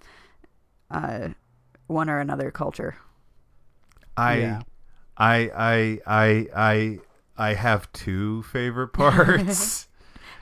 uh, 0.90 1.28
one 1.86 2.08
or 2.08 2.18
another 2.18 2.50
culture. 2.50 2.96
I 4.16 4.38
Yeah. 4.38 4.60
I 5.16 5.50
I 5.54 6.00
I 6.06 6.46
I 6.56 6.98
I 7.36 7.54
have 7.54 7.90
two 7.92 8.42
favorite 8.44 8.88
parts. 8.92 9.87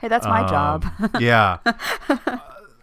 Hey, 0.01 0.07
that's 0.07 0.25
my 0.25 0.47
job. 0.47 0.85
Um, 0.99 1.09
yeah. 1.19 1.57
Uh, 1.65 2.37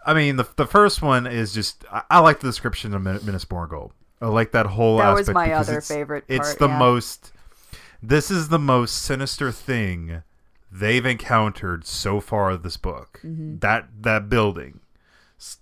I 0.06 0.14
mean, 0.14 0.36
the 0.36 0.46
the 0.56 0.66
first 0.66 1.00
one 1.02 1.26
is 1.26 1.52
just 1.54 1.84
I, 1.90 2.02
I 2.10 2.18
like 2.20 2.40
the 2.40 2.48
description 2.48 2.94
of 2.94 3.02
Min- 3.02 3.20
Minas 3.24 3.44
Morgul. 3.46 3.90
I 4.20 4.26
like 4.28 4.52
that 4.52 4.66
whole 4.66 4.98
That 4.98 5.14
was 5.14 5.28
my 5.30 5.52
other 5.52 5.72
it's- 5.72 5.88
favorite 5.88 6.24
It's 6.28 6.54
the 6.54 6.68
yeah. 6.68 6.78
most. 6.78 7.32
This 8.02 8.30
is 8.30 8.48
the 8.48 8.58
most 8.58 9.00
sinister 9.02 9.50
thing 9.50 10.22
they've 10.70 11.06
encountered 11.06 11.86
so 11.86 12.20
far 12.20 12.56
this 12.56 12.76
book. 12.76 13.20
Mm-hmm. 13.24 13.58
That 13.60 13.88
that 14.02 14.28
building, 14.28 14.80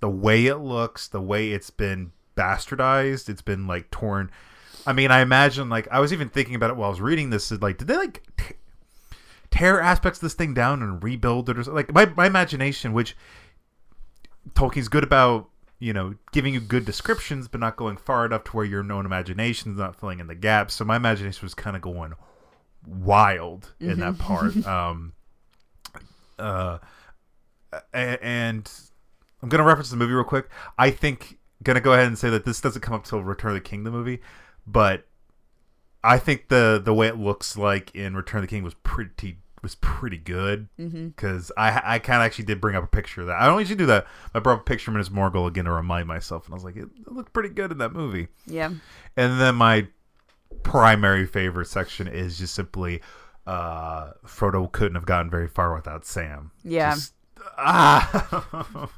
the 0.00 0.08
way 0.10 0.46
it 0.46 0.56
looks, 0.56 1.06
the 1.06 1.20
way 1.20 1.52
it's 1.52 1.70
been 1.70 2.12
bastardized, 2.36 3.28
it's 3.28 3.42
been 3.42 3.66
like 3.66 3.90
torn. 3.90 4.30
I 4.86 4.92
mean, 4.92 5.10
I 5.12 5.20
imagine 5.20 5.68
like 5.68 5.86
I 5.92 6.00
was 6.00 6.12
even 6.12 6.28
thinking 6.28 6.54
about 6.56 6.70
it 6.70 6.76
while 6.76 6.88
I 6.88 6.90
was 6.90 7.00
reading 7.00 7.30
this. 7.30 7.50
Like, 7.52 7.78
did 7.78 7.86
they 7.86 7.96
like 7.96 8.22
t- 8.36 8.54
tear 9.52 9.80
aspects 9.80 10.18
of 10.18 10.22
this 10.22 10.34
thing 10.34 10.54
down 10.54 10.82
and 10.82 11.02
rebuild 11.02 11.48
it 11.48 11.58
or 11.58 11.62
something? 11.62 11.76
like 11.76 11.94
my 11.94 12.06
my 12.16 12.26
imagination, 12.26 12.92
which 12.92 13.16
Tolkien's 14.54 14.88
good 14.88 15.04
about 15.04 15.48
you 15.78 15.92
know 15.92 16.14
giving 16.32 16.54
you 16.54 16.60
good 16.60 16.84
descriptions 16.84 17.48
but 17.48 17.60
not 17.60 17.76
going 17.76 17.96
far 17.96 18.24
enough 18.24 18.44
to 18.44 18.52
where 18.52 18.64
your 18.64 18.80
own 18.92 19.04
imagination 19.04 19.72
is 19.72 19.78
not 19.78 19.98
filling 19.98 20.20
in 20.20 20.28
the 20.28 20.34
gaps 20.34 20.74
so 20.74 20.84
my 20.84 20.94
imagination 20.94 21.40
was 21.42 21.54
kind 21.54 21.74
of 21.74 21.82
going 21.82 22.12
wild 22.86 23.74
in 23.80 23.98
that 23.98 24.18
part. 24.18 24.54
Um 24.66 25.12
uh 26.38 26.78
and 27.92 28.70
i'm 29.42 29.48
gonna 29.48 29.64
reference 29.64 29.90
the 29.90 29.96
movie 29.96 30.12
real 30.12 30.24
quick. 30.24 30.48
I 30.78 30.90
think 30.90 31.38
gonna 31.62 31.80
go 31.80 31.92
ahead 31.92 32.06
and 32.06 32.18
say 32.18 32.30
that 32.30 32.44
this 32.44 32.60
doesn't 32.60 32.82
come 32.82 32.94
up 32.94 33.04
till 33.04 33.22
return 33.22 33.50
of 33.50 33.54
the 33.54 33.60
king 33.60 33.84
the 33.84 33.90
movie 33.90 34.20
but 34.66 35.06
i 36.02 36.18
think 36.18 36.48
the 36.48 36.80
the 36.84 36.92
way 36.92 37.06
it 37.06 37.16
looks 37.16 37.56
like 37.56 37.94
in 37.94 38.16
return 38.16 38.38
of 38.38 38.42
the 38.42 38.48
king 38.48 38.62
was 38.62 38.74
pretty 38.82 39.38
was 39.62 39.76
pretty 39.76 40.18
good 40.18 40.68
because 40.76 41.50
I 41.56 41.80
I 41.84 41.98
kind 42.00 42.20
of 42.20 42.26
actually 42.26 42.44
did 42.46 42.60
bring 42.60 42.74
up 42.76 42.82
a 42.84 42.88
picture 42.88 43.20
of 43.22 43.28
that. 43.28 43.40
I 43.40 43.46
don't 43.46 43.58
usually 43.60 43.76
do 43.76 43.86
that. 43.86 44.06
I 44.34 44.40
brought 44.40 44.54
up 44.54 44.60
a 44.60 44.64
picture 44.64 44.90
of 44.90 44.94
Minas 44.94 45.08
Morgul 45.08 45.46
again 45.46 45.64
to 45.66 45.70
remind 45.72 46.08
myself, 46.08 46.44
and 46.46 46.52
I 46.52 46.56
was 46.56 46.64
like, 46.64 46.76
it, 46.76 46.88
it 47.06 47.12
looked 47.12 47.32
pretty 47.32 47.48
good 47.50 47.70
in 47.72 47.78
that 47.78 47.92
movie. 47.92 48.26
yeah. 48.46 48.70
And 49.16 49.40
then 49.40 49.54
my 49.54 49.86
primary 50.64 51.26
favorite 51.26 51.66
section 51.66 52.08
is 52.08 52.38
just 52.38 52.54
simply 52.54 53.00
uh, 53.46 54.12
Frodo 54.26 54.70
couldn't 54.70 54.94
have 54.96 55.06
gotten 55.06 55.30
very 55.30 55.48
far 55.48 55.74
without 55.74 56.04
Sam. 56.04 56.50
Yeah. 56.64 56.94
Just- 56.94 57.14
ah. 57.58 58.92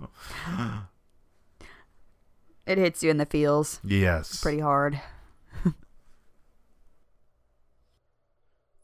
It 2.66 2.78
hits 2.78 3.02
you 3.02 3.10
in 3.10 3.18
the 3.18 3.26
feels 3.26 3.78
yes. 3.84 4.40
pretty 4.40 4.60
hard. 4.60 4.98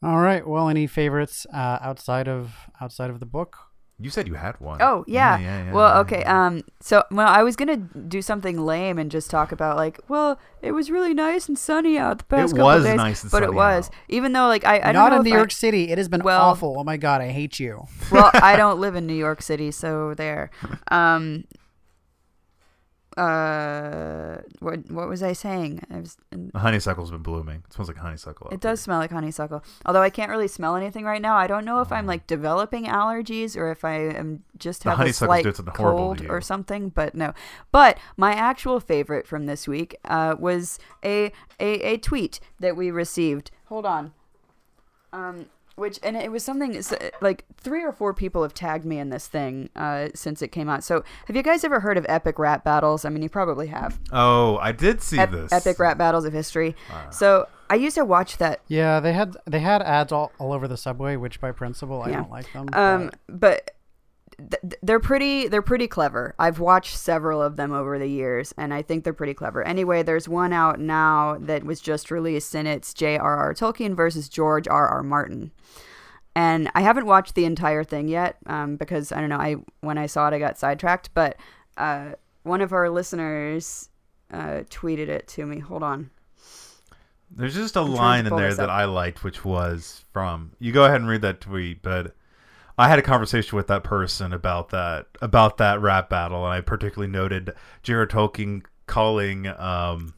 All 0.03 0.17
right. 0.17 0.45
Well, 0.47 0.69
any 0.69 0.87
favorites 0.87 1.45
uh, 1.53 1.77
outside 1.81 2.27
of 2.27 2.53
outside 2.79 3.09
of 3.09 3.19
the 3.19 3.25
book? 3.25 3.57
You 3.99 4.09
said 4.09 4.27
you 4.27 4.33
had 4.33 4.59
one. 4.59 4.81
Oh 4.81 5.05
yeah. 5.07 5.37
yeah, 5.37 5.65
yeah, 5.65 5.71
well, 5.73 5.93
yeah, 5.93 5.99
okay. 5.99 6.19
yeah. 6.21 6.47
Um. 6.47 6.63
So, 6.79 7.03
well, 7.11 7.27
I 7.27 7.43
was 7.43 7.55
gonna 7.55 7.77
do 7.77 8.19
something 8.23 8.59
lame 8.59 8.97
and 8.97 9.11
just 9.11 9.29
talk 9.29 9.51
about 9.51 9.77
like, 9.77 9.99
well, 10.07 10.39
it 10.63 10.71
was 10.71 10.89
really 10.89 11.13
nice 11.13 11.47
and 11.47 11.55
sunny 11.59 11.99
out 11.99 12.17
the 12.17 12.23
past 12.23 12.53
couple 12.53 12.65
was 12.65 12.83
days, 12.83 12.95
nice 12.97 13.21
and 13.21 13.31
but 13.31 13.43
it 13.43 13.53
was. 13.53 13.89
out. 13.89 13.93
Even 14.09 14.33
though, 14.33 14.47
like, 14.47 14.65
I, 14.65 14.77
I 14.77 14.91
don't 14.91 14.93
Not 14.95 15.11
know 15.11 15.17
in 15.17 15.23
New 15.25 15.33
I- 15.33 15.37
York 15.37 15.51
City. 15.51 15.91
It 15.91 15.99
has 15.99 16.09
been 16.09 16.23
Well- 16.23 16.41
awful. 16.41 16.77
Oh 16.79 16.83
my 16.83 16.97
god, 16.97 17.21
I 17.21 17.27
hate 17.29 17.59
you. 17.59 17.85
well, 18.11 18.31
I 18.33 18.55
don't 18.61 18.79
live 18.79 18.95
in 18.95 19.05
New 19.05 19.13
York 19.13 19.43
City, 19.43 19.69
so 19.69 20.15
there. 20.15 20.49
Um. 20.89 21.43
Uh, 23.17 24.37
what 24.59 24.89
what 24.89 25.09
was 25.09 25.21
I 25.21 25.33
saying? 25.33 25.81
I 25.89 25.99
was. 25.99 26.17
The 26.31 26.57
honeysuckle's 26.57 27.11
been 27.11 27.21
blooming. 27.21 27.63
It 27.67 27.73
smells 27.73 27.89
like 27.89 27.97
honeysuckle. 27.97 28.49
It 28.51 28.61
does 28.61 28.79
smell 28.79 28.99
like 28.99 29.11
honeysuckle. 29.11 29.63
Although 29.85 30.01
I 30.01 30.09
can't 30.09 30.29
really 30.29 30.47
smell 30.47 30.77
anything 30.77 31.03
right 31.03 31.21
now. 31.21 31.35
I 31.35 31.47
don't 31.47 31.65
know 31.65 31.81
if 31.81 31.91
I'm 31.91 32.05
like 32.05 32.25
developing 32.25 32.85
allergies 32.85 33.57
or 33.57 33.69
if 33.69 33.83
I 33.83 33.95
am 33.95 34.43
just 34.57 34.85
have 34.85 34.99
a 35.01 35.11
slight 35.11 35.45
cold 35.73 36.25
or 36.29 36.39
something. 36.39 36.89
But 36.89 37.13
no. 37.13 37.33
But 37.71 37.97
my 38.15 38.31
actual 38.33 38.79
favorite 38.79 39.27
from 39.27 39.45
this 39.45 39.67
week 39.67 39.97
uh, 40.05 40.35
was 40.39 40.79
a, 41.03 41.33
a 41.59 41.81
a 41.81 41.97
tweet 41.97 42.39
that 42.61 42.77
we 42.77 42.91
received. 42.91 43.51
Hold 43.65 43.85
on. 43.85 44.13
Um, 45.11 45.47
which 45.81 45.99
and 46.03 46.15
it 46.15 46.31
was 46.31 46.43
something 46.45 46.81
like 47.19 47.43
three 47.57 47.83
or 47.83 47.91
four 47.91 48.13
people 48.13 48.41
have 48.43 48.53
tagged 48.53 48.85
me 48.85 48.97
in 48.99 49.09
this 49.09 49.27
thing 49.27 49.69
uh, 49.75 50.07
since 50.15 50.41
it 50.41 50.47
came 50.49 50.69
out. 50.69 50.83
So 50.83 51.03
have 51.27 51.35
you 51.35 51.43
guys 51.43 51.63
ever 51.63 51.79
heard 51.81 51.97
of 51.97 52.05
epic 52.07 52.39
rap 52.39 52.63
battles? 52.63 53.03
I 53.03 53.09
mean, 53.09 53.21
you 53.23 53.29
probably 53.29 53.67
have. 53.67 53.99
Oh, 54.13 54.57
I 54.57 54.71
did 54.71 55.01
see 55.01 55.19
Ep- 55.19 55.31
this. 55.31 55.51
epic 55.51 55.77
rap 55.79 55.97
battles 55.97 56.23
of 56.25 56.31
history. 56.33 56.75
so 57.09 57.47
I 57.69 57.75
used 57.75 57.95
to 57.95 58.05
watch 58.05 58.37
that 58.37 58.61
Yeah, 58.67 58.99
they 58.99 59.13
had 59.13 59.35
they 59.45 59.59
had 59.59 59.81
ads 59.81 60.11
all, 60.11 60.31
all 60.39 60.53
over 60.53 60.67
the 60.67 60.77
subway, 60.77 61.15
which 61.15 61.41
by 61.41 61.51
principle 61.51 62.01
I 62.03 62.09
Yeah. 62.09 62.15
don't 62.17 62.31
like 62.31 62.51
them. 62.53 62.69
Um, 62.73 63.11
but- 63.27 63.39
but 63.39 63.71
th- 64.49 64.75
they're 64.81 64.99
pretty. 64.99 65.47
They're 65.47 65.61
pretty 65.61 65.87
clever. 65.87 66.35
I've 66.39 66.59
watched 66.59 66.97
several 66.97 67.41
of 67.41 67.55
them 67.55 67.71
over 67.71 67.99
the 67.99 68.07
years, 68.07 68.53
and 68.57 68.73
I 68.73 68.81
think 68.81 69.03
they're 69.03 69.13
pretty 69.13 69.33
clever. 69.33 69.63
Anyway, 69.63 70.03
there's 70.03 70.27
one 70.27 70.53
out 70.53 70.79
now 70.79 71.37
that 71.39 71.63
was 71.63 71.81
just 71.81 72.11
released, 72.11 72.55
and 72.55 72.67
it's 72.67 72.93
J.R.R. 72.93 73.53
Tolkien 73.53 73.95
versus 73.95 74.29
George 74.29 74.67
R.R. 74.67 75.03
Martin. 75.03 75.51
And 76.35 76.71
I 76.75 76.81
haven't 76.81 77.05
watched 77.05 77.35
the 77.35 77.45
entire 77.45 77.83
thing 77.83 78.07
yet 78.07 78.37
um, 78.45 78.77
because 78.77 79.11
I 79.11 79.19
don't 79.19 79.29
know. 79.29 79.37
I 79.37 79.57
when 79.81 79.97
I 79.97 80.05
saw 80.05 80.27
it, 80.27 80.33
I 80.33 80.39
got 80.39 80.57
sidetracked. 80.57 81.09
But 81.13 81.35
uh, 81.77 82.11
one 82.43 82.61
of 82.61 82.71
our 82.73 82.89
listeners 82.89 83.89
uh, 84.31 84.63
tweeted 84.69 85.09
it 85.09 85.27
to 85.29 85.45
me. 85.45 85.59
Hold 85.59 85.83
on. 85.83 86.09
There's 87.29 87.55
just 87.55 87.75
a 87.75 87.79
to 87.79 87.83
line 87.83 88.27
in 88.27 88.35
there 88.35 88.53
that. 88.53 88.69
I 88.69 88.85
liked, 88.85 89.23
which 89.23 89.45
was 89.45 90.03
from. 90.11 90.51
You 90.59 90.71
go 90.71 90.85
ahead 90.85 91.01
and 91.01 91.09
read 91.09 91.21
that 91.21 91.41
tweet, 91.41 91.81
but 91.81 92.15
I 92.77 92.87
had 92.89 92.99
a 92.99 93.01
conversation 93.03 93.55
with 93.55 93.67
that 93.67 93.83
person 93.83 94.33
about 94.33 94.69
that 94.69 95.07
about 95.21 95.57
that 95.57 95.81
rap 95.81 96.09
battle, 96.09 96.43
and 96.45 96.53
I 96.53 96.61
particularly 96.61 97.11
noted 97.11 97.53
Jared 97.83 98.09
Tolkien 98.09 98.63
calling 98.87 99.47
um 99.47 100.13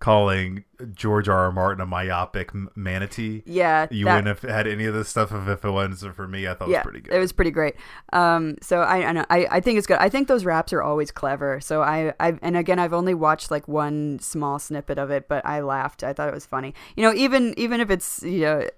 calling 0.00 0.64
George 0.92 1.28
R. 1.30 1.44
R. 1.44 1.52
Martin 1.52 1.80
a 1.80 1.86
myopic 1.86 2.50
manatee. 2.76 3.42
Yeah, 3.46 3.86
You 3.90 4.04
that- 4.04 4.16
wouldn't 4.16 4.42
have 4.42 4.50
had 4.50 4.66
any 4.66 4.84
of 4.84 4.92
this 4.92 5.08
stuff 5.08 5.32
if, 5.32 5.48
if 5.48 5.64
it 5.64 5.70
wasn't 5.70 6.14
for 6.14 6.28
me. 6.28 6.46
I 6.46 6.52
thought 6.54 6.68
it 6.68 6.72
was 6.72 6.82
pretty 6.82 7.00
good. 7.00 7.14
It 7.14 7.18
was 7.18 7.32
pretty 7.32 7.50
great. 7.52 7.74
Um, 8.12 8.56
so 8.60 8.80
I, 8.82 9.06
I 9.06 9.12
know 9.12 9.24
I, 9.30 9.46
I 9.50 9.60
think 9.60 9.78
it's 9.78 9.86
good. 9.86 9.96
I 9.98 10.10
think 10.10 10.28
those 10.28 10.44
raps 10.44 10.72
are 10.74 10.82
always 10.82 11.10
clever. 11.10 11.58
So 11.60 11.80
I, 11.82 12.12
I 12.20 12.38
and 12.42 12.56
again 12.56 12.78
I've 12.78 12.92
only 12.92 13.14
watched 13.14 13.50
like 13.50 13.66
one 13.66 14.18
small 14.18 14.58
snippet 14.58 14.98
of 14.98 15.10
it, 15.10 15.26
but 15.28 15.46
I 15.46 15.60
laughed. 15.60 16.04
I 16.04 16.12
thought 16.12 16.28
it 16.28 16.34
was 16.34 16.44
funny. 16.44 16.74
You 16.96 17.04
know, 17.04 17.14
even 17.14 17.54
even 17.56 17.80
if 17.80 17.90
it's 17.90 18.22
you 18.22 18.40
know, 18.40 18.68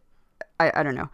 I, 0.60 0.70
I 0.74 0.82
don't 0.84 0.94
know. 0.94 1.08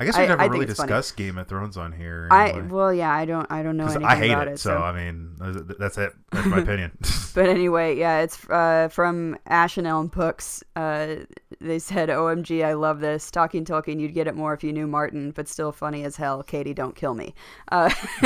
I 0.00 0.04
guess 0.06 0.16
we 0.18 0.24
I- 0.24 0.26
never 0.26 0.40
I 0.40 0.44
think 0.46 0.52
really 0.54 0.64
it's 0.66 0.76
funny. 0.78 0.88
discussed 0.88 1.16
Game 1.16 1.38
of 1.38 1.46
Thrones 1.46 1.76
on 1.76 1.92
here. 1.92 2.26
I 2.30 2.60
well, 2.62 2.92
yeah, 2.92 3.10
I 3.12 3.24
don't, 3.24 3.46
I 3.50 3.62
don't 3.62 3.76
know 3.76 3.84
'Cause 3.86 3.96
anything 3.96 4.06
about 4.06 4.18
it. 4.18 4.22
I 4.22 4.26
hate 4.26 4.32
about 4.32 4.48
it, 4.48 4.52
it. 4.52 4.58
so 4.60 4.76
I 4.78 4.92
mean, 4.92 5.36
that's 5.78 5.96
it. 5.98 6.12
That's 6.32 6.46
my 6.46 6.58
opinion. 6.60 6.96
But 7.34 7.48
anyway, 7.48 7.96
yeah, 7.96 8.20
it's 8.20 8.48
uh, 8.48 8.86
from 8.92 9.36
Ash 9.48 9.76
and 9.76 9.88
Elm 9.88 10.06
Books. 10.06 10.62
Uh, 10.76 11.16
they 11.60 11.80
said, 11.80 12.08
"OMG, 12.08 12.64
I 12.64 12.74
love 12.74 13.00
this. 13.00 13.28
Talking 13.28 13.64
Tolkien, 13.64 13.98
you'd 13.98 14.14
get 14.14 14.28
it 14.28 14.36
more 14.36 14.54
if 14.54 14.62
you 14.62 14.72
knew 14.72 14.86
Martin, 14.86 15.32
but 15.32 15.48
still 15.48 15.72
funny 15.72 16.04
as 16.04 16.14
hell. 16.14 16.44
Katie, 16.44 16.74
don't 16.74 16.94
kill 16.94 17.14
me. 17.14 17.34
Uh, 17.72 17.90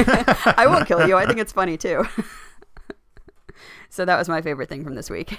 I 0.58 0.66
won't 0.68 0.86
kill 0.86 1.08
you. 1.08 1.16
I 1.16 1.24
think 1.24 1.38
it's 1.38 1.52
funny 1.52 1.78
too." 1.78 2.04
so 3.88 4.04
that 4.04 4.18
was 4.18 4.28
my 4.28 4.42
favorite 4.42 4.68
thing 4.68 4.84
from 4.84 4.94
this 4.94 5.08
week. 5.08 5.38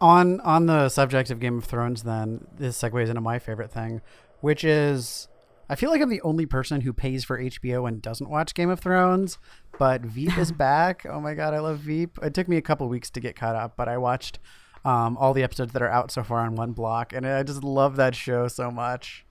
on 0.00 0.40
on 0.40 0.64
the 0.66 0.88
subject 0.88 1.30
of 1.30 1.40
Game 1.40 1.58
of 1.58 1.64
Thrones, 1.64 2.02
then 2.04 2.46
this 2.56 2.80
segues 2.80 3.08
into 3.08 3.20
my 3.20 3.38
favorite 3.38 3.70
thing, 3.70 4.00
which 4.40 4.64
is 4.64 5.28
I 5.70 5.76
feel 5.76 5.90
like 5.90 6.02
I'm 6.02 6.08
the 6.08 6.22
only 6.22 6.46
person 6.46 6.80
who 6.80 6.92
pays 6.92 7.22
for 7.22 7.40
HBO 7.40 7.86
and 7.86 8.02
doesn't 8.02 8.28
watch 8.28 8.54
Game 8.54 8.70
of 8.70 8.80
Thrones, 8.80 9.38
but 9.78 10.02
Veep 10.02 10.36
is 10.36 10.50
back. 10.66 11.06
Oh 11.08 11.20
my 11.20 11.34
god, 11.34 11.54
I 11.54 11.60
love 11.60 11.78
Veep. 11.78 12.18
It 12.22 12.34
took 12.34 12.48
me 12.48 12.56
a 12.56 12.62
couple 12.62 12.88
weeks 12.88 13.08
to 13.10 13.20
get 13.20 13.36
caught 13.36 13.54
up, 13.54 13.76
but 13.76 13.88
I 13.88 13.96
watched 13.96 14.40
um, 14.84 15.16
all 15.16 15.32
the 15.32 15.44
episodes 15.44 15.72
that 15.72 15.82
are 15.82 15.88
out 15.90 16.10
so 16.10 16.24
far 16.24 16.40
on 16.40 16.56
one 16.56 16.72
block, 16.72 17.12
and 17.12 17.24
I 17.24 17.44
just 17.44 17.62
love 17.62 17.94
that 17.96 18.16
show 18.16 18.48
so 18.48 18.70
much. 18.72 19.24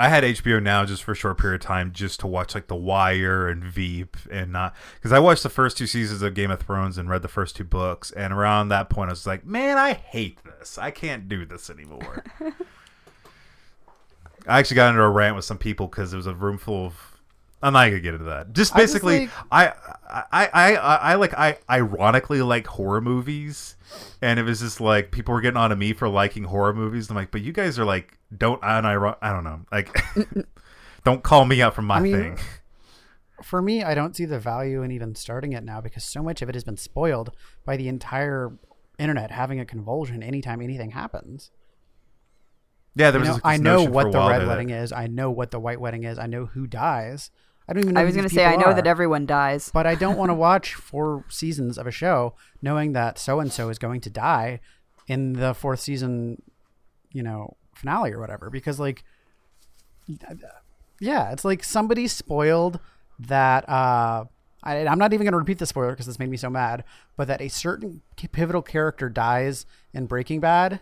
I 0.00 0.08
had 0.08 0.24
HBO 0.24 0.62
now 0.62 0.86
just 0.86 1.02
for 1.02 1.12
a 1.12 1.14
short 1.14 1.36
period 1.36 1.60
of 1.60 1.66
time 1.66 1.92
just 1.92 2.20
to 2.20 2.26
watch 2.26 2.54
like 2.54 2.68
The 2.68 2.74
Wire 2.74 3.48
and 3.48 3.62
Veep 3.62 4.16
and 4.30 4.50
not 4.50 4.74
because 4.94 5.12
I 5.12 5.18
watched 5.18 5.42
the 5.42 5.50
first 5.50 5.76
two 5.76 5.86
seasons 5.86 6.22
of 6.22 6.32
Game 6.32 6.50
of 6.50 6.58
Thrones 6.58 6.96
and 6.96 7.10
read 7.10 7.20
the 7.20 7.28
first 7.28 7.54
two 7.54 7.64
books 7.64 8.10
and 8.12 8.32
around 8.32 8.70
that 8.70 8.88
point 8.88 9.10
I 9.10 9.12
was 9.12 9.26
like, 9.26 9.44
man, 9.44 9.76
I 9.76 9.92
hate 9.92 10.38
this. 10.42 10.78
I 10.78 10.90
can't 10.90 11.28
do 11.28 11.44
this 11.44 11.68
anymore. 11.68 12.24
I 14.46 14.58
actually 14.58 14.76
got 14.76 14.88
into 14.88 15.02
a 15.02 15.10
rant 15.10 15.36
with 15.36 15.44
some 15.44 15.58
people 15.58 15.86
because 15.86 16.14
it 16.14 16.16
was 16.16 16.26
a 16.26 16.34
room 16.34 16.56
full 16.56 16.86
of. 16.86 17.09
I'm 17.62 17.74
not 17.74 17.86
gonna 17.86 18.00
get 18.00 18.14
into 18.14 18.24
that. 18.26 18.52
Just 18.54 18.74
I 18.74 18.80
just 18.80 18.94
basically, 18.94 19.20
like- 19.26 19.30
I, 19.52 19.66
I, 20.32 20.48
I, 20.52 20.74
I, 20.76 20.94
I 20.96 21.14
like, 21.16 21.34
I 21.34 21.58
ironically 21.68 22.40
like 22.42 22.66
horror 22.66 23.00
movies, 23.02 23.76
and 24.22 24.38
it 24.40 24.44
was 24.44 24.60
just 24.60 24.80
like 24.80 25.10
people 25.10 25.34
were 25.34 25.40
getting 25.42 25.58
on 25.58 25.70
to 25.70 25.76
me 25.76 25.92
for 25.92 26.08
liking 26.08 26.44
horror 26.44 26.72
movies. 26.72 27.10
I'm 27.10 27.16
like, 27.16 27.30
but 27.30 27.42
you 27.42 27.52
guys 27.52 27.78
are 27.78 27.84
like, 27.84 28.18
don't, 28.36 28.60
uniro- 28.62 29.18
I 29.20 29.32
don't 29.32 29.44
know, 29.44 29.60
like, 29.70 30.02
don't 31.04 31.22
call 31.22 31.44
me 31.44 31.60
out 31.60 31.74
for 31.74 31.82
my 31.82 31.96
I 31.96 32.00
mean, 32.00 32.12
thing. 32.14 32.38
For 33.42 33.60
me, 33.62 33.82
I 33.82 33.94
don't 33.94 34.14
see 34.16 34.24
the 34.24 34.38
value 34.38 34.82
in 34.82 34.90
even 34.90 35.14
starting 35.14 35.52
it 35.52 35.64
now 35.64 35.80
because 35.80 36.04
so 36.04 36.22
much 36.22 36.40
of 36.42 36.48
it 36.48 36.54
has 36.54 36.64
been 36.64 36.76
spoiled 36.76 37.30
by 37.64 37.76
the 37.76 37.88
entire 37.88 38.52
internet 38.98 39.30
having 39.30 39.60
a 39.60 39.64
convulsion 39.66 40.22
anytime 40.22 40.60
anything 40.60 40.90
happens. 40.90 41.50
Yeah, 42.94 43.10
there 43.12 43.20
You 43.20 43.28
was. 43.28 43.28
know, 43.28 43.34
this 43.36 43.42
I 43.44 43.56
know 43.56 43.84
what 43.84 44.12
the 44.12 44.18
red 44.28 44.46
wedding 44.46 44.70
is. 44.70 44.92
I 44.92 45.06
know 45.06 45.30
what 45.30 45.50
the 45.52 45.60
white 45.60 45.80
wedding 45.80 46.04
is. 46.04 46.18
I 46.18 46.26
know 46.26 46.46
who 46.46 46.66
dies. 46.66 47.30
I 47.70 47.72
don't 47.72 47.84
even 47.84 47.94
know. 47.94 48.00
I 48.00 48.04
was 48.04 48.16
gonna 48.16 48.28
say, 48.28 48.44
I 48.44 48.56
know 48.56 48.66
are. 48.66 48.74
that 48.74 48.86
everyone 48.86 49.26
dies. 49.26 49.70
but 49.72 49.86
I 49.86 49.94
don't 49.94 50.18
want 50.18 50.30
to 50.30 50.34
watch 50.34 50.74
four 50.74 51.24
seasons 51.28 51.78
of 51.78 51.86
a 51.86 51.92
show 51.92 52.34
knowing 52.60 52.92
that 52.94 53.16
so 53.16 53.38
and 53.38 53.52
so 53.52 53.68
is 53.68 53.78
going 53.78 54.00
to 54.00 54.10
die 54.10 54.58
in 55.06 55.34
the 55.34 55.54
fourth 55.54 55.78
season, 55.78 56.42
you 57.12 57.22
know, 57.22 57.56
finale 57.74 58.10
or 58.12 58.18
whatever. 58.18 58.50
Because 58.50 58.80
like, 58.80 59.04
yeah, 60.98 61.30
it's 61.30 61.44
like 61.44 61.62
somebody 61.62 62.08
spoiled 62.08 62.80
that. 63.20 63.68
uh 63.68 64.24
I, 64.62 64.86
I'm 64.86 64.98
not 64.98 65.14
even 65.14 65.24
going 65.24 65.32
to 65.32 65.38
repeat 65.38 65.58
the 65.58 65.64
spoiler 65.64 65.92
because 65.92 66.04
this 66.04 66.18
made 66.18 66.28
me 66.28 66.36
so 66.36 66.50
mad. 66.50 66.84
But 67.16 67.28
that 67.28 67.40
a 67.40 67.48
certain 67.48 68.02
pivotal 68.16 68.60
character 68.60 69.08
dies 69.08 69.64
in 69.94 70.04
Breaking 70.04 70.38
Bad. 70.40 70.80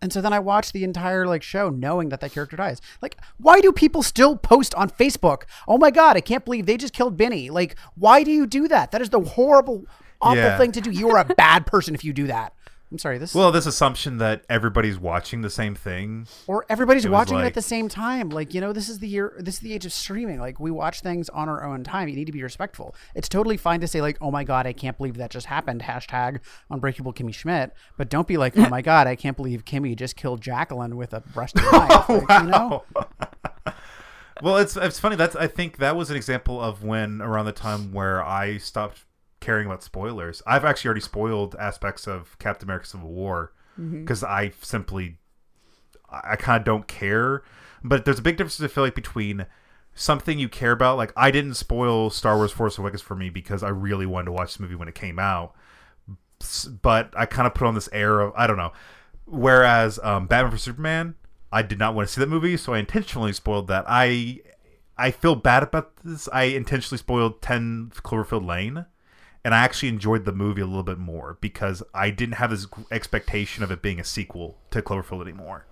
And 0.00 0.12
so 0.12 0.20
then 0.20 0.32
I 0.32 0.38
watched 0.38 0.72
the 0.72 0.84
entire 0.84 1.26
like 1.26 1.42
show 1.42 1.70
knowing 1.70 2.10
that 2.10 2.20
that 2.20 2.32
character 2.32 2.56
dies. 2.56 2.80
Like, 3.02 3.16
why 3.38 3.60
do 3.60 3.72
people 3.72 4.02
still 4.02 4.36
post 4.36 4.74
on 4.76 4.90
Facebook? 4.90 5.42
Oh 5.66 5.76
my 5.78 5.90
god, 5.90 6.16
I 6.16 6.20
can't 6.20 6.44
believe 6.44 6.66
they 6.66 6.76
just 6.76 6.92
killed 6.94 7.16
Benny. 7.16 7.50
Like, 7.50 7.74
why 7.96 8.22
do 8.22 8.30
you 8.30 8.46
do 8.46 8.68
that? 8.68 8.92
That 8.92 9.00
is 9.02 9.10
the 9.10 9.20
horrible, 9.20 9.86
awful 10.20 10.36
Yeah. 10.36 10.56
thing 10.56 10.70
to 10.72 10.80
do. 10.80 10.90
You 10.90 11.10
are 11.10 11.18
a 11.18 11.24
bad 11.24 11.66
person 11.66 11.94
if 11.96 12.04
you 12.04 12.12
do 12.12 12.28
that. 12.28 12.52
I'm 12.90 12.98
sorry. 12.98 13.18
This 13.18 13.34
Well, 13.34 13.52
this 13.52 13.66
assumption 13.66 14.16
that 14.18 14.44
everybody's 14.48 14.98
watching 14.98 15.42
the 15.42 15.50
same 15.50 15.74
thing. 15.74 16.26
or 16.46 16.64
everybody's 16.70 17.04
was 17.04 17.12
watching 17.12 17.38
it 17.38 17.44
at 17.44 17.54
the 17.54 17.60
same 17.62 17.88
time. 17.88 18.30
Like, 18.30 18.54
you 18.54 18.62
know, 18.62 18.72
this 18.72 18.88
is 18.88 18.98
the 18.98 19.08
year, 19.08 19.34
this 19.38 19.56
is 19.56 19.60
the 19.60 19.74
age 19.74 19.84
of 19.84 19.92
streaming. 19.92 20.40
Like, 20.40 20.58
we 20.58 20.70
watch 20.70 21.00
things 21.00 21.28
on 21.28 21.48
our 21.50 21.62
own 21.64 21.84
time. 21.84 22.08
You 22.08 22.16
need 22.16 22.24
to 22.26 22.32
be 22.32 22.42
respectful. 22.42 22.94
It's 23.14 23.28
totally 23.28 23.58
fine 23.58 23.80
to 23.80 23.86
say, 23.86 24.00
like, 24.00 24.16
oh 24.22 24.30
my 24.30 24.42
God, 24.42 24.66
I 24.66 24.72
can't 24.72 24.96
believe 24.96 25.18
that 25.18 25.30
just 25.30 25.46
happened. 25.46 25.82
Hashtag 25.82 26.40
unbreakable 26.70 27.12
Kimmy 27.12 27.34
Schmidt. 27.34 27.74
But 27.98 28.08
don't 28.08 28.26
be 28.26 28.38
like, 28.38 28.56
oh 28.56 28.68
my 28.70 28.80
God, 28.80 29.06
I 29.06 29.16
can't 29.16 29.36
believe 29.36 29.66
Kimmy 29.66 29.94
just 29.94 30.16
killed 30.16 30.40
Jacqueline 30.40 30.96
with 30.96 31.12
a 31.12 31.22
knife. 31.36 32.08
Like, 32.08 32.42
you 32.42 32.48
know? 32.48 32.84
Well, 34.40 34.56
it's 34.58 34.76
it's 34.76 35.00
funny. 35.00 35.16
That's 35.16 35.34
I 35.34 35.48
think 35.48 35.78
that 35.78 35.96
was 35.96 36.10
an 36.10 36.16
example 36.16 36.60
of 36.62 36.84
when 36.84 37.20
around 37.20 37.46
the 37.46 37.52
time 37.52 37.92
where 37.92 38.22
I 38.22 38.58
stopped 38.58 39.04
caring 39.40 39.66
about 39.66 39.82
spoilers. 39.82 40.42
I've 40.46 40.64
actually 40.64 40.88
already 40.88 41.00
spoiled 41.00 41.54
aspects 41.56 42.06
of 42.06 42.38
Captain 42.38 42.66
America: 42.66 42.86
Civil 42.86 43.10
War 43.10 43.52
because 44.00 44.24
I 44.24 44.52
simply 44.60 45.18
I, 46.10 46.32
I 46.32 46.36
kind 46.36 46.60
of 46.60 46.64
don't 46.64 46.86
care. 46.88 47.42
But 47.82 48.04
there's 48.04 48.18
a 48.18 48.22
big 48.22 48.36
difference 48.36 48.60
I 48.60 48.66
feel 48.68 48.84
like 48.84 48.94
between 48.94 49.46
something 49.94 50.38
you 50.38 50.48
care 50.48 50.72
about. 50.72 50.96
Like 50.96 51.12
I 51.16 51.30
didn't 51.30 51.54
spoil 51.54 52.10
Star 52.10 52.36
Wars: 52.36 52.52
Force 52.52 52.78
Awakens 52.78 53.02
for 53.02 53.14
me 53.14 53.30
because 53.30 53.62
I 53.62 53.68
really 53.68 54.06
wanted 54.06 54.26
to 54.26 54.32
watch 54.32 54.56
the 54.56 54.62
movie 54.62 54.74
when 54.74 54.88
it 54.88 54.94
came 54.94 55.18
out. 55.18 55.54
But 56.82 57.12
I 57.16 57.26
kind 57.26 57.46
of 57.46 57.54
put 57.54 57.66
on 57.66 57.74
this 57.74 57.88
air 57.92 58.20
of 58.20 58.32
I 58.36 58.46
don't 58.46 58.56
know. 58.56 58.72
Whereas 59.26 59.98
um, 60.02 60.26
Batman 60.26 60.52
for 60.52 60.58
Superman, 60.58 61.14
I 61.52 61.62
did 61.62 61.78
not 61.78 61.94
want 61.94 62.08
to 62.08 62.14
see 62.14 62.20
that 62.20 62.28
movie, 62.28 62.56
so 62.56 62.74
I 62.74 62.78
intentionally 62.78 63.32
spoiled 63.32 63.68
that. 63.68 63.84
I 63.86 64.40
I 64.96 65.10
feel 65.10 65.36
bad 65.36 65.62
about 65.62 65.96
this. 66.04 66.28
I 66.32 66.44
intentionally 66.44 66.98
spoiled 66.98 67.40
Ten 67.40 67.92
Cloverfield 67.94 68.46
Lane, 68.46 68.86
and 69.48 69.54
I 69.54 69.60
actually 69.60 69.88
enjoyed 69.88 70.26
the 70.26 70.32
movie 70.32 70.60
a 70.60 70.66
little 70.66 70.82
bit 70.82 70.98
more 70.98 71.38
because 71.40 71.82
I 71.94 72.10
didn't 72.10 72.34
have 72.34 72.50
this 72.50 72.66
expectation 72.90 73.64
of 73.64 73.70
it 73.70 73.80
being 73.80 73.98
a 73.98 74.04
sequel 74.04 74.58
to 74.72 74.82
Cloverfield 74.82 75.22
anymore. 75.22 75.64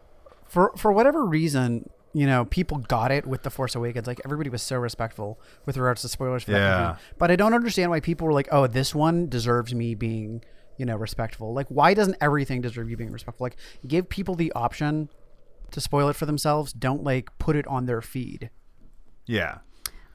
for 0.47 0.73
for 0.79 0.91
whatever 0.93 1.27
reason, 1.27 1.91
you 2.15 2.25
know, 2.27 2.47
people 2.47 2.79
got 2.79 3.11
it 3.13 3.27
with 3.27 3.43
the 3.43 3.51
Force 3.51 3.75
Awakens. 3.75 4.07
Like 4.07 4.19
everybody 4.25 4.49
was 4.49 4.63
so 4.63 4.79
respectful 4.79 5.39
with 5.67 5.77
regards 5.77 6.01
to 6.01 6.09
spoilers 6.09 6.45
for 6.45 6.53
that 6.53 6.59
Yeah. 6.59 6.87
movie. 6.89 6.99
But 7.19 7.31
I 7.31 7.37
don't 7.37 7.53
understand 7.53 7.91
why 7.91 8.01
people 8.01 8.27
were 8.27 8.33
like, 8.33 8.49
"Oh, 8.51 8.67
this 8.67 8.95
one 8.95 9.29
deserves 9.29 9.75
me 9.75 9.95
being, 9.95 10.43
you 10.79 10.87
know, 10.87 10.97
respectful." 10.97 11.53
Like, 11.53 11.67
why 11.69 11.93
doesn't 11.93 12.17
everything 12.19 12.63
deserve 12.63 12.89
you 12.89 12.97
being 12.97 13.13
respectful? 13.13 13.45
Like, 13.45 13.57
give 13.87 14.09
people 14.09 14.35
the 14.37 14.51
option 14.53 15.11
to 15.73 15.81
spoil 15.83 16.09
it 16.09 16.17
for 16.17 16.25
themselves. 16.25 16.73
Don't 16.73 17.05
like 17.05 17.29
put 17.39 17.57
it 17.57 17.67
on 17.67 17.85
their 17.85 18.01
feed. 18.01 18.49
Yeah. 19.27 19.59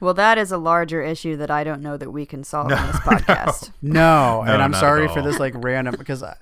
Well, 0.02 0.14
that 0.16 0.38
is 0.38 0.52
a 0.52 0.58
larger 0.58 1.02
issue 1.02 1.38
that 1.38 1.50
I 1.50 1.64
don't 1.64 1.82
know 1.82 1.96
that 1.96 2.12
we 2.12 2.26
can 2.26 2.44
solve 2.44 2.72
on 2.72 2.88
this 2.88 2.96
podcast. 3.02 3.72
No, 3.82 4.44
No, 4.44 4.52
and 4.52 4.62
I'm 4.62 4.74
sorry 4.74 5.08
for 5.08 5.22
this 5.22 5.40
like 5.40 5.54
random 5.56 5.96
because 5.98 6.24
I, 6.24 6.36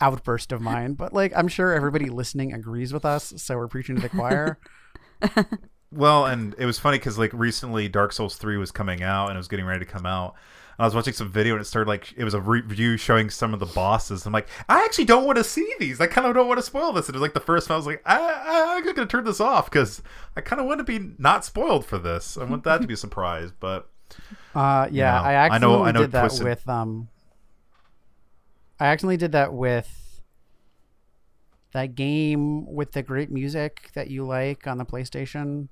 outburst 0.00 0.52
of 0.52 0.62
mine, 0.62 0.94
but 0.94 1.12
like 1.12 1.32
I'm 1.36 1.48
sure 1.48 1.74
everybody 1.74 2.08
listening 2.08 2.54
agrees 2.54 2.92
with 2.92 3.04
us, 3.04 3.34
so 3.36 3.56
we're 3.56 3.68
preaching 3.68 3.96
to 3.96 4.02
the 4.02 4.08
choir. 4.08 4.58
Well, 5.92 6.26
and 6.26 6.54
it 6.56 6.66
was 6.66 6.78
funny 6.78 6.98
because 6.98 7.18
like 7.18 7.32
recently 7.32 7.88
Dark 7.88 8.12
Souls 8.12 8.36
three 8.36 8.56
was 8.56 8.70
coming 8.70 9.02
out 9.02 9.26
and 9.26 9.34
it 9.36 9.38
was 9.38 9.48
getting 9.48 9.66
ready 9.66 9.84
to 9.84 9.90
come 9.90 10.06
out. 10.06 10.34
I 10.80 10.84
was 10.84 10.94
watching 10.94 11.12
some 11.12 11.30
video 11.30 11.54
and 11.54 11.60
it 11.60 11.66
started 11.66 11.88
like 11.88 12.14
it 12.16 12.24
was 12.24 12.32
a 12.32 12.40
review 12.40 12.96
showing 12.96 13.28
some 13.28 13.52
of 13.52 13.60
the 13.60 13.66
bosses. 13.66 14.24
I'm 14.24 14.32
like, 14.32 14.48
I 14.68 14.82
actually 14.84 15.04
don't 15.04 15.24
want 15.26 15.36
to 15.36 15.44
see 15.44 15.70
these. 15.78 16.00
I 16.00 16.06
kind 16.06 16.26
of 16.26 16.34
don't 16.34 16.48
want 16.48 16.58
to 16.58 16.64
spoil 16.64 16.92
this. 16.92 17.06
And 17.06 17.14
it 17.14 17.18
was 17.18 17.22
like 17.22 17.34
the 17.34 17.40
first 17.40 17.68
one. 17.68 17.74
I 17.74 17.76
was 17.76 17.86
like, 17.86 18.02
I, 18.06 18.16
I, 18.18 18.76
I'm 18.76 18.82
just 18.84 18.96
gonna 18.96 19.06
turn 19.06 19.24
this 19.24 19.40
off 19.40 19.70
because 19.70 20.02
I 20.36 20.40
kind 20.40 20.58
of 20.58 20.66
want 20.66 20.78
to 20.78 20.84
be 20.84 21.12
not 21.18 21.44
spoiled 21.44 21.84
for 21.84 21.98
this. 21.98 22.38
I 22.38 22.44
want 22.44 22.64
that 22.64 22.80
to 22.80 22.86
be 22.86 22.94
a 22.94 22.96
surprise. 22.96 23.52
But 23.60 23.90
Uh, 24.54 24.88
yeah, 24.90 25.12
know, 25.18 25.22
I 25.24 25.48
I 25.48 25.58
know- 25.58 25.84
I 25.84 25.92
know 25.92 26.00
did 26.00 26.12
that 26.12 26.20
Twisted- 26.22 26.44
with 26.46 26.66
um. 26.68 27.08
I 28.80 28.86
actually 28.86 29.18
did 29.18 29.32
that 29.32 29.52
with 29.52 30.22
that 31.72 31.94
game 31.94 32.64
with 32.72 32.92
the 32.92 33.02
great 33.02 33.30
music 33.30 33.90
that 33.94 34.08
you 34.08 34.24
like 34.24 34.66
on 34.66 34.78
the 34.78 34.86
PlayStation, 34.86 35.68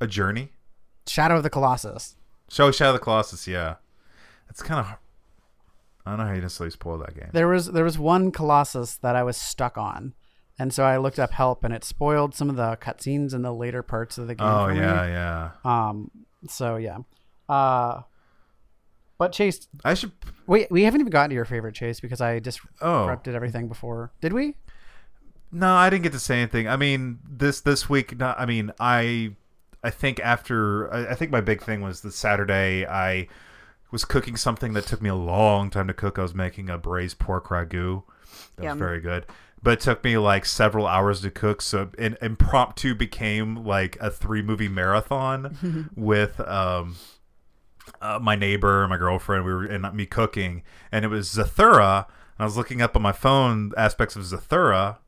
a 0.00 0.06
journey. 0.06 0.50
Shadow 1.06 1.38
of 1.38 1.42
the 1.42 1.50
Colossus. 1.50 2.16
Show 2.50 2.70
Shadow 2.70 2.90
of 2.90 2.94
the 2.96 3.00
Colossus. 3.00 3.46
Yeah, 3.46 3.76
it's 4.50 4.62
kind 4.62 4.80
of. 4.80 4.96
I 6.04 6.10
don't 6.10 6.18
know 6.18 6.26
how 6.26 6.32
you 6.32 6.40
necessarily 6.40 6.70
spoil 6.72 6.98
that 6.98 7.14
game. 7.14 7.30
There 7.32 7.48
was 7.48 7.66
there 7.66 7.84
was 7.84 7.98
one 7.98 8.30
Colossus 8.32 8.96
that 8.96 9.16
I 9.16 9.22
was 9.22 9.36
stuck 9.36 9.78
on, 9.78 10.14
and 10.58 10.72
so 10.72 10.84
I 10.84 10.96
looked 10.98 11.18
up 11.18 11.30
help, 11.30 11.62
and 11.64 11.72
it 11.72 11.84
spoiled 11.84 12.34
some 12.34 12.50
of 12.50 12.56
the 12.56 12.76
cutscenes 12.76 13.32
in 13.34 13.42
the 13.42 13.52
later 13.54 13.82
parts 13.82 14.18
of 14.18 14.26
the 14.26 14.34
game. 14.34 14.46
Oh 14.46 14.66
for 14.66 14.74
me. 14.74 14.80
yeah, 14.80 15.06
yeah. 15.06 15.88
Um. 15.88 16.10
So 16.48 16.76
yeah. 16.76 16.98
Uh. 17.48 18.02
But 19.18 19.32
Chase, 19.32 19.68
I 19.84 19.92
should. 19.92 20.12
wait, 20.46 20.70
we 20.70 20.84
haven't 20.84 21.02
even 21.02 21.10
gotten 21.10 21.28
to 21.28 21.34
your 21.36 21.44
favorite 21.44 21.74
Chase 21.74 22.00
because 22.00 22.22
I 22.22 22.40
just 22.40 22.60
Oh. 22.80 23.06
prepped 23.06 23.28
everything 23.28 23.68
before. 23.68 24.12
Did 24.22 24.32
we? 24.32 24.56
No, 25.52 25.74
I 25.74 25.90
didn't 25.90 26.04
get 26.04 26.12
to 26.12 26.18
say 26.18 26.38
anything. 26.40 26.66
I 26.66 26.76
mean, 26.76 27.18
this 27.28 27.60
this 27.60 27.86
week. 27.88 28.16
No, 28.18 28.34
I 28.38 28.46
mean, 28.46 28.72
I 28.80 29.36
I 29.82 29.90
think 29.90 30.20
after 30.20 30.92
I, 30.92 31.12
I 31.12 31.14
think 31.14 31.30
my 31.30 31.40
big 31.40 31.62
thing 31.62 31.80
was 31.80 32.00
the 32.00 32.12
Saturday 32.12 32.86
I 32.86 33.28
was 33.90 34.04
cooking 34.04 34.36
something 34.36 34.72
that 34.74 34.86
took 34.86 35.02
me 35.02 35.08
a 35.08 35.14
long 35.14 35.70
time 35.70 35.88
to 35.88 35.94
cook. 35.94 36.18
I 36.18 36.22
was 36.22 36.34
making 36.34 36.70
a 36.70 36.78
braised 36.78 37.18
pork 37.18 37.48
ragu. 37.48 38.04
That 38.56 38.64
Yum. 38.64 38.72
was 38.72 38.78
very 38.78 39.00
good. 39.00 39.26
But 39.62 39.74
it 39.74 39.80
took 39.80 40.02
me 40.02 40.16
like 40.16 40.46
several 40.46 40.86
hours 40.86 41.20
to 41.20 41.30
cook, 41.30 41.60
so 41.60 41.90
an 41.98 42.16
impromptu 42.22 42.94
became 42.94 43.56
like 43.56 43.98
a 44.00 44.10
three 44.10 44.42
movie 44.42 44.68
marathon 44.68 45.90
with 45.96 46.40
um, 46.40 46.96
uh, 48.00 48.18
my 48.22 48.36
neighbor, 48.36 48.88
my 48.88 48.96
girlfriend. 48.96 49.44
We 49.44 49.52
were 49.52 49.64
and 49.64 49.92
me 49.92 50.06
cooking, 50.06 50.62
and 50.90 51.04
it 51.04 51.08
was 51.08 51.28
Zathura. 51.28 52.06
And 52.06 52.38
I 52.38 52.44
was 52.44 52.56
looking 52.56 52.80
up 52.80 52.96
on 52.96 53.02
my 53.02 53.12
phone 53.12 53.72
aspects 53.76 54.16
of 54.16 54.22
Zathura, 54.22 54.98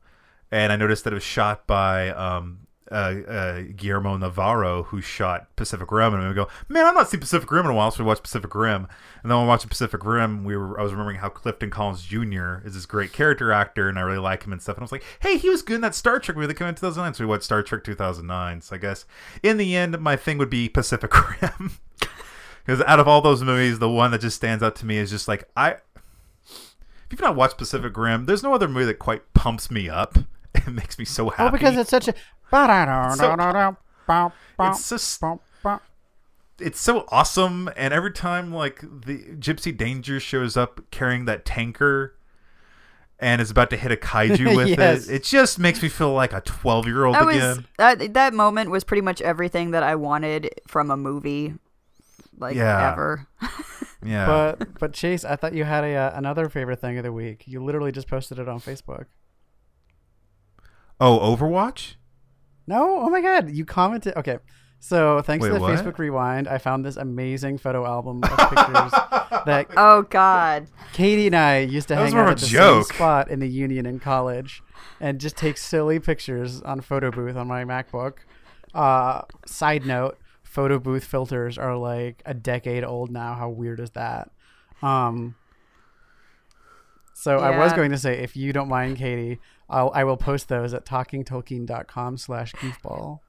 and 0.51 0.71
I 0.71 0.75
noticed 0.75 1.03
that 1.05 1.13
it 1.13 1.15
was 1.15 1.23
shot 1.23 1.65
by 1.65 2.09
um, 2.09 2.62
uh, 2.91 2.95
uh, 3.27 3.61
Guillermo 3.75 4.17
Navarro, 4.17 4.83
who 4.83 5.01
shot 5.01 5.55
Pacific 5.55 5.91
Rim. 5.91 6.13
And 6.13 6.27
we 6.27 6.33
go, 6.33 6.47
man, 6.67 6.85
I've 6.85 6.93
not 6.93 7.09
seen 7.09 7.19
Pacific 7.19 7.49
Rim 7.51 7.65
in 7.65 7.71
a 7.71 7.73
while, 7.73 7.91
so 7.91 8.03
we 8.03 8.07
watched 8.07 8.23
Pacific 8.23 8.53
Rim. 8.53 8.87
And 9.21 9.31
then 9.31 9.37
when 9.37 9.47
watching 9.47 9.69
Pacific 9.69 10.03
Rim, 10.03 10.43
we 10.43 10.57
were 10.57 10.79
I 10.79 10.83
was 10.83 10.91
remembering 10.91 11.17
how 11.17 11.29
Clifton 11.29 11.69
Collins 11.69 12.03
Jr. 12.03 12.65
is 12.65 12.73
this 12.73 12.85
great 12.85 13.13
character 13.13 13.51
actor, 13.51 13.89
and 13.89 13.97
I 13.97 14.01
really 14.01 14.17
like 14.19 14.43
him 14.43 14.51
and 14.51 14.61
stuff. 14.61 14.77
And 14.77 14.81
I 14.81 14.85
was 14.85 14.91
like, 14.91 15.05
hey, 15.21 15.37
he 15.37 15.49
was 15.49 15.61
good 15.61 15.75
in 15.75 15.81
that 15.81 15.95
Star 15.95 16.19
Trek 16.19 16.35
movie 16.35 16.47
that 16.47 16.55
came 16.55 16.65
out 16.65 16.69
in 16.69 16.75
2009. 16.75 17.13
So 17.13 17.23
we 17.23 17.29
watched 17.29 17.43
Star 17.43 17.63
Trek 17.63 17.83
2009. 17.83 18.61
So 18.61 18.75
I 18.75 18.79
guess 18.79 19.05
in 19.41 19.57
the 19.57 19.75
end, 19.75 19.99
my 19.99 20.15
thing 20.15 20.37
would 20.37 20.49
be 20.49 20.69
Pacific 20.69 21.13
Rim. 21.41 21.71
Because 22.65 22.81
out 22.83 22.99
of 22.99 23.07
all 23.07 23.21
those 23.21 23.43
movies, 23.43 23.79
the 23.79 23.89
one 23.89 24.11
that 24.11 24.21
just 24.21 24.37
stands 24.37 24.63
out 24.63 24.75
to 24.77 24.85
me 24.85 24.97
is 24.97 25.09
just 25.09 25.27
like 25.27 25.49
I. 25.55 25.77
If 26.41 27.19
you've 27.19 27.21
not 27.21 27.35
watched 27.35 27.57
Pacific 27.57 27.95
Rim, 27.95 28.25
there's 28.25 28.43
no 28.43 28.53
other 28.53 28.67
movie 28.67 28.85
that 28.85 28.99
quite 28.99 29.33
pumps 29.33 29.69
me 29.71 29.89
up. 29.89 30.17
It 30.55 30.67
makes 30.67 30.99
me 30.99 31.03
so 31.03 31.29
happy. 31.31 31.49
Oh, 31.49 31.51
because 31.51 31.75
it's 31.75 31.89
such 31.89 32.07
a. 32.07 32.13
It's 34.59 34.89
just 34.89 35.21
it's 36.59 36.79
so 36.79 37.05
awesome, 37.09 37.69
and 37.75 37.93
every 37.93 38.11
time 38.11 38.53
like 38.53 38.79
the 38.81 39.19
Gypsy 39.39 39.75
Danger 39.75 40.19
shows 40.19 40.55
up 40.55 40.81
carrying 40.91 41.25
that 41.25 41.45
tanker 41.45 42.15
and 43.19 43.41
is 43.41 43.49
about 43.49 43.69
to 43.71 43.77
hit 43.77 43.91
a 43.91 43.95
kaiju 43.95 44.55
with 44.55 44.67
Yes. 44.69 45.07
it, 45.07 45.15
it 45.15 45.23
just 45.23 45.57
makes 45.57 45.81
me 45.81 45.89
feel 45.89 46.13
like 46.13 46.31
a 46.33 46.41
twelve 46.41 46.85
year 46.85 47.05
old 47.05 47.15
again. 47.15 47.65
that 47.77 48.13
that 48.13 48.33
moment 48.33 48.69
was 48.69 48.83
pretty 48.83 49.01
much 49.01 49.21
everything 49.21 49.71
that 49.71 49.81
I 49.83 49.95
wanted 49.95 50.49
from 50.67 50.91
a 50.91 50.97
movie, 50.97 51.55
like 52.37 52.55
Yeah. 52.55 52.91
ever. 52.91 53.27
Yeah, 54.05 54.25
But 54.57 54.79
but 54.79 54.93
Chase, 54.93 55.23
I 55.23 55.37
thought 55.37 55.53
you 55.53 55.63
had 55.63 55.83
a 55.85 55.95
uh, 55.95 56.11
another 56.15 56.49
favorite 56.49 56.81
thing 56.81 56.97
of 56.97 57.03
the 57.03 57.11
week. 57.13 57.43
You 57.47 57.63
literally 57.63 57.91
just 57.93 58.07
posted 58.09 58.37
it 58.37 58.47
on 58.49 58.59
Facebook. 58.59 59.05
oh, 60.99 61.35
Overwatch. 61.35 61.95
No, 62.67 62.99
oh 63.01 63.09
my 63.09 63.21
god, 63.21 63.49
you 63.51 63.65
commented. 63.65 64.15
Okay, 64.15 64.37
so 64.79 65.21
thanks 65.21 65.43
Wait, 65.43 65.49
to 65.49 65.55
the 65.55 65.59
what? 65.59 65.77
Facebook 65.77 65.97
Rewind, 65.97 66.47
I 66.47 66.57
found 66.57 66.85
this 66.85 66.95
amazing 66.97 67.57
photo 67.57 67.85
album 67.85 68.23
of 68.23 68.29
pictures 68.49 68.91
that 69.45 69.67
Oh 69.77 70.03
God, 70.03 70.67
Katie 70.93 71.27
and 71.27 71.35
I 71.35 71.59
used 71.59 71.87
to 71.89 71.95
That 71.95 72.01
was 72.03 72.11
hang 72.13 72.17
more 72.21 72.29
out 72.29 72.33
of 72.33 72.37
at 72.37 72.43
a 72.43 72.45
the 72.45 72.51
joke. 72.51 72.85
same 72.87 72.95
spot 72.95 73.29
in 73.29 73.39
the 73.39 73.49
Union 73.49 73.85
in 73.85 73.99
college, 73.99 74.61
and 75.01 75.19
just 75.19 75.35
take 75.37 75.57
silly 75.57 75.99
pictures 75.99 76.61
on 76.61 76.81
photo 76.81 77.11
booth 77.11 77.35
on 77.35 77.47
my 77.47 77.65
MacBook. 77.65 78.13
Uh, 78.73 79.21
side 79.45 79.85
note: 79.85 80.17
photo 80.41 80.79
booth 80.79 81.03
filters 81.03 81.57
are 81.57 81.75
like 81.77 82.21
a 82.25 82.33
decade 82.33 82.83
old 82.83 83.11
now. 83.11 83.33
How 83.35 83.49
weird 83.49 83.79
is 83.81 83.91
that? 83.91 84.31
Um. 84.81 85.35
So 87.15 87.37
I 87.39 87.57
was 87.57 87.71
Yeah. 87.71 87.77
going 87.77 87.91
to 87.91 87.97
say, 87.97 88.19
if 88.19 88.35
you 88.35 88.51
don't 88.51 88.67
mind, 88.67 88.97
Katie, 88.97 89.39
I'll, 89.73 89.91
I 89.93 90.03
will 90.03 90.17
post 90.17 90.47
those 90.49 90.73
at 90.73 90.85
talkingtolkien.com 90.85 92.17
slash 92.17 92.53
goofball. 92.53 93.19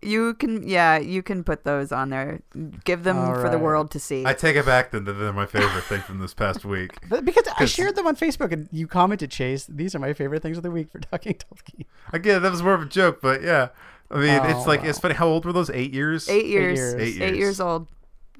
you 0.00 0.34
can 0.34 0.62
yeah 0.68 0.96
you 0.98 1.22
can 1.22 1.42
put 1.42 1.64
those 1.64 1.90
on 1.90 2.10
there. 2.10 2.40
Give 2.84 3.02
them 3.02 3.18
All 3.18 3.34
for 3.34 3.48
the 3.50 3.58
world 3.58 3.90
to 3.92 3.98
see. 3.98 4.24
I 4.26 4.32
take 4.34 4.54
it 4.56 4.66
back 4.66 4.90
then. 4.92 5.04
that 5.04 5.14
They're 5.14 5.32
my 5.32 5.46
favorite 5.46 5.84
thing 5.84 6.00
from 6.02 6.18
this 6.20 6.34
past 6.34 6.64
week. 6.64 6.92
But 7.08 7.24
because 7.24 7.44
I 7.58 7.64
shared 7.64 7.96
them 7.96 8.06
on 8.06 8.14
Facebook 8.16 8.52
and 8.52 8.68
you 8.70 8.86
commented, 8.86 9.30
Chase, 9.30 9.66
these 9.66 9.94
are 9.94 9.98
my 9.98 10.12
favorite 10.12 10.42
things 10.42 10.56
of 10.56 10.62
the 10.62 10.70
week 10.70 10.90
for 10.92 11.00
Talking 11.00 11.34
Tolkien. 11.34 11.86
Again, 12.12 12.42
that 12.42 12.50
was 12.50 12.62
more 12.62 12.74
of 12.74 12.82
a 12.82 12.86
joke, 12.86 13.20
but 13.20 13.42
yeah. 13.42 13.68
I 14.10 14.18
mean, 14.18 14.40
Oh, 14.42 14.44
it's 14.58 14.66
like 14.66 14.82
wow. 14.82 14.88
it's 14.88 14.98
funny. 15.00 15.14
How 15.14 15.26
old 15.26 15.44
were 15.44 15.52
those? 15.52 15.70
Eight 15.70 15.92
years. 15.92 16.28
eight 16.28 16.46
years, 16.46 16.78
years. 16.78 16.94
Eight 16.94 17.00
eight 17.00 17.16
years. 17.16 17.38
years 17.38 17.60
old. 17.60 17.88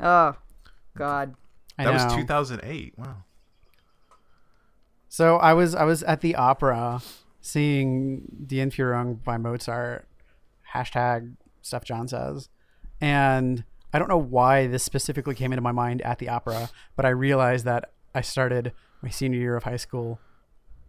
Oh 0.01 0.37
God. 0.97 1.35
I 1.79 1.85
That 1.85 1.93
was 1.95 2.15
2008. 2.15 2.95
Wow. 2.99 3.17
So 5.09 5.37
I 5.39 5.55
was 5.55 5.75
I 5.75 5.85
was 5.85 6.03
at 6.05 6.21
the 6.21 6.35
opera 6.35 7.01
seeing 7.41 8.23
Die 8.47 8.57
Entführung 8.57 9.23
by 9.23 9.39
Mozart, 9.39 10.07
hashtag 10.75 11.35
stuff 11.63 11.85
John 11.85 12.09
says, 12.09 12.49
and 13.01 13.65
I 13.93 13.99
don't 13.99 14.09
know 14.09 14.19
why 14.19 14.67
this 14.67 14.83
specifically 14.83 15.35
came 15.35 15.53
into 15.53 15.63
my 15.63 15.73
mind 15.73 16.03
at 16.03 16.19
the 16.19 16.29
opera, 16.29 16.71
but 16.97 17.05
I 17.05 17.11
realized 17.11 17.65
that 17.65 17.93
I 18.15 18.21
started 18.21 18.73
my 19.03 19.09
senior 19.09 19.39
year 19.39 19.57
of 19.57 19.65
high 19.65 19.77
school 19.77 20.21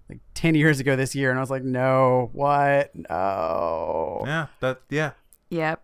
like 0.09 0.19
10 0.33 0.55
years 0.55 0.79
ago 0.79 0.95
this 0.95 1.13
year 1.13 1.29
and 1.29 1.37
I 1.37 1.41
was 1.41 1.51
like 1.51 1.63
no 1.63 2.29
what 2.33 2.91
no 2.95 4.23
Yeah. 4.25 4.47
That. 4.59 4.81
Yeah. 4.89 5.11
Yep. 5.49 5.83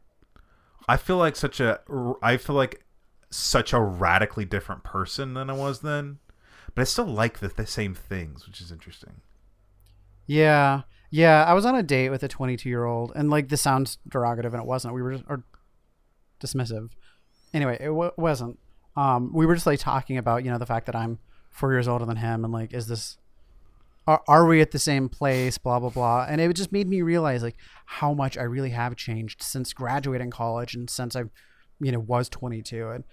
I 0.87 0.97
feel 0.97 1.17
like 1.17 1.35
such 1.35 1.59
a 1.59 1.79
I 2.21 2.37
feel 2.37 2.55
like 2.55 2.83
such 3.29 3.73
a 3.73 3.79
radically 3.79 4.45
different 4.45 4.83
person 4.83 5.33
than 5.33 5.49
I 5.49 5.53
was 5.53 5.81
then, 5.81 6.19
but 6.73 6.81
I 6.81 6.85
still 6.85 7.05
like 7.05 7.39
the, 7.39 7.49
the 7.49 7.67
same 7.67 7.93
things, 7.93 8.47
which 8.47 8.61
is 8.61 8.71
interesting. 8.71 9.21
Yeah, 10.27 10.81
yeah. 11.11 11.43
I 11.43 11.53
was 11.53 11.65
on 11.65 11.75
a 11.75 11.83
date 11.83 12.09
with 12.09 12.23
a 12.23 12.27
22 12.27 12.67
year 12.67 12.85
old, 12.85 13.11
and 13.15 13.29
like 13.29 13.49
this 13.49 13.61
sounds 13.61 13.97
derogative, 14.09 14.53
and 14.53 14.61
it 14.61 14.65
wasn't. 14.65 14.93
We 14.93 15.01
were 15.01 15.13
just, 15.13 15.23
or 15.27 15.43
dismissive. 16.39 16.89
Anyway, 17.53 17.77
it 17.79 17.87
w- 17.87 18.11
wasn't. 18.17 18.59
Um, 18.95 19.31
we 19.33 19.45
were 19.45 19.55
just 19.55 19.65
like 19.65 19.79
talking 19.79 20.17
about 20.17 20.43
you 20.45 20.51
know 20.51 20.57
the 20.57 20.65
fact 20.65 20.85
that 20.87 20.95
I'm 20.95 21.19
four 21.49 21.71
years 21.71 21.87
older 21.87 22.05
than 22.05 22.17
him, 22.17 22.43
and 22.43 22.53
like, 22.53 22.73
is 22.73 22.87
this? 22.87 23.17
Are, 24.07 24.21
are 24.27 24.45
we 24.45 24.61
at 24.61 24.71
the 24.71 24.79
same 24.79 25.09
place? 25.09 25.57
Blah 25.57 25.79
blah 25.79 25.89
blah. 25.89 26.25
And 26.27 26.39
it 26.39 26.53
just 26.55 26.71
made 26.71 26.87
me 26.87 27.01
realize 27.01 27.43
like 27.43 27.57
how 27.85 28.13
much 28.13 28.37
I 28.37 28.43
really 28.43 28.69
have 28.71 28.95
changed 28.95 29.41
since 29.41 29.73
graduating 29.73 30.31
college, 30.31 30.75
and 30.75 30.89
since 30.89 31.15
I, 31.15 31.23
you 31.79 31.91
know, 31.91 31.99
was 31.99 32.29
22. 32.29 32.89
And 32.89 33.03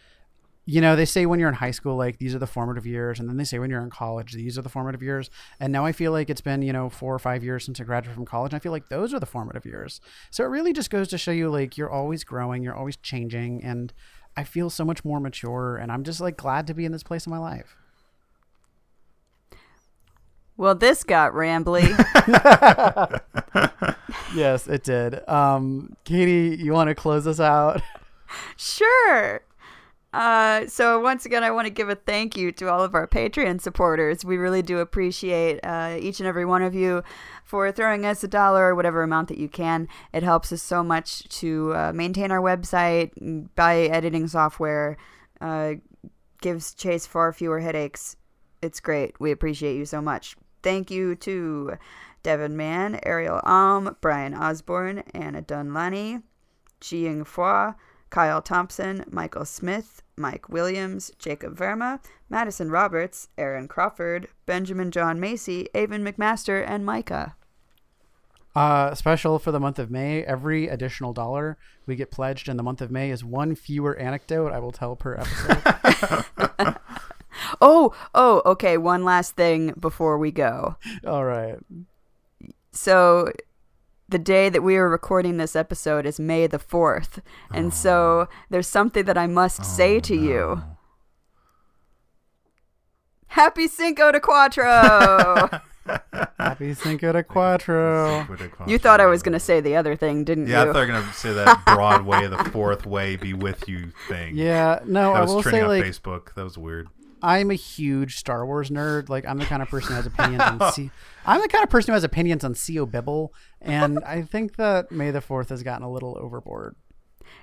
you 0.65 0.81
know, 0.81 0.95
they 0.95 1.05
say 1.05 1.27
when 1.27 1.41
you're 1.41 1.49
in 1.49 1.57
high 1.57 1.73
school, 1.73 1.97
like 1.97 2.19
these 2.19 2.35
are 2.35 2.39
the 2.39 2.47
formative 2.47 2.87
years, 2.87 3.19
and 3.19 3.29
then 3.29 3.37
they 3.37 3.45
say 3.45 3.59
when 3.59 3.71
you're 3.71 3.83
in 3.83 3.91
college, 3.91 4.33
these 4.33 4.57
are 4.57 4.63
the 4.63 4.69
formative 4.69 5.03
years. 5.03 5.29
And 5.59 5.73
now 5.73 5.85
I 5.85 5.93
feel 5.93 6.13
like 6.13 6.31
it's 6.31 6.41
been, 6.41 6.63
you 6.63 6.73
know, 6.73 6.89
four 6.89 7.13
or 7.13 7.19
five 7.19 7.43
years 7.43 7.65
since 7.65 7.81
I 7.81 7.85
graduated 7.85 8.15
from 8.15 8.27
college. 8.27 8.53
And 8.53 8.61
I 8.61 8.63
feel 8.63 8.73
like 8.73 8.89
those 8.89 9.13
are 9.13 9.19
the 9.19 9.27
formative 9.27 9.67
years. 9.67 10.01
So 10.31 10.45
it 10.45 10.49
really 10.49 10.73
just 10.73 10.91
goes 10.91 11.09
to 11.09 11.19
show 11.19 11.33
you, 11.33 11.51
like, 11.51 11.77
you're 11.77 11.91
always 11.91 12.23
growing, 12.23 12.63
you're 12.63 12.77
always 12.77 12.97
changing. 12.97 13.63
And 13.65 13.93
I 14.37 14.45
feel 14.45 14.71
so 14.71 14.85
much 14.85 15.05
more 15.05 15.21
mature, 15.21 15.77
and 15.77 15.91
I'm 15.91 16.05
just 16.05 16.21
like 16.21 16.37
glad 16.37 16.67
to 16.69 16.75
be 16.75 16.85
in 16.85 16.93
this 16.93 17.03
place 17.03 17.27
in 17.27 17.31
my 17.31 17.39
life. 17.39 17.77
Well, 20.57 20.75
this 20.75 21.03
got 21.03 21.33
rambly. 21.33 21.83
yes, 24.35 24.69
it 24.69 24.85
did. 24.85 25.27
Um, 25.29 25.97
Katie, 26.05 26.63
you 26.63 26.73
want 26.73 26.89
to 26.89 26.95
close 26.95 27.27
us 27.27 27.41
out? 27.41 27.83
Sure. 28.57 29.43
Uh, 30.13 30.67
so 30.67 31.01
once 31.01 31.25
again, 31.25 31.43
I 31.43 31.51
want 31.51 31.67
to 31.67 31.73
give 31.73 31.89
a 31.89 31.95
thank 31.95 32.37
you 32.37 32.53
to 32.53 32.71
all 32.71 32.83
of 32.83 32.95
our 32.95 33.09
Patreon 33.09 33.61
supporters. 33.63 34.25
We 34.25 34.37
really 34.37 34.61
do 34.61 34.79
appreciate 34.79 35.61
uh, 35.65 35.97
each 35.99 36.21
and 36.21 36.27
every 36.27 36.45
one 36.45 36.61
of 36.63 36.75
you 36.75 37.03
for 37.45 37.73
throwing 37.73 38.05
us 38.05 38.23
a 38.23 38.29
dollar 38.29 38.69
or 38.69 38.75
whatever 38.75 39.03
amount 39.03 39.29
that 39.29 39.39
you 39.39 39.49
can. 39.49 39.89
It 40.13 40.23
helps 40.23 40.53
us 40.53 40.63
so 40.63 40.83
much 40.83 41.27
to 41.41 41.75
uh, 41.75 41.93
maintain 41.95 42.31
our 42.31 42.43
website, 42.43 43.11
buy 43.55 43.77
editing 43.77 44.29
software, 44.29 44.99
uh, 45.41 45.75
gives 46.43 46.75
Chase 46.75 47.07
far 47.07 47.33
fewer 47.33 47.61
headaches. 47.61 48.17
It's 48.61 48.81
great. 48.81 49.19
We 49.19 49.31
appreciate 49.31 49.77
you 49.77 49.87
so 49.87 50.03
much. 50.03 50.37
Thank 50.63 50.91
you 50.91 51.15
to 51.17 51.79
Devin 52.23 52.57
Mann, 52.57 53.01
Ariel 53.05 53.41
Alm, 53.45 53.97
Brian 54.01 54.35
Osborne, 54.35 55.03
Anna 55.15 55.43
Dunlani, 55.43 56.23
Chiying 56.81 57.27
Fua, 57.27 57.75
Kyle 58.11 58.43
Thompson, 58.43 59.05
Michael 59.11 59.45
Smith, 59.45 60.02
Mike 60.17 60.49
Williams, 60.49 61.11
Jacob 61.19 61.57
Verma, 61.57 62.01
Madison 62.29 62.71
Roberts, 62.71 63.29
Aaron 63.39 63.69
Crawford, 63.69 64.29
Benjamin 64.47 64.91
John 64.91 65.19
Macy, 65.19 65.69
Avon 65.75 66.05
McMaster, 66.05 66.65
and 66.67 66.85
Micah. 66.85 67.37
Uh, 68.55 68.95
special 68.95 69.39
for 69.39 69.51
the 69.51 69.61
month 69.61 69.79
of 69.79 69.91
May. 69.91 70.23
Every 70.23 70.69
additional 70.69 71.13
dollar 71.13 71.57
we 71.87 71.97
get 71.97 72.11
pledged 72.11 72.49
in 72.49 72.57
the 72.59 72.63
month 72.63 72.83
of 72.83 72.91
May 72.91 73.11
is 73.11 73.25
one 73.25 73.55
fewer 73.55 73.97
anecdote 73.97 74.53
I 74.53 74.59
will 74.59 74.73
tell 74.73 74.95
per 74.95 75.15
episode. 75.17 76.77
Oh, 77.61 77.95
oh, 78.15 78.43
okay. 78.47 78.77
One 78.77 79.05
last 79.05 79.37
thing 79.37 79.75
before 79.79 80.19
we 80.19 80.31
go. 80.31 80.77
All 81.07 81.25
right. 81.25 81.57
So, 82.73 83.33
the 84.13 84.19
day 84.19 84.51
that 84.51 84.63
we 84.63 84.77
are 84.77 84.89
recording 84.89 85.39
this 85.39 85.57
episode 85.57 86.05
is 86.05 86.21
May 86.21 86.47
the 86.47 86.59
4th. 86.59 87.23
And 87.51 87.73
so, 87.73 88.29
oh. 88.29 88.35
there's 88.51 88.69
something 88.69 89.07
that 89.07 89.17
I 89.17 89.27
must 89.27 89.63
oh, 89.63 89.65
say 89.65 90.01
to 90.01 90.15
you. 90.15 90.63
Happy 93.29 93.67
Cinco 93.67 94.13
de 94.13 94.21
Cuatro! 94.21 95.63
Happy 95.87 96.29
Happy 96.39 96.75
Cinco 96.75 97.13
de 97.13 97.25
Cuatro. 97.25 98.29
You 98.69 98.79
thought 98.79 99.01
I 99.01 99.07
was 99.07 99.23
going 99.23 99.33
to 99.33 99.41
say 99.41 99.61
the 99.61 99.77
other 99.77 99.97
thing, 99.97 100.25
didn't 100.25 100.47
you? 100.47 100.53
Yeah, 100.53 100.65
I 100.65 100.65
thought 100.67 100.87
you 100.87 100.93
were 100.93 101.01
gonna 101.01 101.13
say 101.15 101.33
that 101.33 101.63
Broadway, 101.65 102.29
the 102.29 102.45
fourth 102.53 102.85
way, 102.85 103.17
be 103.17 103.33
with 103.33 103.67
you 103.67 103.93
thing. 104.09 104.37
Yeah, 104.37 104.81
no, 104.85 105.15
that 105.15 105.19
I 105.19 105.21
was 105.23 105.35
will 105.35 105.43
trending 105.43 105.63
say 105.63 105.65
on 105.65 105.81
like 105.81 105.85
Facebook. 105.85 106.35
That 106.35 106.45
was 106.45 106.59
weird. 106.59 106.89
I'm 107.23 107.51
a 107.51 107.55
huge 107.55 108.17
Star 108.17 108.45
Wars 108.45 108.69
nerd. 108.71 109.09
Like 109.09 109.27
I'm 109.27 109.39
the 109.39 109.45
kind 109.45 109.63
of 109.63 109.69
person 109.69 109.91
who 109.91 109.95
has 109.97 110.07
opinions 110.07 110.43
on 110.43 110.73
C- 110.73 110.91
I'm 111.25 111.41
the 111.41 111.49
kind 111.49 111.63
of 111.65 111.71
person 111.71 111.93
who 111.93 111.95
has 111.95 112.05
opinions 112.05 112.43
on 112.45 112.55
Sio 112.55 112.91
Bibble, 112.91 113.33
and 113.61 113.99
I 114.05 114.23
think 114.23 114.57
that 114.57 114.91
May 114.91 115.11
the 115.13 115.21
Fourth 115.21 115.51
has 115.51 115.63
gotten 115.63 115.85
a 115.85 115.91
little 115.91 116.17
overboard. 116.21 116.75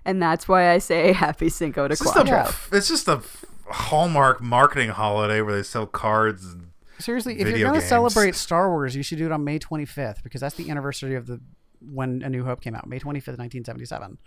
and 0.05 0.21
that's 0.21 0.47
why 0.47 0.69
I 0.71 0.79
say 0.79 1.13
Happy 1.13 1.47
Cinco 1.49 1.87
de 1.87 1.93
It's 1.93 2.01
just, 2.01 2.13
Cuatro. 2.13 2.73
it's 2.77 2.87
just 2.89 3.07
a 3.07 3.21
Hallmark 3.71 4.41
marketing 4.41 4.89
holiday 4.89 5.41
where 5.41 5.55
they 5.55 5.63
sell 5.63 5.85
cards. 5.85 6.43
And, 6.45 6.71
Seriously, 6.99 7.39
if 7.39 7.47
you're 7.47 7.59
gonna 7.67 7.79
games. 7.79 7.87
celebrate 7.89 8.35
Star 8.35 8.69
Wars, 8.69 8.95
you 8.95 9.03
should 9.03 9.17
do 9.19 9.25
it 9.27 9.31
on 9.31 9.43
May 9.45 9.59
25th 9.59 10.21
because 10.23 10.41
that's 10.41 10.55
the 10.55 10.69
anniversary 10.69 11.15
of 11.15 11.27
the 11.27 11.39
when 11.79 12.21
A 12.23 12.29
New 12.29 12.43
Hope 12.43 12.59
came 12.59 12.75
out, 12.75 12.87
May 12.89 12.97
25th, 12.99 13.37
1977. 13.39 14.17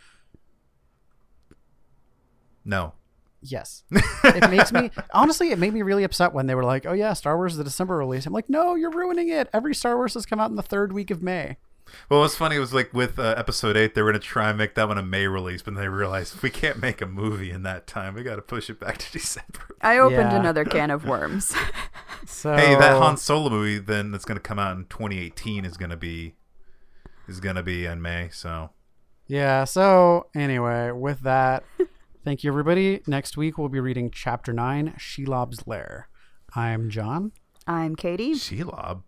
no, 2.64 2.92
Yes, 3.43 3.82
it 4.24 4.51
makes 4.51 4.72
me 4.72 4.90
honestly. 5.12 5.51
It 5.51 5.59
made 5.59 5.74
me 5.74 5.82
really 5.82 6.05
upset 6.05 6.32
when 6.32 6.47
they 6.47 6.55
were 6.55 6.62
like, 6.64 6.86
"Oh 6.86 6.93
yeah, 6.93 7.12
Star 7.12 7.36
Wars 7.36 7.53
is 7.53 7.59
the 7.59 7.64
December 7.64 7.97
release." 7.97 8.24
I'm 8.24 8.32
like, 8.32 8.49
"No, 8.49 8.74
you're 8.76 8.90
ruining 8.90 9.28
it. 9.28 9.49
Every 9.53 9.74
Star 9.74 9.97
Wars 9.97 10.14
has 10.14 10.24
come 10.26 10.38
out 10.40 10.51
in 10.51 10.57
the 10.57 10.62
third 10.62 10.93
week 10.93 11.11
of 11.11 11.22
May." 11.22 11.57
Well, 12.09 12.20
what's 12.20 12.36
funny 12.36 12.57
It 12.57 12.61
was 12.61 12.72
like 12.72 12.95
with 12.95 13.18
uh, 13.18 13.34
episode 13.36 13.76
eight, 13.76 13.95
they 13.97 14.03
were 14.03 14.11
gonna 14.12 14.20
try 14.20 14.49
and 14.51 14.57
make 14.57 14.76
that 14.76 14.86
one 14.86 14.97
a 14.97 15.03
May 15.03 15.26
release, 15.26 15.61
but 15.61 15.74
then 15.74 15.82
they 15.82 15.88
realized 15.88 16.40
we 16.40 16.49
can't 16.51 16.80
make 16.80 17.03
a 17.03 17.07
movie 17.07 17.51
in 17.51 17.64
that 17.64 17.88
time. 17.88 18.14
We 18.14 18.22
got 18.22 18.36
to 18.36 18.43
push 18.43 18.70
it 18.70 18.78
back 18.78 18.99
to 18.99 19.12
December. 19.18 19.61
I 19.80 19.99
opened 19.99 20.30
Yeah. 20.30 20.38
another 20.38 20.64
can 20.64 20.90
of 20.90 21.05
worms. 21.05 21.53
So 22.24 22.55
Hey, 22.55 22.76
that 22.76 22.97
Han 22.99 23.16
Solo 23.16 23.51
movie 23.51 23.78
then 23.78 24.12
that's 24.12 24.24
gonna 24.24 24.38
come 24.38 24.61
out 24.61 24.76
in 24.76 24.84
2018 24.84 25.64
is 25.64 25.76
gonna 25.76 25.97
be 25.97 26.36
is 27.26 27.40
gonna 27.40 27.64
be 27.64 27.84
in 27.84 28.01
May. 28.01 28.28
So 28.32 28.70
Yeah, 29.26 29.64
so 29.64 30.28
anyway, 30.32 30.93
with 30.93 31.22
that, 31.22 31.64
thank 32.24 32.44
you 32.44 32.50
everybody. 32.50 33.00
Next 33.06 33.36
week 33.36 33.58
we'll 33.58 33.68
be 33.68 33.80
reading 33.80 34.10
chapter 34.10 34.52
9, 34.52 34.94
Shelob's 34.98 35.66
Lair. 35.66 36.08
I'm 36.54 36.90
John. 36.90 37.32
I'm 37.66 37.96
Katie. 37.96 38.34
Shelob. 38.34 39.02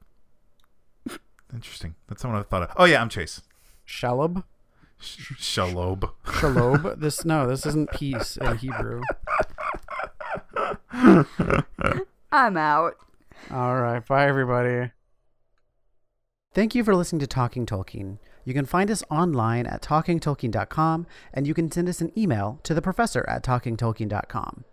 Interesting. 1.52 1.94
That's 2.08 2.22
someone 2.22 2.40
I 2.40 2.44
thought 2.44 2.62
of. 2.62 2.70
Oh 2.76 2.84
yeah, 2.84 3.00
I'm 3.00 3.08
Chase. 3.08 3.42
Shelob. 3.86 4.44
Sh- 4.98 5.32
Shalob. 5.38 6.10
Shelob. 6.24 6.98
this 7.00 7.24
no, 7.24 7.46
this 7.46 7.66
isn't 7.66 7.90
peace 7.92 8.36
in 8.36 8.56
Hebrew. 8.58 9.02
I'm 12.32 12.56
out. 12.56 12.94
All 13.50 13.80
right, 13.80 14.04
bye 14.06 14.26
everybody. 14.26 14.90
Thank 16.54 16.74
you 16.74 16.84
for 16.84 16.94
listening 16.94 17.20
to 17.20 17.26
Talking 17.26 17.66
Tolkien. 17.66 18.18
You 18.44 18.54
can 18.54 18.66
find 18.66 18.90
us 18.90 19.02
online 19.10 19.66
at 19.66 19.82
talkingtolkien.com 19.82 21.06
and 21.32 21.46
you 21.46 21.54
can 21.54 21.70
send 21.70 21.88
us 21.88 22.00
an 22.00 22.12
email 22.18 22.60
to 22.62 22.74
the 22.74 22.82
professor 22.82 23.24
at 23.28 23.42
talkingtolkien.com. 23.42 24.64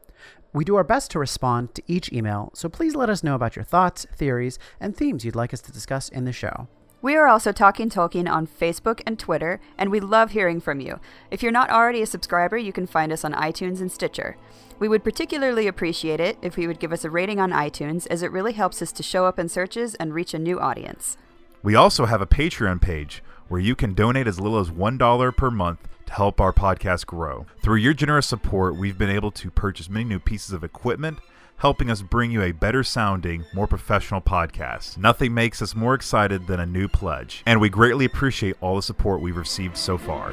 We 0.53 0.65
do 0.65 0.75
our 0.75 0.83
best 0.83 1.11
to 1.11 1.19
respond 1.19 1.73
to 1.75 1.83
each 1.87 2.11
email, 2.11 2.51
so 2.53 2.67
please 2.67 2.93
let 2.93 3.09
us 3.09 3.23
know 3.23 3.35
about 3.35 3.55
your 3.55 3.63
thoughts, 3.63 4.05
theories, 4.13 4.59
and 4.81 4.95
themes 4.95 5.23
you'd 5.23 5.35
like 5.35 5.53
us 5.53 5.61
to 5.61 5.71
discuss 5.71 6.09
in 6.09 6.25
the 6.25 6.33
show. 6.33 6.67
We 7.01 7.15
are 7.15 7.27
also 7.27 7.51
Talking 7.51 7.89
Tolkien 7.89 8.29
on 8.29 8.45
Facebook 8.45 9.01
and 9.07 9.17
Twitter, 9.17 9.59
and 9.77 9.89
we 9.89 9.99
love 9.99 10.31
hearing 10.31 10.59
from 10.59 10.81
you. 10.81 10.99
If 11.31 11.41
you're 11.41 11.51
not 11.51 11.71
already 11.71 12.01
a 12.01 12.05
subscriber, 12.05 12.57
you 12.57 12.73
can 12.73 12.85
find 12.85 13.11
us 13.11 13.23
on 13.23 13.33
iTunes 13.33 13.79
and 13.79 13.91
Stitcher. 13.91 14.35
We 14.77 14.87
would 14.87 15.03
particularly 15.03 15.67
appreciate 15.67 16.19
it 16.19 16.37
if 16.41 16.57
you 16.57 16.67
would 16.67 16.79
give 16.79 16.91
us 16.93 17.05
a 17.05 17.09
rating 17.09 17.39
on 17.39 17.51
iTunes, 17.51 18.05
as 18.11 18.21
it 18.21 18.31
really 18.31 18.53
helps 18.53 18.81
us 18.81 18.91
to 18.91 19.03
show 19.03 19.25
up 19.25 19.39
in 19.39 19.49
searches 19.49 19.95
and 19.95 20.13
reach 20.13 20.33
a 20.33 20.39
new 20.39 20.59
audience. 20.59 21.17
We 21.63 21.75
also 21.75 22.05
have 22.05 22.21
a 22.21 22.27
Patreon 22.27 22.81
page 22.81 23.23
where 23.51 23.59
you 23.59 23.75
can 23.75 23.93
donate 23.93 24.27
as 24.27 24.39
little 24.39 24.59
as 24.59 24.69
$1 24.69 25.35
per 25.35 25.51
month 25.51 25.89
to 26.05 26.13
help 26.13 26.39
our 26.39 26.53
podcast 26.53 27.05
grow. 27.05 27.45
Through 27.61 27.79
your 27.79 27.93
generous 27.93 28.25
support, 28.25 28.77
we've 28.77 28.97
been 28.97 29.09
able 29.09 29.31
to 29.31 29.51
purchase 29.51 29.89
many 29.89 30.05
new 30.05 30.19
pieces 30.19 30.53
of 30.53 30.63
equipment 30.63 31.19
helping 31.57 31.91
us 31.91 32.01
bring 32.01 32.31
you 32.31 32.41
a 32.41 32.53
better 32.53 32.81
sounding, 32.81 33.45
more 33.53 33.67
professional 33.67 34.21
podcast. 34.21 34.97
Nothing 34.97 35.33
makes 35.33 35.61
us 35.61 35.75
more 35.75 35.93
excited 35.93 36.47
than 36.47 36.59
a 36.61 36.65
new 36.65 36.87
pledge, 36.87 37.43
and 37.45 37.59
we 37.59 37.69
greatly 37.69 38.05
appreciate 38.05 38.55
all 38.61 38.77
the 38.77 38.81
support 38.81 39.21
we've 39.21 39.37
received 39.37 39.75
so 39.77 39.97
far. 39.97 40.31